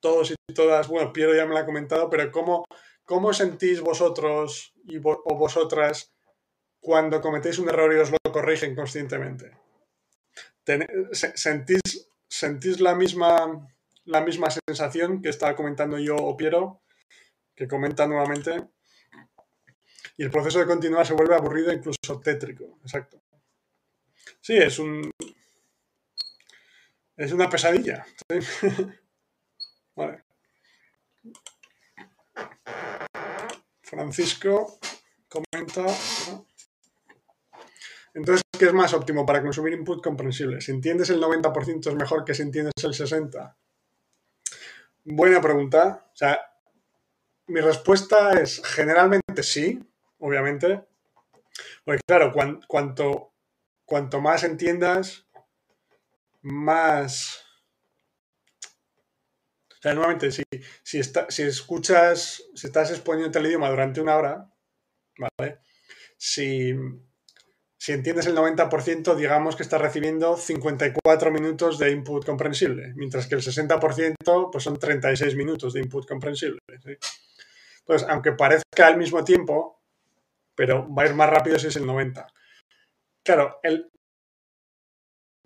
[0.00, 2.64] todos y todas, bueno, Piero ya me lo ha comentado, pero ¿cómo,
[3.04, 6.12] cómo sentís vosotros y o vosotras
[6.80, 9.56] cuando cometéis un error y os lo corrigen conscientemente?
[11.12, 13.68] ¿Sentís, ¿Sentís la misma,
[14.06, 16.82] la misma sensación que estaba comentando yo o Piero,
[17.54, 18.68] que comenta nuevamente?
[20.16, 22.78] Y el proceso de continuar se vuelve aburrido, incluso tétrico.
[22.82, 23.22] Exacto.
[24.40, 25.10] Sí, es un.
[27.16, 28.06] Es una pesadilla.
[29.96, 30.24] vale.
[33.82, 34.78] Francisco
[35.28, 35.86] comenta.
[38.14, 40.60] Entonces, ¿qué es más óptimo para consumir input comprensible?
[40.60, 43.54] Si entiendes el 90% es mejor que si entiendes el 60%.
[45.08, 46.04] Buena pregunta.
[46.12, 46.40] O sea,
[47.46, 49.80] mi respuesta es generalmente sí,
[50.18, 50.84] obviamente.
[51.84, 52.32] Porque claro,
[52.66, 53.32] cuanto,
[53.84, 55.28] cuanto más entiendas,
[56.42, 57.40] más...
[59.70, 60.42] O sea, nuevamente, si,
[60.82, 64.52] si, si escuchas, si estás exponiendo el idioma durante una hora,
[65.18, 65.60] ¿vale?
[66.16, 66.74] Si,
[67.86, 73.36] si entiendes el 90%, digamos que estás recibiendo 54 minutos de input comprensible, mientras que
[73.36, 76.58] el 60% pues son 36 minutos de input comprensible.
[76.68, 79.84] Entonces, aunque parezca al mismo tiempo,
[80.56, 82.26] pero va a ir más rápido si es el 90.
[83.24, 83.88] Claro, el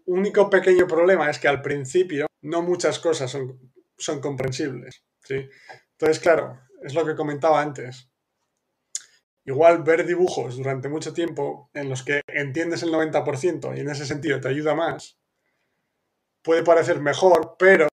[0.07, 5.05] único pequeño problema es que al principio no muchas cosas son, son comprensibles.
[5.25, 5.47] ¿sí?
[5.93, 8.10] Entonces, claro, es lo que comentaba antes.
[9.51, 14.07] Igual ver dibujos durante mucho tiempo en los que entiendes el 90% y en ese
[14.07, 15.19] sentido te ayuda más,
[16.41, 17.89] puede parecer mejor, pero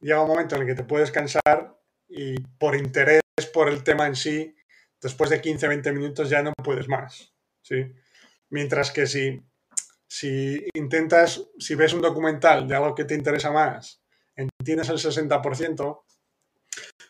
[0.00, 1.78] llega un momento en el que te puedes cansar
[2.08, 3.22] y por interés
[3.54, 4.56] por el tema en sí
[5.00, 7.32] después de 15, 20 minutos ya no puedes más.
[7.62, 7.86] ¿sí?
[8.48, 9.40] Mientras que si,
[10.08, 14.02] si intentas, si ves un documental de algo que te interesa más,
[14.34, 16.02] entiendes el 60%.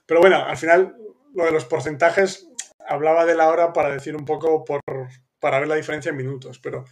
[0.05, 0.95] Pero bueno, al final
[1.32, 2.49] lo de los porcentajes
[2.91, 4.80] hablaba de la hora para decir un poco por,
[5.38, 6.84] para ver la diferencia en minutos, pero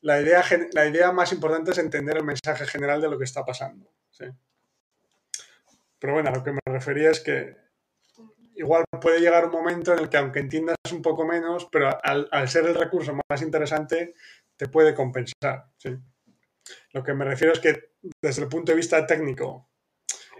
[0.00, 3.44] la idea, la idea más importante es entender el mensaje general de lo que está
[3.44, 3.90] pasando.
[4.10, 4.26] ¿sí?
[5.98, 7.56] Pero bueno, a lo que me refería es que
[8.54, 12.48] igual puede llegar un momento en el que aunque entiendas un poco menos, pero al,
[12.48, 14.14] ser el recurso más interesante,
[14.56, 15.66] te puede compensar.
[16.92, 19.68] Lo que me refiero es que desde el punto de vista técnico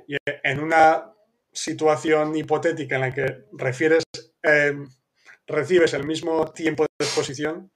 [0.06, 1.10] y en una
[1.50, 4.04] situación hipotética en la que refieres,
[4.44, 4.88] em,
[5.46, 7.72] recibes el mismo tiempo de exposición,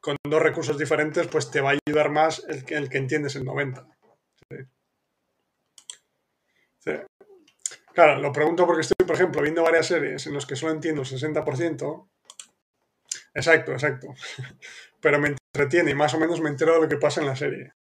[0.00, 3.36] con dos recursos diferentes, pues te va a ayudar más el que, el que entiendes
[3.36, 3.86] el 90.
[7.98, 11.02] Claro, lo pregunto porque estoy, por ejemplo, viendo varias series en las que solo entiendo
[11.02, 12.08] el 60%.
[13.34, 14.14] Exacto, exacto.
[15.00, 17.36] Pero me entretiene y más o menos me entero de lo que pasa en la
[17.36, 17.72] serie.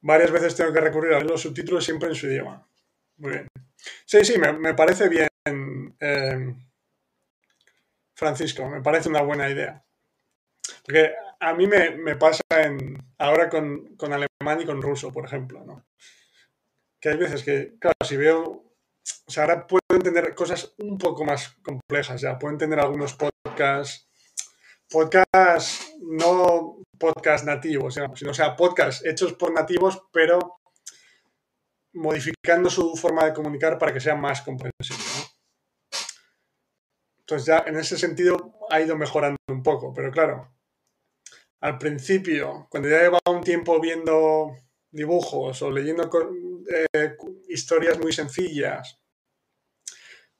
[0.00, 2.66] Varias veces tengo que recurrir a los subtítulos siempre en su idioma.
[3.18, 3.48] Muy bien.
[4.04, 5.28] Sí, sí, me, parece bien,
[6.00, 6.56] em,
[8.14, 9.84] Francisco, me parece una buena idea.
[10.84, 15.64] Porque a mí me, pasa en, ahora con, con, alemán y con ruso, por ejemplo,
[15.64, 15.84] ¿no?
[17.00, 21.24] Que hay veces que, claro, si veo, o sea, ahora puedo entender cosas un poco
[21.24, 24.08] más complejas, ya, puedo entender algunos podcasts,
[24.88, 30.60] podcasts, no podcast nativos, sino, o sea, podcasts hechos por nativos, pero
[31.92, 35.05] modificando su forma de comunicar para que sea más comprensible.
[37.26, 40.48] Entonces ya en ese sentido ha ido mejorando un poco, pero claro,
[41.60, 44.56] al principio, cuando ya llevaba un tiempo viendo
[44.92, 46.08] dibujos o leyendo
[46.92, 47.16] eh,
[47.48, 49.00] historias muy sencillas,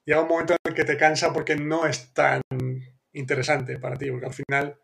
[0.05, 2.41] llega un momento en el que te cansa porque no es tan
[3.11, 4.79] interesante para ti, porque al final,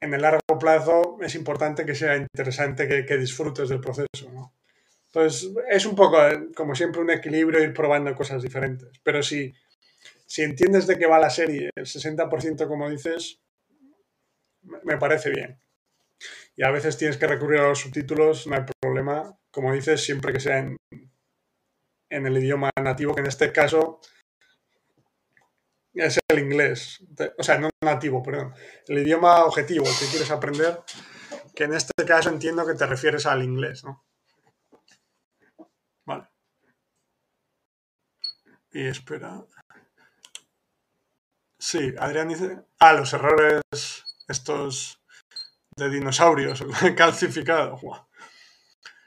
[0.00, 4.54] en el largo plazo, es importante que sea interesante, que, disfrutes del proceso.
[5.08, 8.88] Entonces, es un poco, eh, como siempre, un equilibrio ir probando cosas diferentes.
[9.02, 9.52] Pero si,
[10.26, 13.40] si entiendes de qué va la serie, el 60% como dices,
[14.62, 15.60] me parece bien.
[16.56, 19.38] Y a veces tienes que recurrir a los subtítulos, no hay problema.
[19.50, 20.76] Como dices, siempre que sea en,
[22.10, 24.00] en el idioma nativo, que en este caso
[25.94, 27.04] es el inglés.
[27.38, 28.54] O sea, no nativo, perdón.
[28.86, 30.80] El idioma objetivo, que quieres aprender,
[31.54, 34.04] que en este caso entiendo que te refieres al inglés, ¿no?
[36.06, 36.28] Vale.
[38.72, 39.44] Y espera.
[41.66, 42.60] Sí, Adrián dice.
[42.78, 43.60] Ah, los errores
[44.28, 45.02] estos
[45.74, 46.64] de dinosaurios
[46.96, 47.80] calcificados.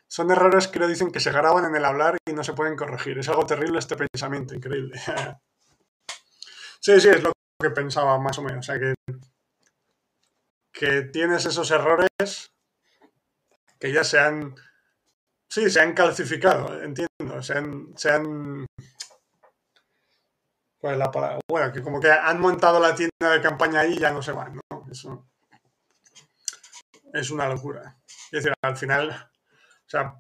[0.10, 2.76] Son errores que le dicen que se graban en el hablar y no se pueden
[2.76, 3.18] corregir.
[3.18, 5.00] Es algo terrible este pensamiento, increíble.
[6.82, 7.32] sí, sí, es lo
[7.62, 8.68] que pensaba más o menos.
[8.68, 8.94] O sea, que,
[10.74, 12.10] que tienes esos errores
[13.80, 14.54] que ya se han
[15.48, 17.42] Sí, se han calcificado, entiendo.
[17.42, 17.98] Se han.
[17.98, 18.66] Se han
[20.80, 21.40] ¿Cuál es palabra?
[21.48, 24.32] Bueno, que como que han montado la tienda de campaña ahí y ya no se
[24.32, 24.88] van, ¿no?
[24.90, 25.28] Eso
[27.14, 27.98] es una locura.
[28.32, 30.16] Es decir, al final, o sea,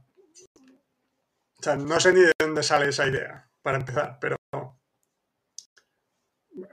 [1.60, 4.38] o sea, no sé ni de dónde sale esa idea, para empezar, pero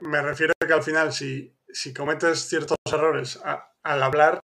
[0.01, 3.39] me refiero a que al final, si, si cometes ciertos errores
[3.83, 4.41] al hablar,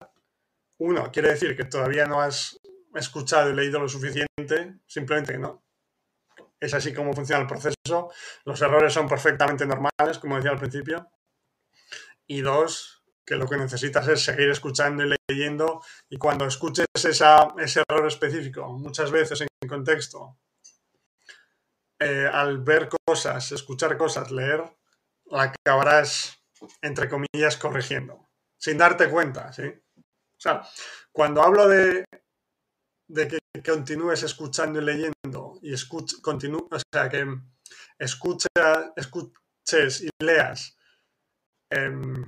[0.79, 2.59] uno, quiere decir que todavía no has
[2.95, 5.63] escuchado y leído lo suficiente, simplemente no.
[6.61, 8.13] Es así como funciona el proceso.
[8.45, 11.11] Los errores son perfectamente normales, como decía al principio.
[12.27, 15.83] Y dos, que lo que necesitas es seguir escuchando y leyendo.
[16.09, 20.37] Y cuando escuches esa, ese error específico, muchas veces en contexto,
[21.99, 24.65] eh, al ver cosas, escuchar cosas, leer,
[25.27, 26.43] la acabarás,
[26.83, 28.29] entre comillas, corrigiendo.
[28.59, 29.65] Sin darte cuenta, ¿sí?
[29.97, 30.63] O sea,
[31.13, 32.05] cuando hablo de
[33.11, 37.27] de que continúes escuchando y leyendo y escuch, o sea, que
[37.99, 38.49] escucha,
[38.97, 40.77] escuches y leas.
[41.71, 42.25] Em,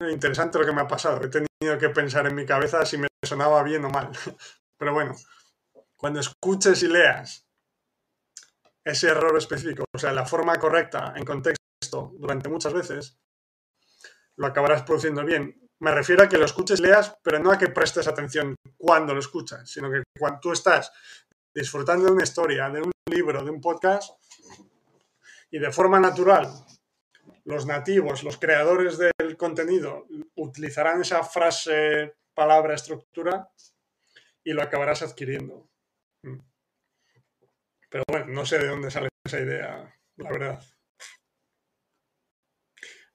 [0.00, 1.24] interesante lo que me ha pasado.
[1.24, 4.10] He tenido que pensar en mi cabeza si me sonaba bien o mal.
[4.78, 5.14] Pero bueno,
[5.96, 7.46] cuando escuches y leas
[8.84, 13.18] ese error específico, o sea, la forma correcta en contexto durante muchas veces,
[14.36, 17.68] lo acabarás produciendo bien me refiero a que lo escuches, leas, pero no a que
[17.68, 20.92] prestes atención cuando lo escuchas, sino que cuando tú estás
[21.54, 24.10] disfrutando de una historia, de un libro, de un podcast,
[25.50, 26.48] y de forma natural,
[27.44, 33.50] los nativos, los creadores del contenido, utilizarán esa frase, palabra, estructura,
[34.44, 35.66] y lo acabarás adquiriendo.
[36.22, 36.38] Mm.
[37.88, 40.62] Pero bueno, no sé de dónde sale esa idea, la verdad.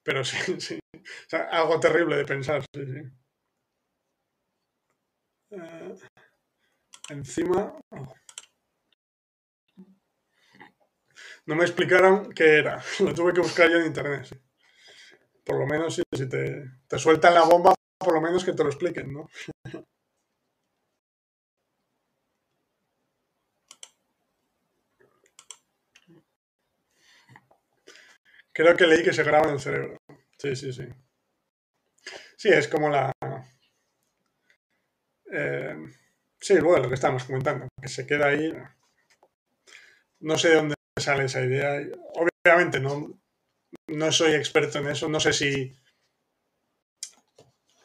[0.06, 0.80] Pero sí, sí.
[1.52, 3.02] algo terrible de pensar, sí, sí.
[5.52, 5.96] Eh,
[7.10, 7.74] encima.
[7.90, 8.14] Oh.
[11.48, 12.84] No me explicaron qué era.
[13.00, 14.40] Lo tuve que buscar yo en internet.
[15.44, 18.70] Por lo menos, si te, te sueltan la bomba, por lo menos que te lo
[18.70, 19.30] expliquen, ¿no?
[28.56, 29.98] Creo que leí que se graba en el cerebro.
[30.38, 30.88] Sí, sí, sí.
[32.38, 33.12] Sí, es como la...
[35.30, 35.76] Eh,
[36.40, 38.54] sí, bueno, lo que estábamos comentando, que se queda ahí.
[40.22, 41.82] No sé de dónde sale esa idea.
[42.14, 43.20] Obviamente no,
[43.88, 45.78] no soy experto en eso, no sé si,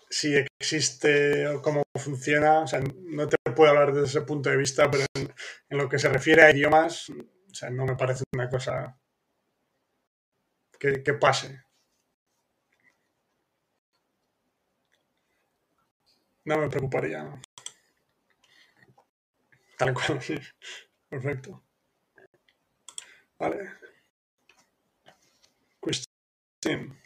[0.08, 2.64] si existe o cómo funciona.
[3.06, 6.42] No te puedo hablar desde ese punto de vista, pero en, lo que se refiere
[6.42, 8.99] a idiomas, o sea, no me parece una cosa
[10.80, 11.62] que, pase.
[16.44, 17.40] No me preocuparía.
[19.78, 20.36] Tal cual, sí.
[21.08, 21.62] Perfecto.
[23.38, 23.70] Vale.
[25.78, 27.00] Cuestión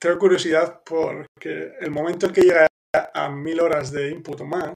[0.00, 2.66] tengo curiosidad porque el momento en que llega
[3.14, 4.74] a mil horas de input o más,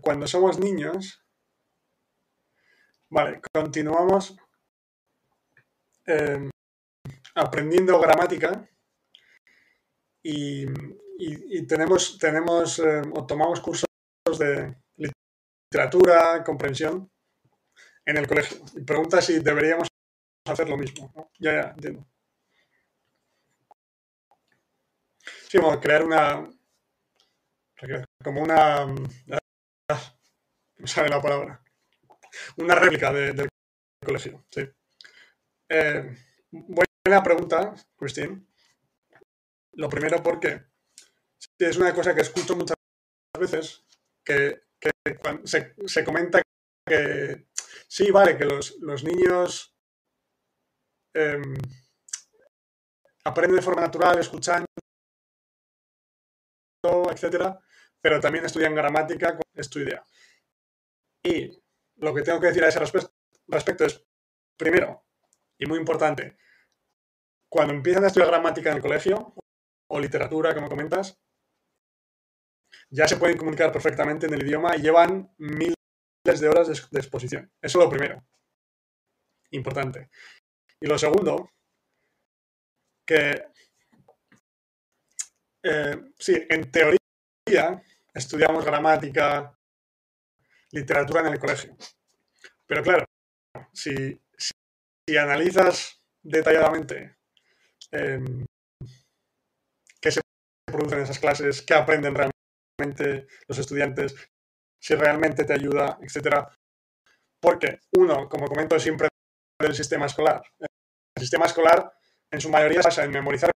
[0.00, 1.20] cuando somos niños,
[3.10, 4.36] vale, continuamos
[6.06, 6.50] em,
[7.34, 8.68] aprendiendo gramática
[10.22, 10.66] y,
[11.66, 13.88] tenemos, tenemos em, o tomamos cursos
[14.38, 17.10] de literatura, comprensión
[18.04, 18.58] en el colegio.
[18.74, 19.88] Y pregunta si deberíamos
[20.46, 21.12] hacer lo mismo.
[21.38, 22.06] Ya, ya, entiendo.
[25.48, 26.48] Sí, como crear una.
[28.22, 28.82] Como una.
[29.90, 30.12] Ah,
[30.78, 31.62] no sabe la palabra.
[32.56, 33.48] Una réplica del
[34.04, 34.68] colegio, sí.
[35.70, 36.16] Eh,
[36.50, 38.48] buena pregunta, Cristín.
[39.72, 40.64] Lo primero porque
[41.58, 42.76] es una cosa que escucho muchas
[43.38, 43.84] veces,
[44.24, 44.62] que,
[45.44, 46.42] se, comenta
[46.86, 47.46] que
[47.86, 49.74] sí, vale, que los, niños
[51.14, 51.54] em,
[53.24, 54.66] aprenden de forma natural escuchando
[57.10, 57.58] etcétera,
[58.00, 60.04] pero también estudian gramática, es tu idea.
[61.22, 61.50] Y
[61.98, 64.04] lo que tengo que decir a ese respecto es,
[64.56, 65.04] primero,
[65.58, 66.36] y muy importante,
[67.48, 69.34] cuando empiezan a estudiar gramática en el colegio,
[69.90, 71.18] o literatura, como comentas,
[72.90, 75.74] ya se pueden comunicar perfectamente en el idioma y llevan miles
[76.24, 77.50] de horas de, exposición.
[77.60, 78.24] Eso es lo primero.
[79.50, 80.10] Importante.
[80.80, 81.50] Y lo segundo,
[83.06, 83.46] que
[85.62, 89.57] eh, sí, en teoría estudiamos gramática,
[90.72, 91.76] literatura en el colegio.
[92.66, 93.04] Pero claro,
[93.72, 94.20] si,
[95.18, 97.16] analizas detalladamente
[97.90, 98.44] em,
[100.00, 100.20] qué se
[100.66, 104.14] produce en esas clases, qué aprenden realmente los estudiantes,
[104.80, 106.46] si realmente te ayuda, etc.
[107.40, 109.08] Porque uno, como comento siempre
[109.60, 111.92] del sistema escolar, el sistema escolar
[112.30, 113.50] en su mayoría se basa en memorizar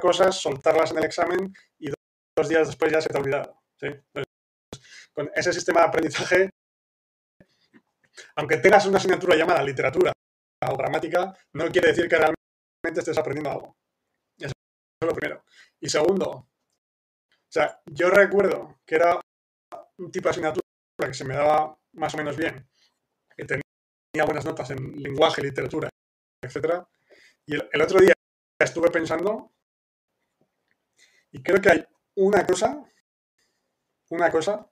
[0.00, 1.90] cosas, soltarlas en el examen y
[2.36, 3.62] dos días después ya se te ha olvidado.
[5.16, 6.50] Con ese sistema de aprendizaje,
[8.36, 10.12] aunque tengas una asignatura llamada literatura
[10.68, 13.76] o gramática, no quiere decir que realmente estés aprendiendo algo.
[14.38, 14.52] Eso
[15.00, 15.42] es lo primero.
[15.80, 16.50] Y segundo, o
[17.48, 19.18] sea, yo recuerdo que era
[19.96, 20.62] un tipo de asignatura
[20.98, 22.68] que se me daba más o menos bien,
[23.34, 25.88] que tenía buenas notas en lenguaje, literatura,
[26.42, 26.84] etc.
[27.46, 28.12] Y el otro día
[28.58, 29.54] estuve pensando
[31.32, 31.86] y creo que hay
[32.16, 32.84] una cosa,
[34.10, 34.70] una cosa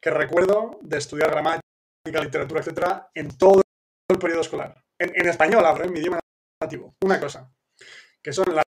[0.00, 1.62] que recuerdo de estudiar gramática,
[2.04, 3.62] literatura, etcétera, en todo
[4.08, 4.84] el periodo escolar.
[4.98, 6.18] En, español hablo, en mi idioma
[6.62, 6.94] nativo.
[7.04, 7.52] Una cosa,
[8.22, 8.64] que son las,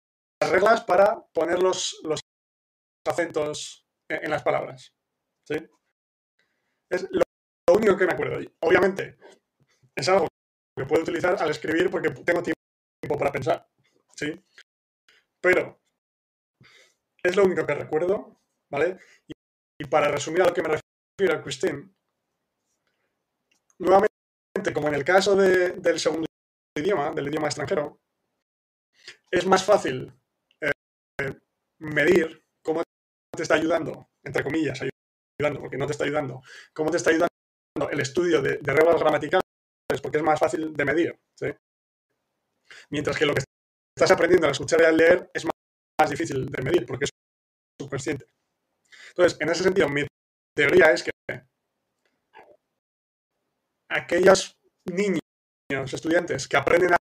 [0.51, 2.21] reglas para poner los, los
[3.07, 4.93] acentos en, las palabras.
[5.47, 5.55] ¿sí?
[6.91, 7.23] Es lo,
[7.73, 8.39] único que me acuerdo.
[8.61, 9.19] obviamente,
[9.95, 10.29] es algo
[10.77, 13.69] que puedo utilizar al escribir porque tengo tiempo para pensar.
[14.15, 14.41] ¿sí?
[15.41, 15.81] Pero
[17.23, 18.41] es lo único que recuerdo,
[18.71, 18.99] ¿vale?
[19.29, 20.96] Y, para resumir a lo que me refiero,
[23.79, 26.27] Nuevamente, como en el caso del segundo
[26.77, 28.01] idioma, del idioma extranjero,
[29.31, 30.13] es más fácil
[30.61, 30.73] eh,
[31.79, 32.83] medir cómo
[33.35, 34.81] te está ayudando, entre comillas,
[35.39, 37.31] ayudando, porque no te está ayudando, cómo te está ayudando
[37.91, 39.45] el estudio de, reglas gramaticales,
[40.03, 41.47] porque es más fácil de medir, ¿sí?
[42.91, 43.43] Mientras que lo que
[43.97, 45.53] estás aprendiendo al escuchar y al leer es más
[45.99, 47.11] más difícil de medir porque es
[47.81, 48.27] subconsciente.
[49.11, 50.07] Entonces, en ese sentido, mi
[50.57, 51.11] teoría es que
[53.91, 55.21] aquellos niños,
[55.93, 56.95] estudiantes que aprenden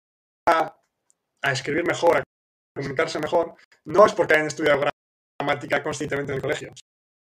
[0.48, 0.72] a,
[1.50, 2.22] escribir mejor, a
[2.76, 3.54] comunicarse mejor,
[3.84, 4.82] no es porque hayan estudiado
[5.40, 6.72] gramática conscientemente en el colegio,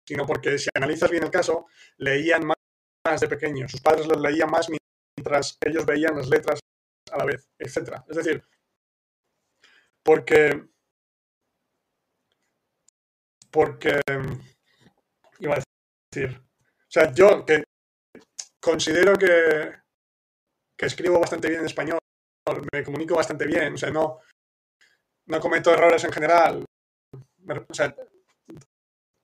[0.07, 1.67] sino porque si analizas bien el caso,
[1.99, 4.69] leían más de pequeños, sus padres los leían más
[5.17, 6.59] mientras ellos veían las letras
[7.13, 8.03] a la vez, etc.
[8.09, 8.43] Es decir,
[10.03, 10.65] porque
[13.51, 14.01] porque
[15.39, 15.63] iba a
[16.15, 17.65] decir, o sea, yo que
[18.61, 19.73] considero que,
[20.77, 21.99] que escribo bastante bien en español,
[22.73, 24.21] me comunico bastante bien, o sea, no,
[25.27, 26.65] no cometo errores en general,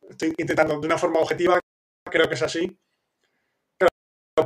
[0.08, 1.58] estoy intentando de una forma objetiva,
[2.10, 2.78] creo que es así,
[3.78, 3.90] pero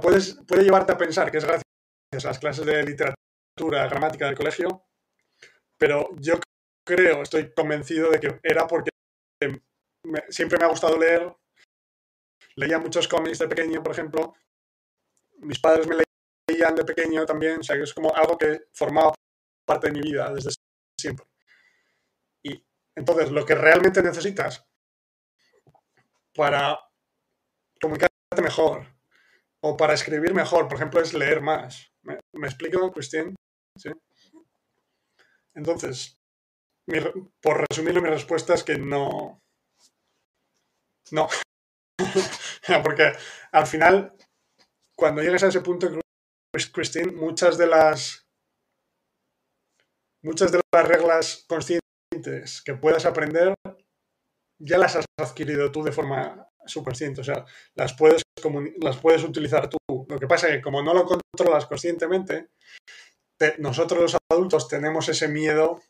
[0.01, 4.37] puedes, puede llevarte a pensar que es gracias a las clases de literatura, gramática del
[4.37, 4.85] colegio,
[5.79, 6.35] pero yo
[6.87, 8.91] creo, estoy convencido de que era porque
[10.29, 11.35] siempre me ha gustado leer.
[12.57, 14.35] Leía muchos cómics de pequeño, por ejemplo.
[15.39, 15.97] Mis padres me
[16.49, 19.13] leían de pequeño también, o sea, es como algo que formaba
[19.67, 20.51] parte de mi vida desde
[20.99, 21.27] siempre.
[22.43, 22.65] Y
[22.95, 24.65] entonces, lo que realmente necesitas
[26.35, 26.79] para
[27.81, 28.87] comunicarte mejor
[29.61, 31.91] o para escribir mejor, por ejemplo, es leer más.
[32.03, 33.35] ¿Me, explico, Cristian?
[33.77, 33.91] ¿Sí?
[35.55, 36.19] Entonces,
[37.41, 39.41] por resumirlo, mi respuesta es que no.
[41.13, 41.29] No.
[42.83, 43.13] Porque
[43.53, 44.15] al final,
[44.97, 45.89] cuando llegues a ese punto,
[46.73, 48.27] Christine, muchas de las.
[50.23, 53.55] Muchas de las reglas conscientes que puedas aprender
[54.59, 57.45] ya las has adquirido tú de forma subconsciente, o sea,
[57.75, 58.23] las puedes,
[58.81, 59.77] las puedes utilizar tú.
[60.09, 62.51] Lo que pasa es que como no lo controlas conscientemente,
[63.59, 65.83] nosotros los adultos tenemos ese miedo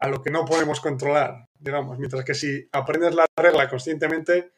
[0.00, 4.52] a lo que no podemos controlar, digamos, mientras que si aprendes la regla conscientemente,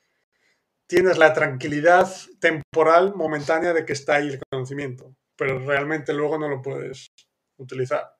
[0.87, 2.09] tienes la tranquilidad
[2.41, 7.13] temporal, momentánea de que está ahí el conocimiento, pero realmente luego no lo puedes
[7.57, 8.15] utilizar.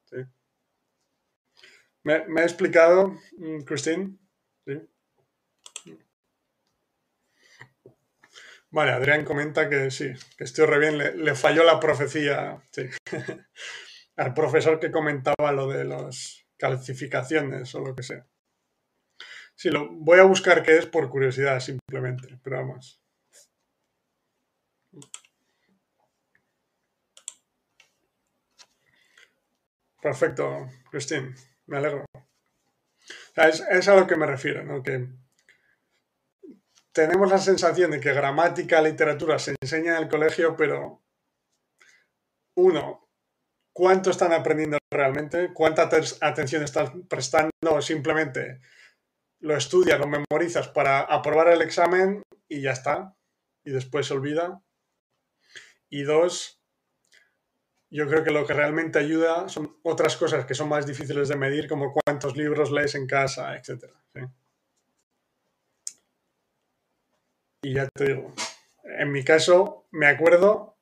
[2.05, 4.19] ¿Me, ¿Me, he explicado, mm, Christine?
[8.73, 12.63] Vale, Adrián comenta que sí, que estoy re bien, le, falló la profecía
[14.17, 18.27] al profesor que comentaba lo de las calcificaciones o lo que sea.
[19.63, 23.01] Sí, lo voy a buscar qué es por curiosidad simplemente, pero vamos.
[30.01, 31.37] Perfecto, Christine,
[31.67, 32.05] me alegro.
[33.37, 34.83] es, es, a lo que me refiero, ¿no?
[34.83, 35.07] Que
[36.91, 41.05] tenemos la sensación de que gramática, literatura se enseña en el colegio, pero
[42.57, 43.09] uno,
[43.73, 45.53] ¿cuánto están aprendiendo realmente?
[45.55, 45.89] ¿Cuánta
[46.21, 47.81] atención están prestando?
[47.81, 48.61] Simplemente
[49.43, 53.17] lo estudias, lo memorizas para aprobar el examen y ya está.
[53.65, 54.63] Y después se olvida.
[55.91, 56.61] Y dos,
[57.91, 61.37] yo creo que lo que realmente ayuda son otras cosas que son más difíciles de
[61.37, 63.93] medir, como cuántos libros lees en casa, etc.
[67.63, 68.33] Y ya te digo,
[68.85, 70.79] en mi caso me acuerdo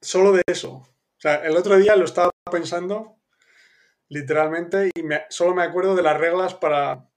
[0.00, 0.72] solo de eso.
[0.72, 3.18] O sea, el otro día lo estaba pensando
[4.08, 7.09] literalmente y solo me acuerdo de las reglas para,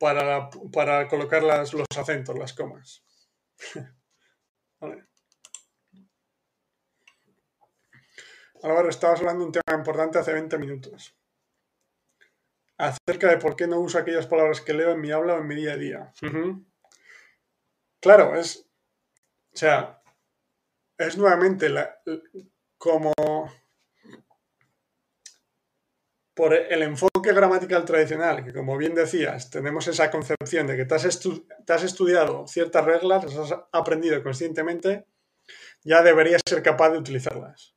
[0.00, 3.04] para, para colocar los acentos, las comas.
[4.80, 5.06] vale.
[8.62, 11.16] Álvaro, estabas hablando de un tema importante hace 20 minutos.
[12.78, 15.46] Acerca de por qué no uso aquellas palabras que leo en mi habla o en
[15.46, 16.12] mi día a día.
[18.00, 18.66] Claro, es.
[19.52, 20.02] O sea,
[20.96, 22.00] es nuevamente la,
[22.78, 23.12] como.
[26.40, 30.94] Por el enfoque gramatical tradicional, que como bien decías, tenemos esa concepción de que te
[30.94, 31.04] has,
[31.84, 35.04] estudiado ciertas reglas, las has aprendido conscientemente,
[35.84, 37.74] ya deberías ser capaz de utilizarlas.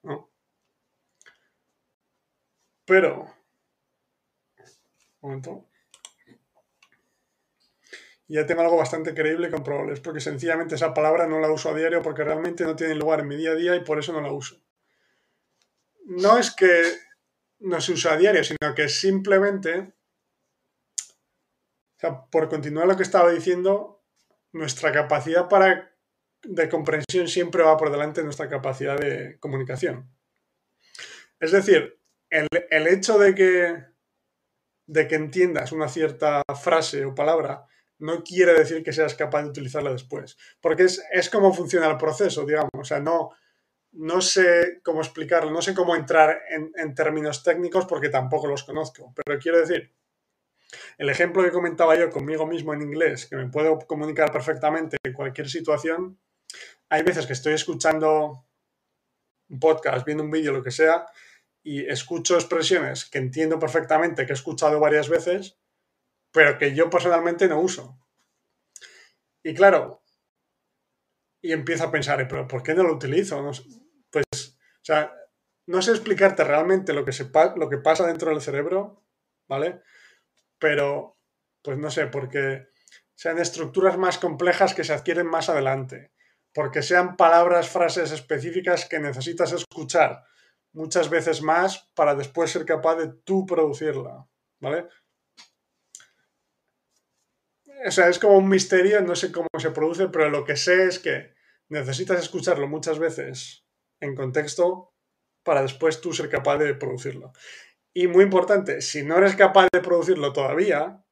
[2.85, 3.25] Pero.
[5.19, 5.67] Un momento
[8.29, 9.91] ya tengo algo bastante creíble y comprobable.
[9.91, 13.19] Es porque sencillamente esa palabra no la uso a diario porque realmente no tiene lugar
[13.19, 14.55] en mi día a día y por eso no la uso.
[16.05, 16.81] No es que
[17.63, 19.93] no se usa a diario, sino que simplemente,
[22.31, 24.03] por continuar lo que estaba diciendo,
[24.51, 25.95] nuestra capacidad para,
[26.43, 30.09] de comprensión siempre va por delante de nuestra capacidad de comunicación.
[31.39, 31.99] Es decir,
[32.29, 33.85] el, el hecho de que,
[34.85, 37.65] de que entiendas una cierta frase o palabra
[37.99, 40.37] no quiere decir que seas capaz de utilizarla después.
[40.59, 42.71] Porque es, es como funciona el proceso, digamos.
[42.77, 43.31] O sea, no,
[43.93, 49.13] no sé cómo explicarlo, no sé cómo entrar en, términos técnicos porque tampoco los conozco.
[49.15, 49.93] Pero quiero decir,
[50.97, 55.13] el ejemplo que comentaba yo conmigo mismo en inglés, que me puedo comunicar perfectamente en
[55.13, 56.19] cualquier situación,
[56.89, 58.45] hay veces que estoy escuchando
[59.49, 61.05] un podcast, viendo un vídeo, lo que sea,
[61.61, 65.57] y escucho expresiones que entiendo perfectamente, que he escuchado varias veces,
[66.31, 67.99] pero que yo personalmente no uso.
[69.43, 70.01] Y claro,
[71.41, 73.51] y empiezo a pensar, pero ¿por qué no lo utilizo?
[74.83, 75.15] O sea,
[75.65, 79.01] no sé explicarte realmente lo que, se, lo que pasa dentro del cerebro,
[79.47, 79.81] ¿vale?
[80.59, 81.17] Pero,
[81.61, 82.67] pues no sé, porque
[83.15, 86.11] sean estructuras más complejas que se adquieren más adelante,
[86.53, 90.25] porque sean palabras, frases específicas que necesitas escuchar
[90.73, 94.27] muchas veces más para después ser capaz de tú producirla,
[94.59, 94.87] ¿vale?
[97.85, 100.85] o sea, es como un misterio, no sé cómo se produce, pero lo que sé
[100.85, 101.33] es que
[101.69, 103.62] necesitas escucharlo muchas veces
[104.03, 104.93] en contexto
[105.43, 107.33] para después tú ser capaz de producirlo.
[107.93, 111.03] Y muy importante, si no eres capaz de producirlo todavía,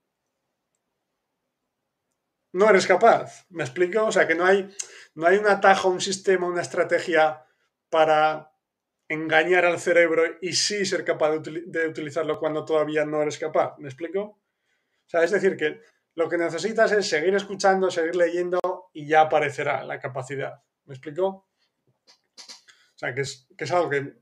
[2.54, 3.46] no eres capaz.
[3.50, 4.06] ¿Me explico?
[4.06, 4.70] O sea, que no hay,
[5.16, 7.46] no hay un un sistema, una estrategia
[7.90, 8.52] para
[9.08, 13.78] engañar al cerebro y sí ser capaz de, de, utilizarlo cuando todavía no eres capaz.
[13.78, 14.22] ¿Me explico?
[14.22, 15.82] O sea, es decir, que
[16.16, 18.60] lo que necesitas es seguir escuchando, seguir leyendo
[18.94, 20.64] y ya aparecerá la capacidad.
[20.86, 21.51] ¿Me explico?
[23.02, 24.14] O sea, que es, que es algo que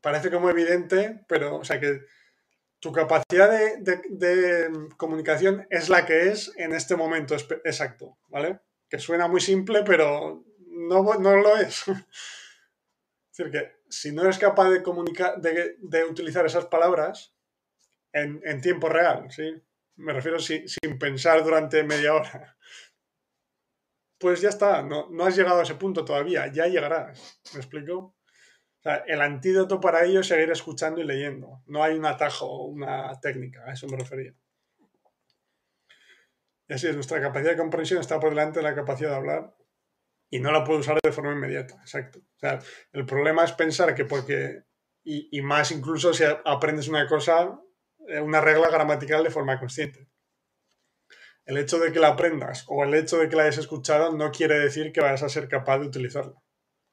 [0.00, 2.00] parece como evidente, pero, o sea, que
[2.80, 3.48] tu capacidad
[3.78, 8.58] de, comunicación es la que es en este momento exacto, ¿vale?
[8.90, 11.84] Que suena muy simple, pero no, no lo es.
[13.30, 17.36] Es decir, que si no eres capaz de comunicar, de, utilizar esas palabras
[18.10, 19.62] en, tiempo real, ¿sí?
[19.96, 22.56] Me refiero sin pensar durante media hora.
[24.18, 27.40] Pues ya está, no, no has llegado a ese punto todavía, ya llegarás.
[27.52, 28.16] ¿Me explico?
[29.06, 31.62] el antídoto para ello es seguir escuchando y leyendo.
[31.66, 34.32] No hay un atajo, una técnica, a eso me refería.
[36.68, 39.54] Y así es, nuestra capacidad de comprensión está por delante de la capacidad de hablar
[40.30, 42.18] y no la puedo usar de forma inmediata, exacto.
[42.18, 42.58] O sea,
[42.92, 44.64] el problema es pensar que porque,
[45.04, 47.58] y, y más incluso si aprendes una cosa,
[48.08, 50.08] eh, una regla gramatical de forma consciente.
[51.46, 54.30] El hecho de que la aprendas o el hecho de que la hayas escuchado no
[54.32, 56.34] quiere decir que vayas a ser capaz de utilizarla.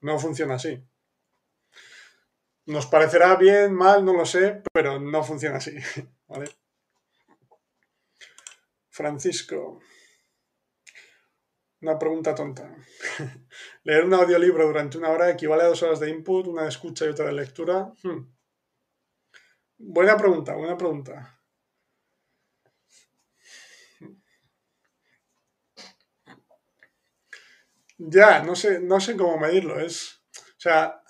[0.02, 0.82] No funciona así.
[2.66, 5.76] Nos parecerá bien, mal, no lo sé, pero no funciona así.
[8.90, 9.82] Francisco.
[11.82, 12.74] Una pregunta tonta.
[13.84, 17.06] ¿Leer un audiolibro durante una hora equivale a dos horas de input, una de escucha
[17.06, 17.92] y otra de lectura?
[18.04, 18.32] Hmm.
[19.78, 21.33] Buena pregunta, buena pregunta.
[28.06, 29.80] Ya, no sé, no sé cómo medirlo.
[29.80, 30.22] Es.
[30.36, 31.02] O sea,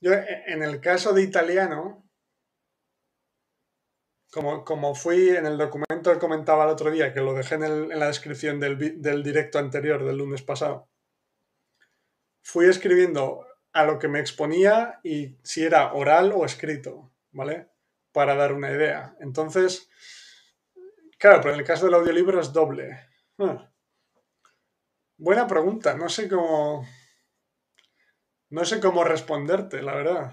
[0.00, 2.08] yo, e, en el caso de italiano,
[4.32, 7.88] como, como fui en el documento que comentaba el otro día, que lo dejé en,
[7.90, 10.88] la descripción del, del directo anterior del lunes pasado,
[12.42, 17.68] fui escribiendo a lo que me exponía y si era oral o escrito, ¿vale?
[18.12, 19.14] Para dar una idea.
[19.20, 19.90] Entonces,
[21.18, 22.98] claro, pero en el caso del audiolibro es doble.
[23.38, 23.67] Ah.
[25.18, 26.86] Buena pregunta, no sé cómo...
[28.50, 30.32] No sé cómo responderte, la verdad.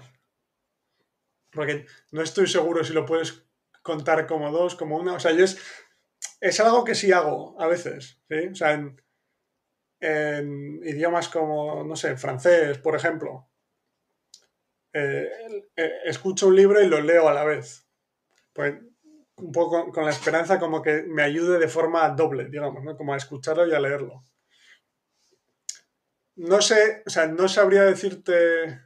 [1.50, 3.44] Porque no estoy seguro si lo puedes
[3.82, 5.14] contar como dos, como una.
[5.14, 5.58] O sea, yo es,
[6.40, 8.46] es algo que sí hago a veces, ¿sí?
[8.46, 8.96] O sea, en,
[10.84, 13.50] idiomas como, no sé, francés, por ejemplo.
[14.94, 15.28] Eh,
[15.76, 17.86] eh, escucho un libro y lo leo a la vez.
[18.54, 18.74] Pues
[19.36, 22.96] un poco con la esperanza como que me ayude de forma doble, digamos, ¿no?
[22.96, 24.22] Como a escucharlo y a leerlo
[26.36, 28.80] no sé, o sea, no sabría decirte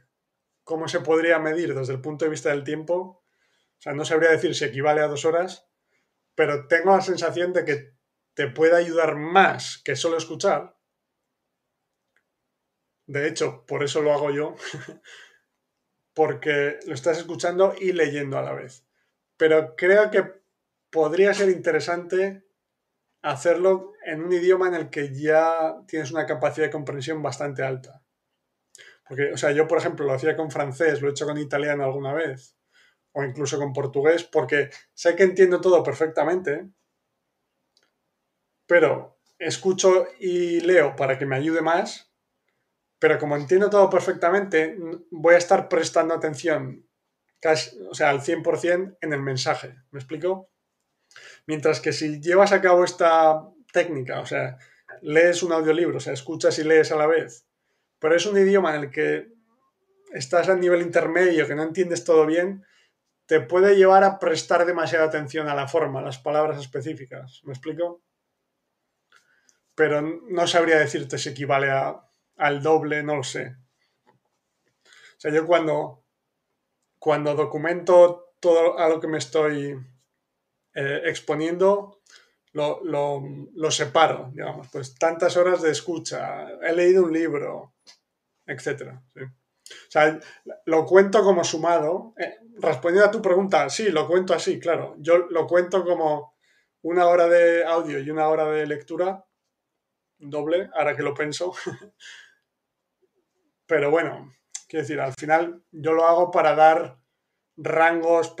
[0.63, 2.95] cómo se podría medir desde el punto de vista del tiempo.
[2.95, 5.67] O sea, no sabría decir si equivale a dos horas,
[6.35, 7.93] pero tengo la sensación de que
[8.33, 10.77] te puede ayudar más que solo escuchar.
[13.05, 14.55] De hecho, por eso lo hago yo,
[16.13, 18.85] porque lo estás escuchando y leyendo a la vez.
[19.35, 20.23] Pero creo que
[20.89, 22.45] podría ser interesante
[23.21, 28.03] hacerlo en un idioma en el que ya tienes una capacidad de comprensión bastante alta.
[29.07, 31.83] Porque, o sea, yo, por ejemplo, lo hacía con francés, lo he hecho con italiano
[31.83, 32.55] alguna vez,
[33.11, 36.69] o incluso con portugués, porque sé que entiendo todo perfectamente,
[38.65, 42.13] pero escucho y leo para que me ayude más,
[42.99, 44.77] pero como entiendo todo perfectamente,
[45.09, 46.87] voy a estar prestando atención
[47.41, 49.75] casi, o sea, al 100% en el mensaje.
[49.89, 50.51] ¿Me explico?
[51.47, 53.41] Mientras que si llevas a cabo esta
[53.73, 54.57] técnica, o sea,
[55.01, 57.45] lees un audiolibro, o sea, escuchas y lees a la vez,
[57.99, 59.31] pero es un idioma en el que
[60.13, 62.65] estás a nivel intermedio, que no entiendes todo bien,
[63.25, 67.41] te puede llevar a prestar demasiada atención a la forma, a las palabras específicas.
[67.45, 68.01] ¿Me explico?
[69.73, 71.71] Pero no sabría decirte si equivale
[72.37, 73.55] al doble, no lo sé.
[74.05, 76.03] O sea, yo cuando,
[76.99, 79.77] cuando documento todo a lo que me estoy
[80.73, 82.01] eh, exponiendo
[82.53, 87.75] lo, lo, separo, digamos, pues tantas horas de escucha, he leído un libro,
[88.45, 88.93] etc.
[89.21, 90.19] O sea,
[90.65, 92.13] lo cuento como sumado.
[92.17, 94.95] Eh, respondiendo a tu pregunta, sí, lo cuento así, claro.
[94.99, 96.35] Yo lo cuento como
[96.81, 99.25] una hora de audio y una hora de lectura,
[100.17, 101.53] doble, ahora que lo pienso.
[103.65, 104.33] Pero bueno,
[104.67, 106.99] quiero decir, al final yo lo hago para dar
[107.55, 108.35] rangos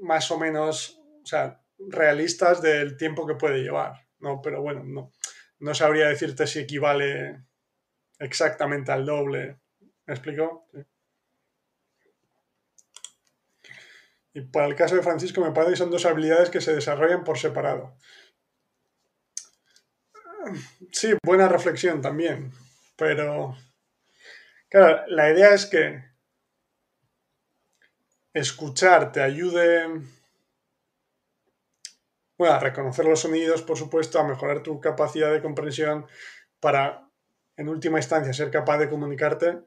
[0.00, 4.40] más o menos, o sea, realistas del tiempo que puede llevar, ¿no?
[4.42, 5.12] Pero bueno, no,
[5.58, 7.44] no sabría decirte si equivale
[8.18, 9.58] exactamente al doble.
[10.06, 10.68] ¿Me explico?
[14.34, 17.24] Y para el caso de Francisco me parece que son dos habilidades que se desarrollan
[17.24, 17.96] por separado.
[20.92, 22.52] Sí, buena reflexión también,
[22.96, 23.56] pero
[24.68, 26.04] claro, la idea es que
[28.34, 29.86] escuchar te ayude
[32.36, 36.06] bueno, a reconocer los sonidos, por supuesto, a mejorar tu capacidad de comprensión
[36.60, 37.08] para,
[37.56, 39.62] en última instancia, ser capaz de comunicarte.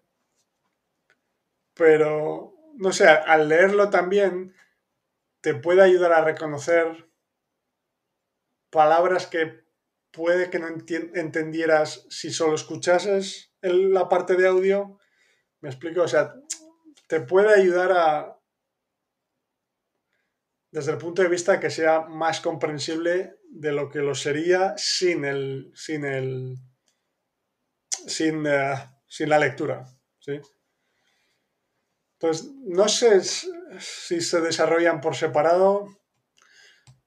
[1.74, 4.54] Pero, no sé, al leerlo también
[5.42, 7.08] te puede ayudar a reconocer
[8.70, 9.64] palabras que
[10.12, 15.00] puede que no entendieras si solo escuchases la parte de audio.
[15.62, 16.02] ¿Me explico?
[16.02, 16.34] O sea,
[17.08, 18.37] te puede ayudar a,
[20.72, 25.26] desde el punto de vista que sea más comprensible de lo que lo sería sin
[25.26, 25.72] el.
[25.76, 26.58] sin el.
[28.08, 28.76] sin, eh,
[29.08, 29.86] sin la lectura.
[30.20, 30.40] ¿sí?
[32.14, 35.88] Entonces, no sé si se desarrollan por separado.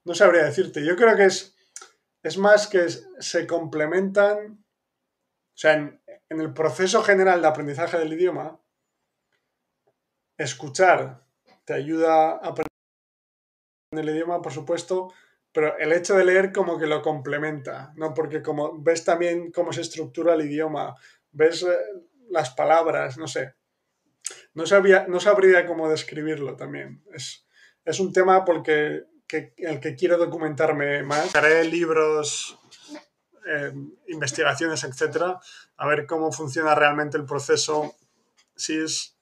[0.03, 0.83] No sabría decirte.
[0.85, 1.55] Yo creo que es,
[2.23, 4.65] es más que se complementan.
[5.53, 8.59] O sea, en, en el proceso general de aprendizaje del idioma,
[10.37, 11.27] escuchar
[11.65, 12.70] te ayuda a aprender en
[13.99, 15.13] el idioma, por supuesto,
[15.51, 18.13] pero el hecho de leer como que lo complementa, ¿no?
[18.13, 20.95] Porque como ves también cómo se estructura el idioma,
[21.31, 21.75] ves eh,
[22.29, 23.55] las palabras, no sé.
[24.53, 27.03] No, sabía, no sabría cómo describirlo también.
[27.13, 27.45] Es,
[27.83, 29.03] es un tema porque
[29.57, 31.35] el que quiero documentarme más.
[31.35, 32.57] Haré libros,
[33.45, 33.73] eh,
[34.07, 35.39] investigaciones, etcétera,
[35.75, 37.95] a ver cómo funciona realmente el proceso,
[38.55, 39.17] si es,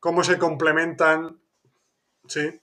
[0.00, 1.40] cómo se complementan,
[2.26, 2.60] ¿sí?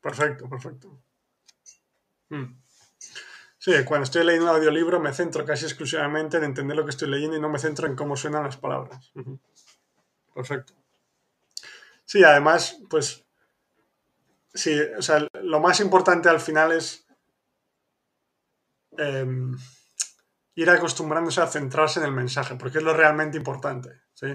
[0.00, 1.02] Perfecto, perfecto.
[2.28, 2.60] Hmm.
[3.58, 7.10] Sí, cuando estoy leyendo un audiolibro me centro casi exclusivamente en entender lo que estoy
[7.10, 9.12] leyendo y no me centro en cómo suenan las palabras.
[10.34, 10.72] Perfecto.
[12.06, 13.26] Sí, además, pues,
[14.54, 17.06] sí, o sea, lo más importante al final es
[18.96, 19.56] em,
[20.54, 24.28] ir acostumbrándose a centrarse en el mensaje, porque es lo realmente importante, ¿sí?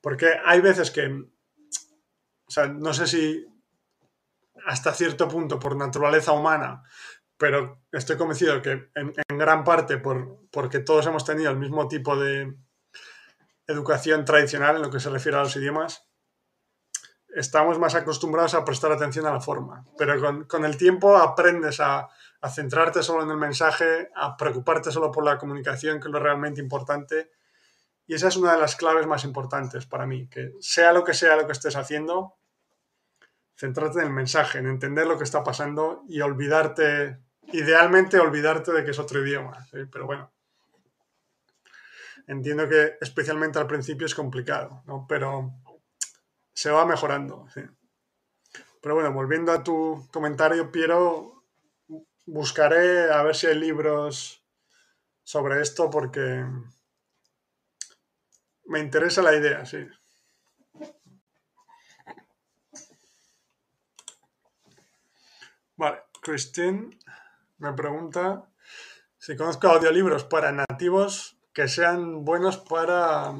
[0.00, 3.46] Porque hay veces que, o sea, no sé si
[4.68, 6.82] hasta cierto punto por naturaleza humana,
[7.38, 12.16] pero estoy convencido que en, gran parte por, porque todos hemos tenido el mismo tipo
[12.16, 12.54] de
[13.66, 16.06] educación tradicional en lo que se refiere a los idiomas,
[17.34, 22.06] estamos más acostumbrados a prestar atención a la forma, pero con, el tiempo aprendes a,
[22.52, 26.60] centrarte solo en el mensaje, a preocuparte solo por la comunicación, que es lo realmente
[26.60, 27.30] importante.
[28.06, 31.14] Y esa es una de las claves más importantes para mí, que sea lo que
[31.14, 32.37] sea lo que estés haciendo,
[33.58, 37.18] centrarte en el mensaje, en entender lo que está pasando y olvidarte,
[37.52, 39.66] idealmente olvidarte de que es otro idioma.
[39.90, 40.32] Pero bueno,
[42.28, 45.06] entiendo que especialmente al principio es complicado, ¿no?
[45.08, 45.50] Pero
[46.52, 47.48] se va mejorando.
[48.80, 51.42] Pero bueno, volviendo a tu comentario, Piero,
[52.26, 54.44] buscaré a ver si hay libros
[55.24, 56.44] sobre esto porque
[58.66, 59.84] me interesa la idea, sí.
[65.78, 66.90] Vale, Christine
[67.58, 68.50] me pregunta
[69.16, 73.32] si conozco audiolibros para nativos que sean buenos para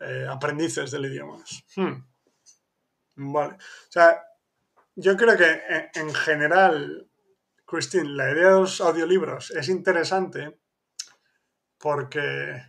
[0.00, 1.44] eh, aprendices del idioma.
[1.76, 2.04] Hmm.
[3.16, 3.54] Vale.
[3.56, 4.22] O sea,
[4.96, 7.10] yo creo que en, general,
[7.66, 10.58] Christine, la idea de los audiolibros es interesante
[11.76, 12.62] porque.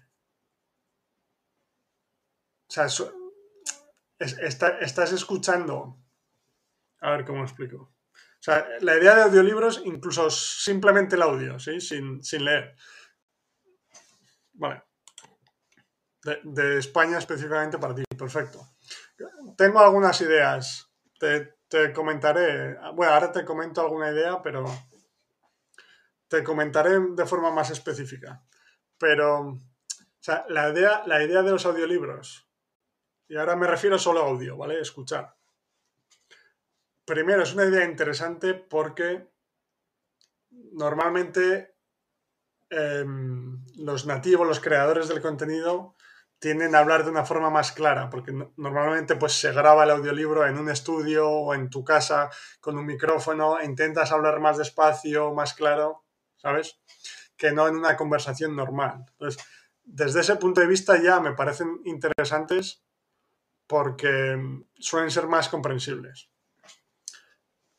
[2.67, 2.87] O sea,
[4.19, 5.97] estás escuchando.
[6.99, 7.93] A ver cómo explico.
[8.39, 11.81] O sea, la idea de audiolibros, incluso simplemente el audio, ¿sí?
[11.81, 12.73] Sin, leer.
[14.53, 14.83] Vale.
[16.23, 18.65] De, España específicamente para ti, perfecto.
[19.57, 20.89] Tengo algunas ideas.
[21.19, 22.77] Te, te comentaré.
[22.93, 24.65] Bueno, ahora te comento alguna idea, pero
[26.29, 28.41] te comentaré de forma más específica.
[28.97, 29.59] Pero, o
[30.21, 32.49] sea, la idea, la idea de los audiolibros,
[33.27, 34.79] y ahora me refiero solo a audio, ¿vale?
[34.79, 35.38] Escuchar
[37.09, 39.27] primero es una idea interesante porque
[40.73, 41.75] normalmente
[42.69, 45.95] em, los nativos, los creadores del contenido,
[46.37, 50.45] tienden a hablar de una forma más clara, porque normalmente pues, se graba el audiolibro
[50.45, 52.29] en un estudio o en tu casa
[52.61, 56.05] con un micrófono, e intentas hablar más despacio, más claro,
[56.37, 56.79] ¿sabes?
[57.35, 59.05] Que no en una conversación normal.
[59.13, 59.43] Entonces,
[59.83, 62.83] desde ese punto de vista ya me parecen interesantes
[63.65, 64.37] porque
[64.77, 66.28] suelen ser más comprensibles.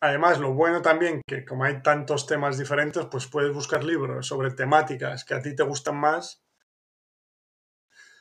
[0.01, 4.51] Además, lo bueno también que como hay tantos temas diferentes, pues puedes buscar libros sobre
[4.51, 6.43] temáticas que a ti te gustan más.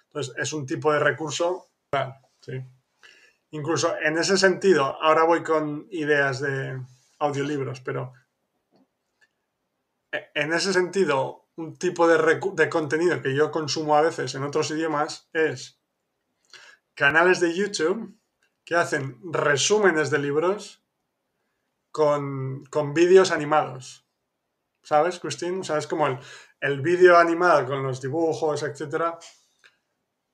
[0.07, 1.67] Entonces, es un tipo de recurso.
[2.41, 2.53] Sí.
[3.51, 6.79] incluso en ese sentido, ahora voy con ideas de
[7.17, 8.13] audiolibros, pero
[10.11, 14.43] e, en ese sentido, un tipo de, de contenido que yo consumo a veces en
[14.43, 15.81] otros idiomas es
[16.93, 18.17] canales de YouTube
[18.63, 20.78] que hacen resúmenes de libros
[21.91, 24.05] con, con vídeos animados.
[24.81, 25.63] ¿Sabes, Christine?
[25.63, 26.19] ¿Sabes como el,
[26.61, 29.17] el vídeo animado con los dibujos, etcétera,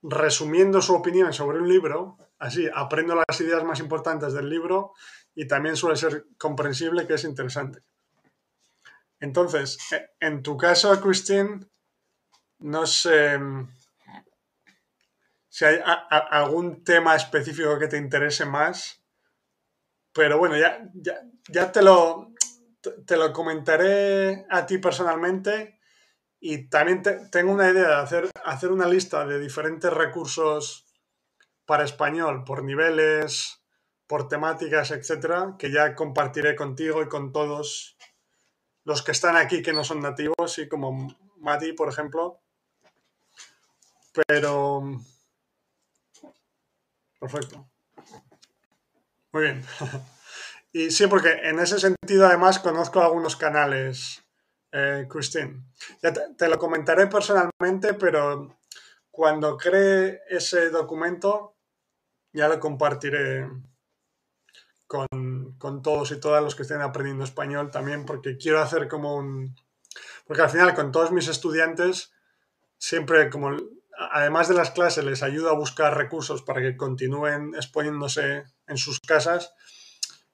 [0.01, 4.93] resumiendo su opinión sobre un libro, así aprendo las ideas más importantes del libro
[5.33, 7.81] y también suele ser comprensible que es interesante.
[9.19, 11.65] Entonces, e, en tu caso, Christine,
[12.59, 13.39] no sé
[15.49, 15.79] si hay
[16.09, 19.01] algún tema específico que te interese más,
[20.15, 21.19] pero bueno, ya, ya,
[21.49, 22.31] ya te, lo,
[23.05, 25.77] te lo comentaré a ti personalmente
[26.39, 30.85] y también tengo una idea de hacer, hacer una lista de diferentes recursos
[31.65, 33.61] para español por niveles,
[34.07, 37.97] por temáticas, etcétera, que ya compartiré contigo y con todos
[38.85, 42.39] los que están aquí que no son nativos, y como Mati, por ejemplo.
[44.13, 44.81] Pero.
[47.19, 47.67] Perfecto.
[49.35, 49.65] Muy bien.
[50.71, 54.23] y sí, porque en ese sentido, además, conozco algunos canales
[54.71, 55.61] eh, Christine.
[56.01, 58.57] Ya te, lo comentaré personalmente, pero
[59.11, 61.57] cuando cree ese documento
[62.31, 63.49] ya lo compartiré
[64.87, 69.53] con, todos y todas los que estén aprendiendo español también, porque quiero hacer como un...
[70.25, 72.13] Porque al final con todos mis estudiantes,
[72.77, 73.57] siempre como,
[73.97, 78.99] además de las clases, les ayudo a buscar recursos para que continúen exponiéndose en sus
[78.99, 79.53] casas,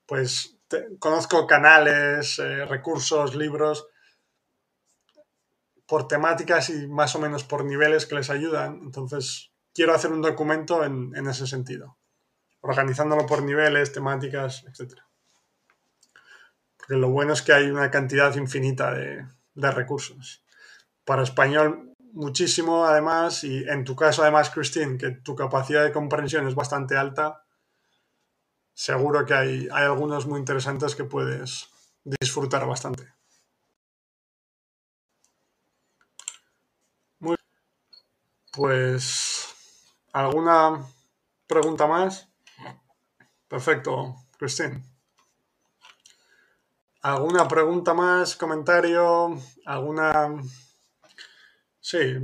[0.05, 0.57] pues
[0.99, 3.87] conozco canales, eh, recursos, libros
[5.91, 8.79] por temáticas y más o menos por niveles que les ayudan.
[8.81, 11.97] Entonces, quiero hacer un documento en, ese sentido,
[12.61, 15.01] organizándolo por niveles, temáticas, etc.
[16.77, 20.45] Porque lo bueno es que hay una cantidad infinita de, recursos.
[21.03, 26.47] Para español, muchísimo además, y en tu caso además, Christine, que tu capacidad de comprensión
[26.47, 27.43] es bastante alta,
[28.73, 31.69] seguro que hay, hay algunos muy interesantes que puedes
[32.03, 33.13] disfrutar bastante.
[38.51, 39.47] Pues,
[40.11, 40.85] ¿alguna
[41.47, 42.27] pregunta más?
[43.47, 44.83] Perfecto, Cristín.
[47.01, 50.35] ¿Alguna pregunta más, comentario, alguna,
[51.81, 52.17] sí,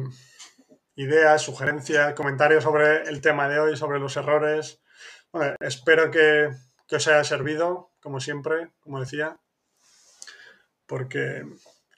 [0.95, 4.81] idea, sugerencia, comentario sobre el tema de hoy, sobre los errores?
[5.31, 6.51] Bueno, espero que,
[6.87, 9.37] que os haya servido, como siempre, como decía,
[10.85, 11.45] porque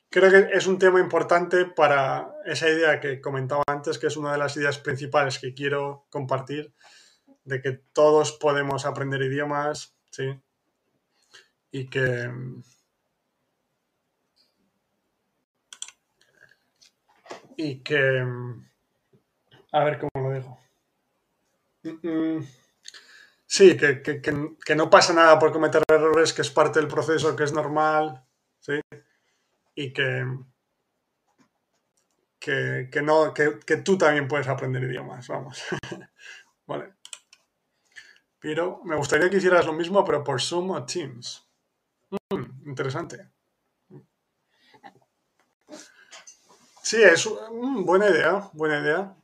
[0.09, 4.31] creo que es un tema importante para esa idea que comentaba antes, que es una
[4.31, 6.73] de las ideas principales que quiero compartir,
[7.43, 10.39] de que todos podemos aprender idiomas, ¿sí?
[11.71, 12.31] Y que...
[17.61, 18.25] Y que...
[19.73, 20.59] A ver cómo lo digo.
[23.45, 27.43] Sí, que, que no pasa nada por cometer errores, que es parte del proceso, que
[27.43, 28.23] es normal,
[28.59, 28.79] ¿sí?
[29.75, 30.25] y que,
[32.37, 35.63] que, no, que, tú también puedes aprender idiomas, vamos.
[36.67, 36.93] vale.
[38.39, 41.49] Pero me gustaría que hicieras lo mismo, pero por Zoom o Teams.
[42.09, 43.29] Mm, interesante.
[46.89, 49.15] Sí, es mm, buena idea, buena idea.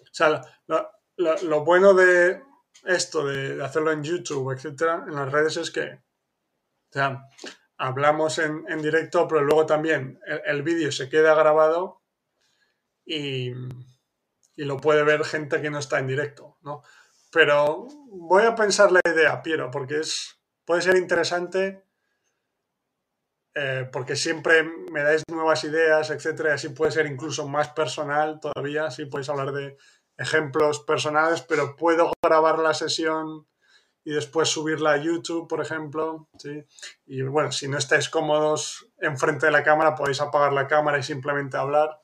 [0.00, 2.42] O sea, lo, bueno de
[2.84, 7.28] esto, de, hacerlo en YouTube, etcétera, en las redes es que, o sea,
[7.76, 12.00] hablamos en, directo, pero luego también el, vídeo se queda grabado
[13.04, 13.52] y,
[14.56, 16.82] lo puede ver gente que no está en directo, ¿no?
[17.30, 21.84] Pero voy a pensar la idea, Piero, porque es, puede ser interesante
[23.58, 28.38] eh, porque siempre me dais nuevas ideas, etcétera, y así puede ser incluso más personal
[28.38, 29.78] todavía, así podéis hablar de
[30.18, 33.46] ejemplos personales, pero puedo grabar la sesión
[34.04, 36.28] y después subirla a YouTube, por ejemplo.
[36.38, 36.64] ¿sí?
[37.06, 41.02] Y bueno, si no estáis cómodos enfrente de la cámara, podéis apagar la cámara y
[41.02, 42.02] simplemente hablar.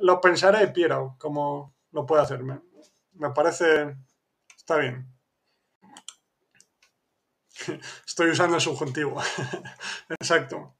[0.00, 2.42] Lo pensaré, Piero, cómo lo puedo hacer.
[2.42, 3.96] Me, parece...
[4.56, 5.08] Está bien.
[8.06, 9.20] Estoy usando el subjuntivo.
[10.08, 10.76] Exacto.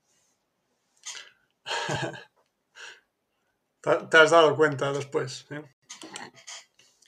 [4.10, 5.46] Te has dado cuenta después.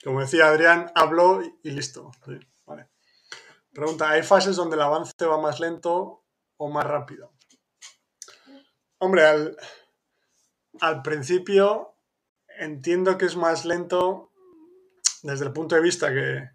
[0.03, 2.11] Como decía Adrián, habló y listo.
[2.65, 2.89] Vale.
[3.73, 6.25] Pregunta, ¿hay fases donde el avance va más lento
[6.57, 7.33] o más rápido?
[8.97, 9.23] Hombre,
[10.79, 11.95] al, principio
[12.59, 14.31] entiendo que es más lento
[15.23, 16.49] desde el punto de vista que...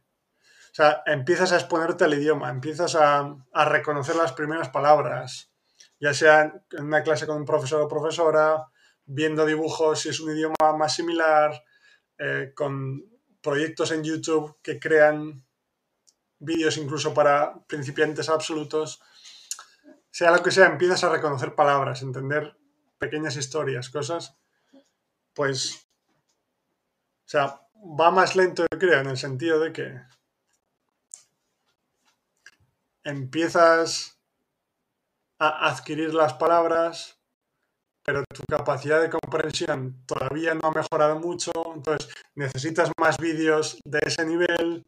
[0.77, 3.35] O sea, empiezas a exponerte al idioma, empiezas a,
[3.65, 5.51] reconocer las primeras palabras,
[5.99, 8.63] ya sea en una clase con un profesor o profesora,
[9.07, 11.65] viendo dibujos si es un idioma más similar,
[12.19, 13.03] eh, con
[13.41, 15.47] proyectos en YouTube que crean
[16.41, 19.01] vídeos incluso para principiantes absolutos.
[20.11, 22.55] Sea lo que sea, empiezas a reconocer palabras, entender
[22.99, 24.37] pequeñas historias, cosas,
[25.33, 25.89] pues,
[27.25, 27.63] o sea,
[27.99, 30.17] va más lento, yo creo, en el sentido de que
[33.07, 34.21] empiezas
[35.39, 37.21] a adquirir las palabras,
[38.05, 44.01] pero tu capacidad de comprensión todavía no ha mejorado mucho, entonces necesitas más vídeos de
[44.05, 44.85] ese nivel.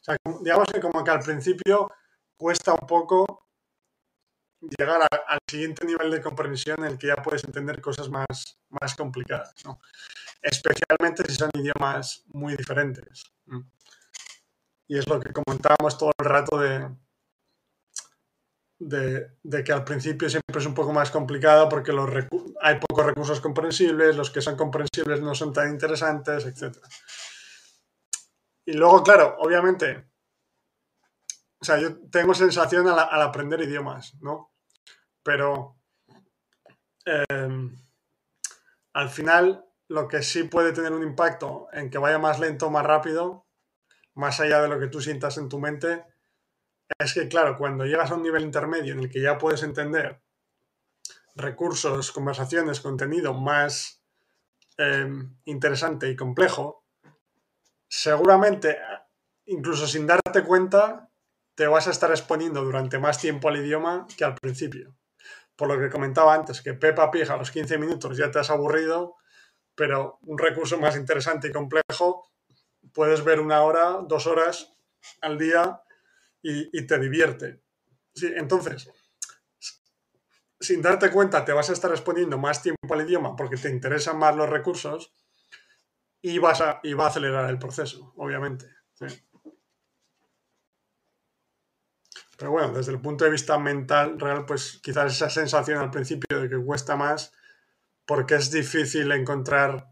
[0.00, 1.90] O sea, digamos que como que al principio
[2.36, 3.46] cuesta un poco
[4.60, 8.94] llegar al siguiente nivel de comprensión en el que ya puedes entender cosas más, más
[8.96, 9.54] complicadas,
[10.42, 13.22] especialmente si son idiomas muy diferentes.
[14.88, 16.90] Y es lo que comentábamos todo el rato de,
[18.80, 22.08] de, que al principio siempre es un poco más complicado porque los
[22.62, 26.76] hay pocos recursos comprensibles, los que son comprensibles no son tan interesantes, etc.
[28.64, 30.06] Y luego, claro, obviamente,
[31.60, 34.50] o sea, yo tengo sensación al, aprender idiomas, ¿no?
[35.22, 35.76] Pero
[37.04, 37.76] em,
[38.94, 42.86] al final lo que sí puede tener un impacto en que vaya más lento más
[42.86, 43.46] rápido,
[44.14, 46.04] más allá de lo que tú sientas en tu mente,
[46.98, 50.20] es que, claro, cuando llegas a un nivel intermedio en el que ya puedes entender
[51.34, 54.02] recursos, conversaciones, contenido más
[54.76, 56.84] em, interesante y complejo,
[57.88, 58.78] seguramente,
[59.46, 61.08] incluso sin darte cuenta,
[61.54, 64.94] te vas a estar exponiendo durante más tiempo al idioma que al principio.
[65.56, 68.50] Por lo que comentaba antes, que Pepa Pig a los 15 minutos ya te has
[68.50, 69.16] aburrido,
[69.74, 72.30] pero un recurso más interesante y complejo
[72.92, 74.74] puedes ver una hora, dos horas
[75.20, 75.82] al día
[76.42, 77.62] y, te divierte.
[78.22, 78.88] Entonces,
[80.58, 84.18] sin darte cuenta, te vas a estar exponiendo más tiempo al idioma porque te interesan
[84.18, 85.12] más los recursos
[86.22, 88.66] y, vas a, y va a acelerar el proceso, obviamente.
[92.36, 96.40] Pero bueno, desde el punto de vista mental real, pues quizás esa sensación al principio
[96.40, 97.32] de que cuesta más
[98.06, 99.88] porque es difícil encontrar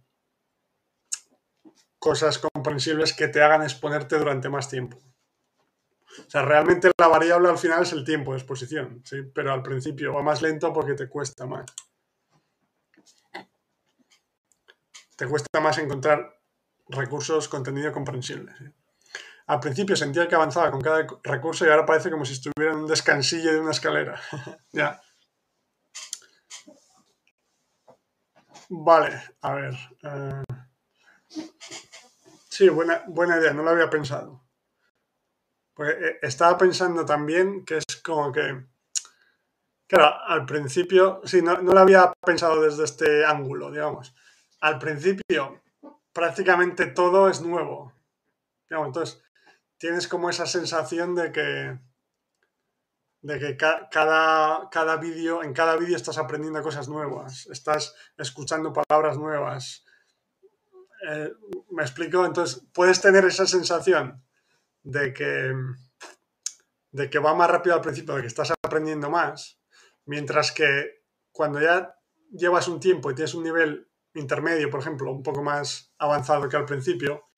[1.98, 4.98] cosas comprensibles que te hagan exponerte durante más tiempo.
[6.26, 9.22] O sea, realmente la variable al final es el tiempo de exposición, ¿sí?
[9.34, 11.66] Pero al principio va más lento porque te cuesta más.
[15.16, 16.40] Te cuesta más encontrar
[16.88, 18.52] recursos, contenido comprensible.
[19.46, 22.80] Al principio sentía que avanzaba con cada recurso y ahora parece como si estuviera en
[22.80, 24.20] un descansillo de una escalera.
[24.72, 25.00] ya.
[28.68, 29.74] Vale, a ver.
[30.02, 30.42] Eh,
[32.50, 34.47] sí, buena, buena idea, no lo había pensado.
[35.78, 38.66] Pues eh, estaba pensando también que es como que,
[39.86, 44.12] claro, al principio, sí, no, lo había pensado desde este ángulo, digamos.
[44.58, 45.62] Al principio,
[46.12, 47.92] prácticamente todo es nuevo.
[48.68, 49.22] entonces,
[49.76, 51.78] tienes como esa sensación de que,
[53.20, 59.16] de que cada, cada vídeo, en cada vídeo estás aprendiendo cosas nuevas, estás escuchando palabras
[59.16, 59.84] nuevas.
[61.08, 61.32] Eh,
[61.70, 62.26] ¿Me explico?
[62.26, 64.24] Entonces, puedes tener esa sensación
[64.88, 65.54] de que,
[66.92, 69.60] de que va más rápido al principio, de que estás aprendiendo más,
[70.06, 71.94] mientras que cuando ya
[72.30, 76.56] llevas un tiempo y tienes un nivel intermedio, por ejemplo, un poco más avanzado que
[76.56, 77.28] al principio,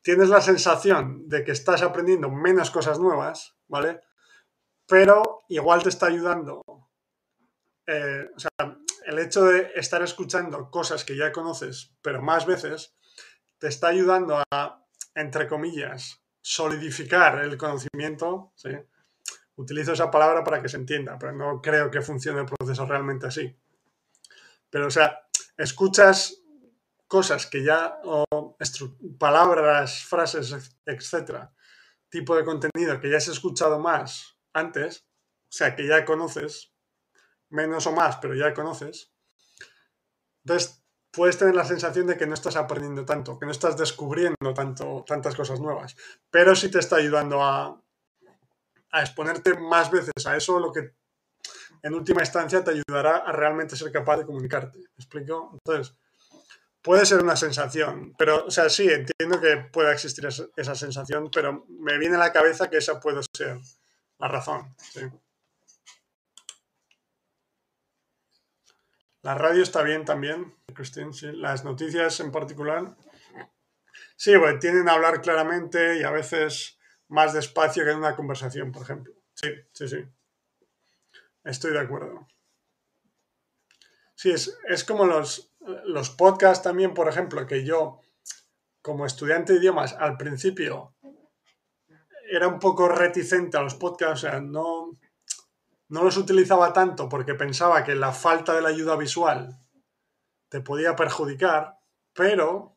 [0.00, 4.00] tienes la sensación de que estás aprendiendo menos cosas nuevas, ¿vale?
[4.86, 6.62] Pero igual te está ayudando.
[7.84, 12.96] Eh, o sea, el hecho de estar escuchando cosas que ya conoces, pero más veces,
[13.58, 14.86] te está ayudando a,
[15.16, 18.52] entre comillas, solidificar el conocimiento,
[19.56, 23.26] utilizo esa palabra para que se entienda, pero no creo que funcione el proceso realmente
[23.26, 23.52] así.
[24.70, 26.40] Pero, o sea, escuchas
[27.08, 28.56] cosas que ya, o
[29.18, 31.52] palabras, frases, etcétera,
[32.08, 35.04] tipo de contenido que ya has escuchado más antes,
[35.48, 36.72] o sea, que ya conoces,
[37.48, 39.12] menos o más, pero ya conoces.
[40.44, 40.80] Entonces,
[41.16, 45.02] puedes tener la sensación de que no estás aprendiendo tanto, que no estás descubriendo tanto,
[45.06, 45.96] tantas cosas nuevas,
[46.30, 47.82] pero sí te está ayudando a,
[48.92, 50.92] exponerte más veces a eso, lo que
[51.82, 54.78] en última instancia te ayudará a realmente ser capaz de comunicarte.
[54.78, 55.50] ¿Me explico?
[55.52, 55.94] Entonces,
[56.82, 61.66] puede ser una sensación, pero, o sea, sí, entiendo que pueda existir esa, sensación, pero
[61.68, 63.58] me viene a la cabeza que esa puede ser
[64.18, 64.74] la razón.
[64.92, 65.00] ¿sí?
[69.26, 71.26] La radio está bien también, Cristín, sí.
[71.32, 72.96] Las noticias en particular.
[74.14, 74.30] Sí,
[74.60, 76.78] tienen a hablar claramente y a veces
[77.08, 79.12] más despacio que en una conversación, por ejemplo.
[79.34, 79.96] Sí, sí, sí.
[81.42, 82.28] Estoy de acuerdo.
[84.14, 85.52] Sí, es, es como los,
[85.86, 87.98] los podcasts también, por ejemplo, que yo,
[88.80, 90.94] como estudiante de idiomas, al principio
[92.30, 94.96] era un poco reticente a los podcasts, o sea, no,
[95.88, 99.58] no los utilizaba tanto porque pensaba que la falta de la ayuda visual
[100.48, 101.78] te podía perjudicar,
[102.12, 102.76] pero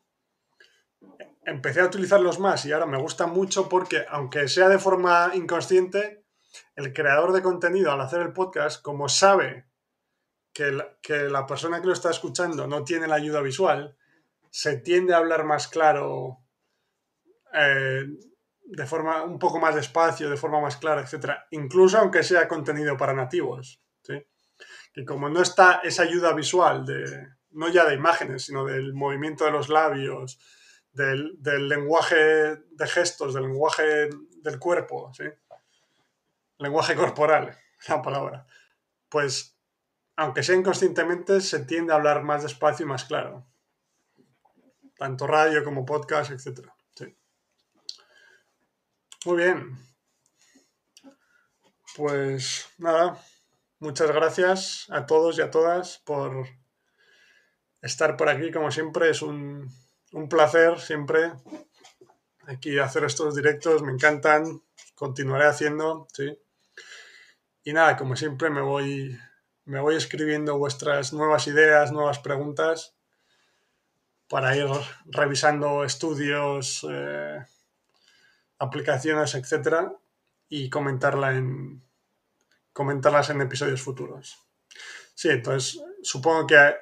[1.44, 6.24] empecé a utilizarlos más y ahora me gusta mucho porque, aunque sea de forma inconsciente,
[6.74, 9.68] el creador de contenido al hacer el podcast, como sabe
[10.52, 13.96] que la, que la persona que lo está escuchando no tiene la ayuda visual,
[14.50, 16.38] se tiende a hablar más claro,
[17.54, 18.04] eh,
[18.72, 21.32] de forma un poco más despacio, de forma más clara, etc.
[21.50, 23.82] Incluso aunque sea contenido para nativos.
[24.02, 24.24] ¿sí?
[24.92, 29.44] Que como no está esa ayuda visual, de, no ya de imágenes, sino del movimiento
[29.44, 30.38] de los labios,
[30.92, 34.08] del, del lenguaje de gestos, del lenguaje
[34.42, 35.24] del cuerpo, ¿sí?
[36.58, 37.56] lenguaje corporal,
[37.88, 38.46] la palabra,
[39.08, 39.56] pues
[40.16, 43.46] aunque sea inconscientemente, se tiende a hablar más despacio y más claro.
[44.98, 46.68] Tanto radio como podcast, etc.
[49.26, 49.76] Muy bien.
[51.96, 53.18] Pues nada,
[53.78, 56.46] muchas gracias a todos y a todas por
[57.82, 58.50] estar por aquí.
[58.50, 59.68] Como siempre, es un,
[60.12, 61.32] un placer siempre
[62.46, 63.82] aquí hacer estos directos.
[63.82, 64.62] Me encantan.
[64.94, 66.38] Continuaré haciendo, sí.
[67.64, 69.18] Y nada, como siempre, me voy
[69.66, 72.96] me voy escribiendo vuestras nuevas ideas, nuevas preguntas
[74.28, 74.66] para ir
[75.04, 77.44] revisando estudios, eh,
[78.60, 79.92] aplicaciones, etcétera,
[80.48, 81.82] y comentarla en,
[82.72, 84.46] comentarlas en episodios futuros.
[85.14, 86.74] Sí, entonces supongo que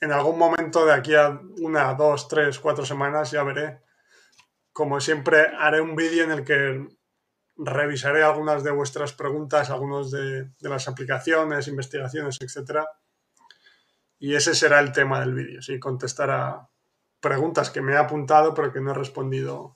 [0.00, 3.80] en algún momento de aquí a una, dos, tres, cuatro semanas ya veré.
[4.72, 6.86] Como siempre, haré un vídeo en el que
[7.56, 12.84] revisaré algunas de vuestras preguntas, algunas de, las aplicaciones, investigaciones, etc.
[14.18, 15.80] Y ese será el tema del vídeo, ¿sí?
[15.80, 16.68] contestar a
[17.20, 19.75] preguntas que me he apuntado pero que no he respondido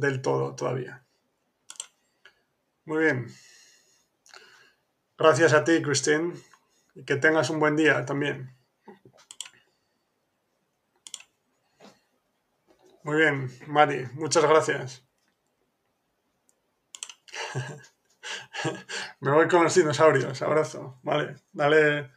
[0.00, 1.04] del todo todavía.
[2.84, 3.26] Muy bien.
[5.18, 6.34] Gracias a ti, Christine,
[6.94, 8.54] y que tengas un buen día también.
[13.02, 15.04] Muy bien, Mari, muchas gracias.
[19.20, 20.42] Me voy con los dinosaurios.
[20.42, 20.98] Abrazo.
[21.02, 21.36] Vale.
[21.52, 22.10] Dale.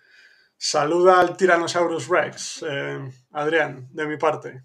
[0.57, 2.99] Saluda al Tyrannosaurus Rex, eh,
[3.31, 4.63] Adrián, de mi parte.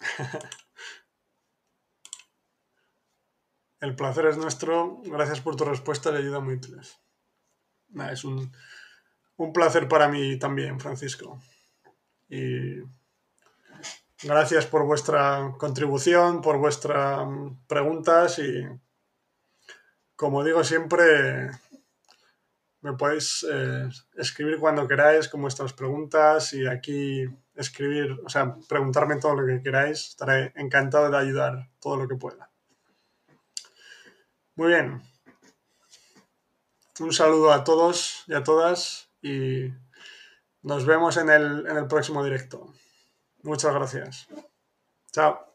[3.82, 5.02] El placer es nuestro.
[5.04, 7.00] Gracias por tu respuesta, le ayuda muy útiles.
[8.12, 8.52] es un,
[9.36, 11.40] un placer para mí también, Francisco.
[12.28, 12.76] Y
[14.22, 17.26] gracias por vuestra contribución, por vuestras
[17.66, 18.64] preguntas y
[20.14, 21.50] como digo siempre,
[22.82, 27.26] me podéis eh, escribir cuando queráis con vuestras preguntas y aquí
[27.56, 30.10] escribir, o sea, preguntarme todo lo que queráis.
[30.10, 32.51] Estaré encantado de ayudar todo lo que pueda.
[34.54, 35.02] Muy bien.
[37.00, 39.72] Un saludo a todos y a todas y
[40.62, 42.72] nos vemos en el, en el próximo directo.
[43.42, 44.28] Muchas gracias.
[45.10, 45.51] Chao.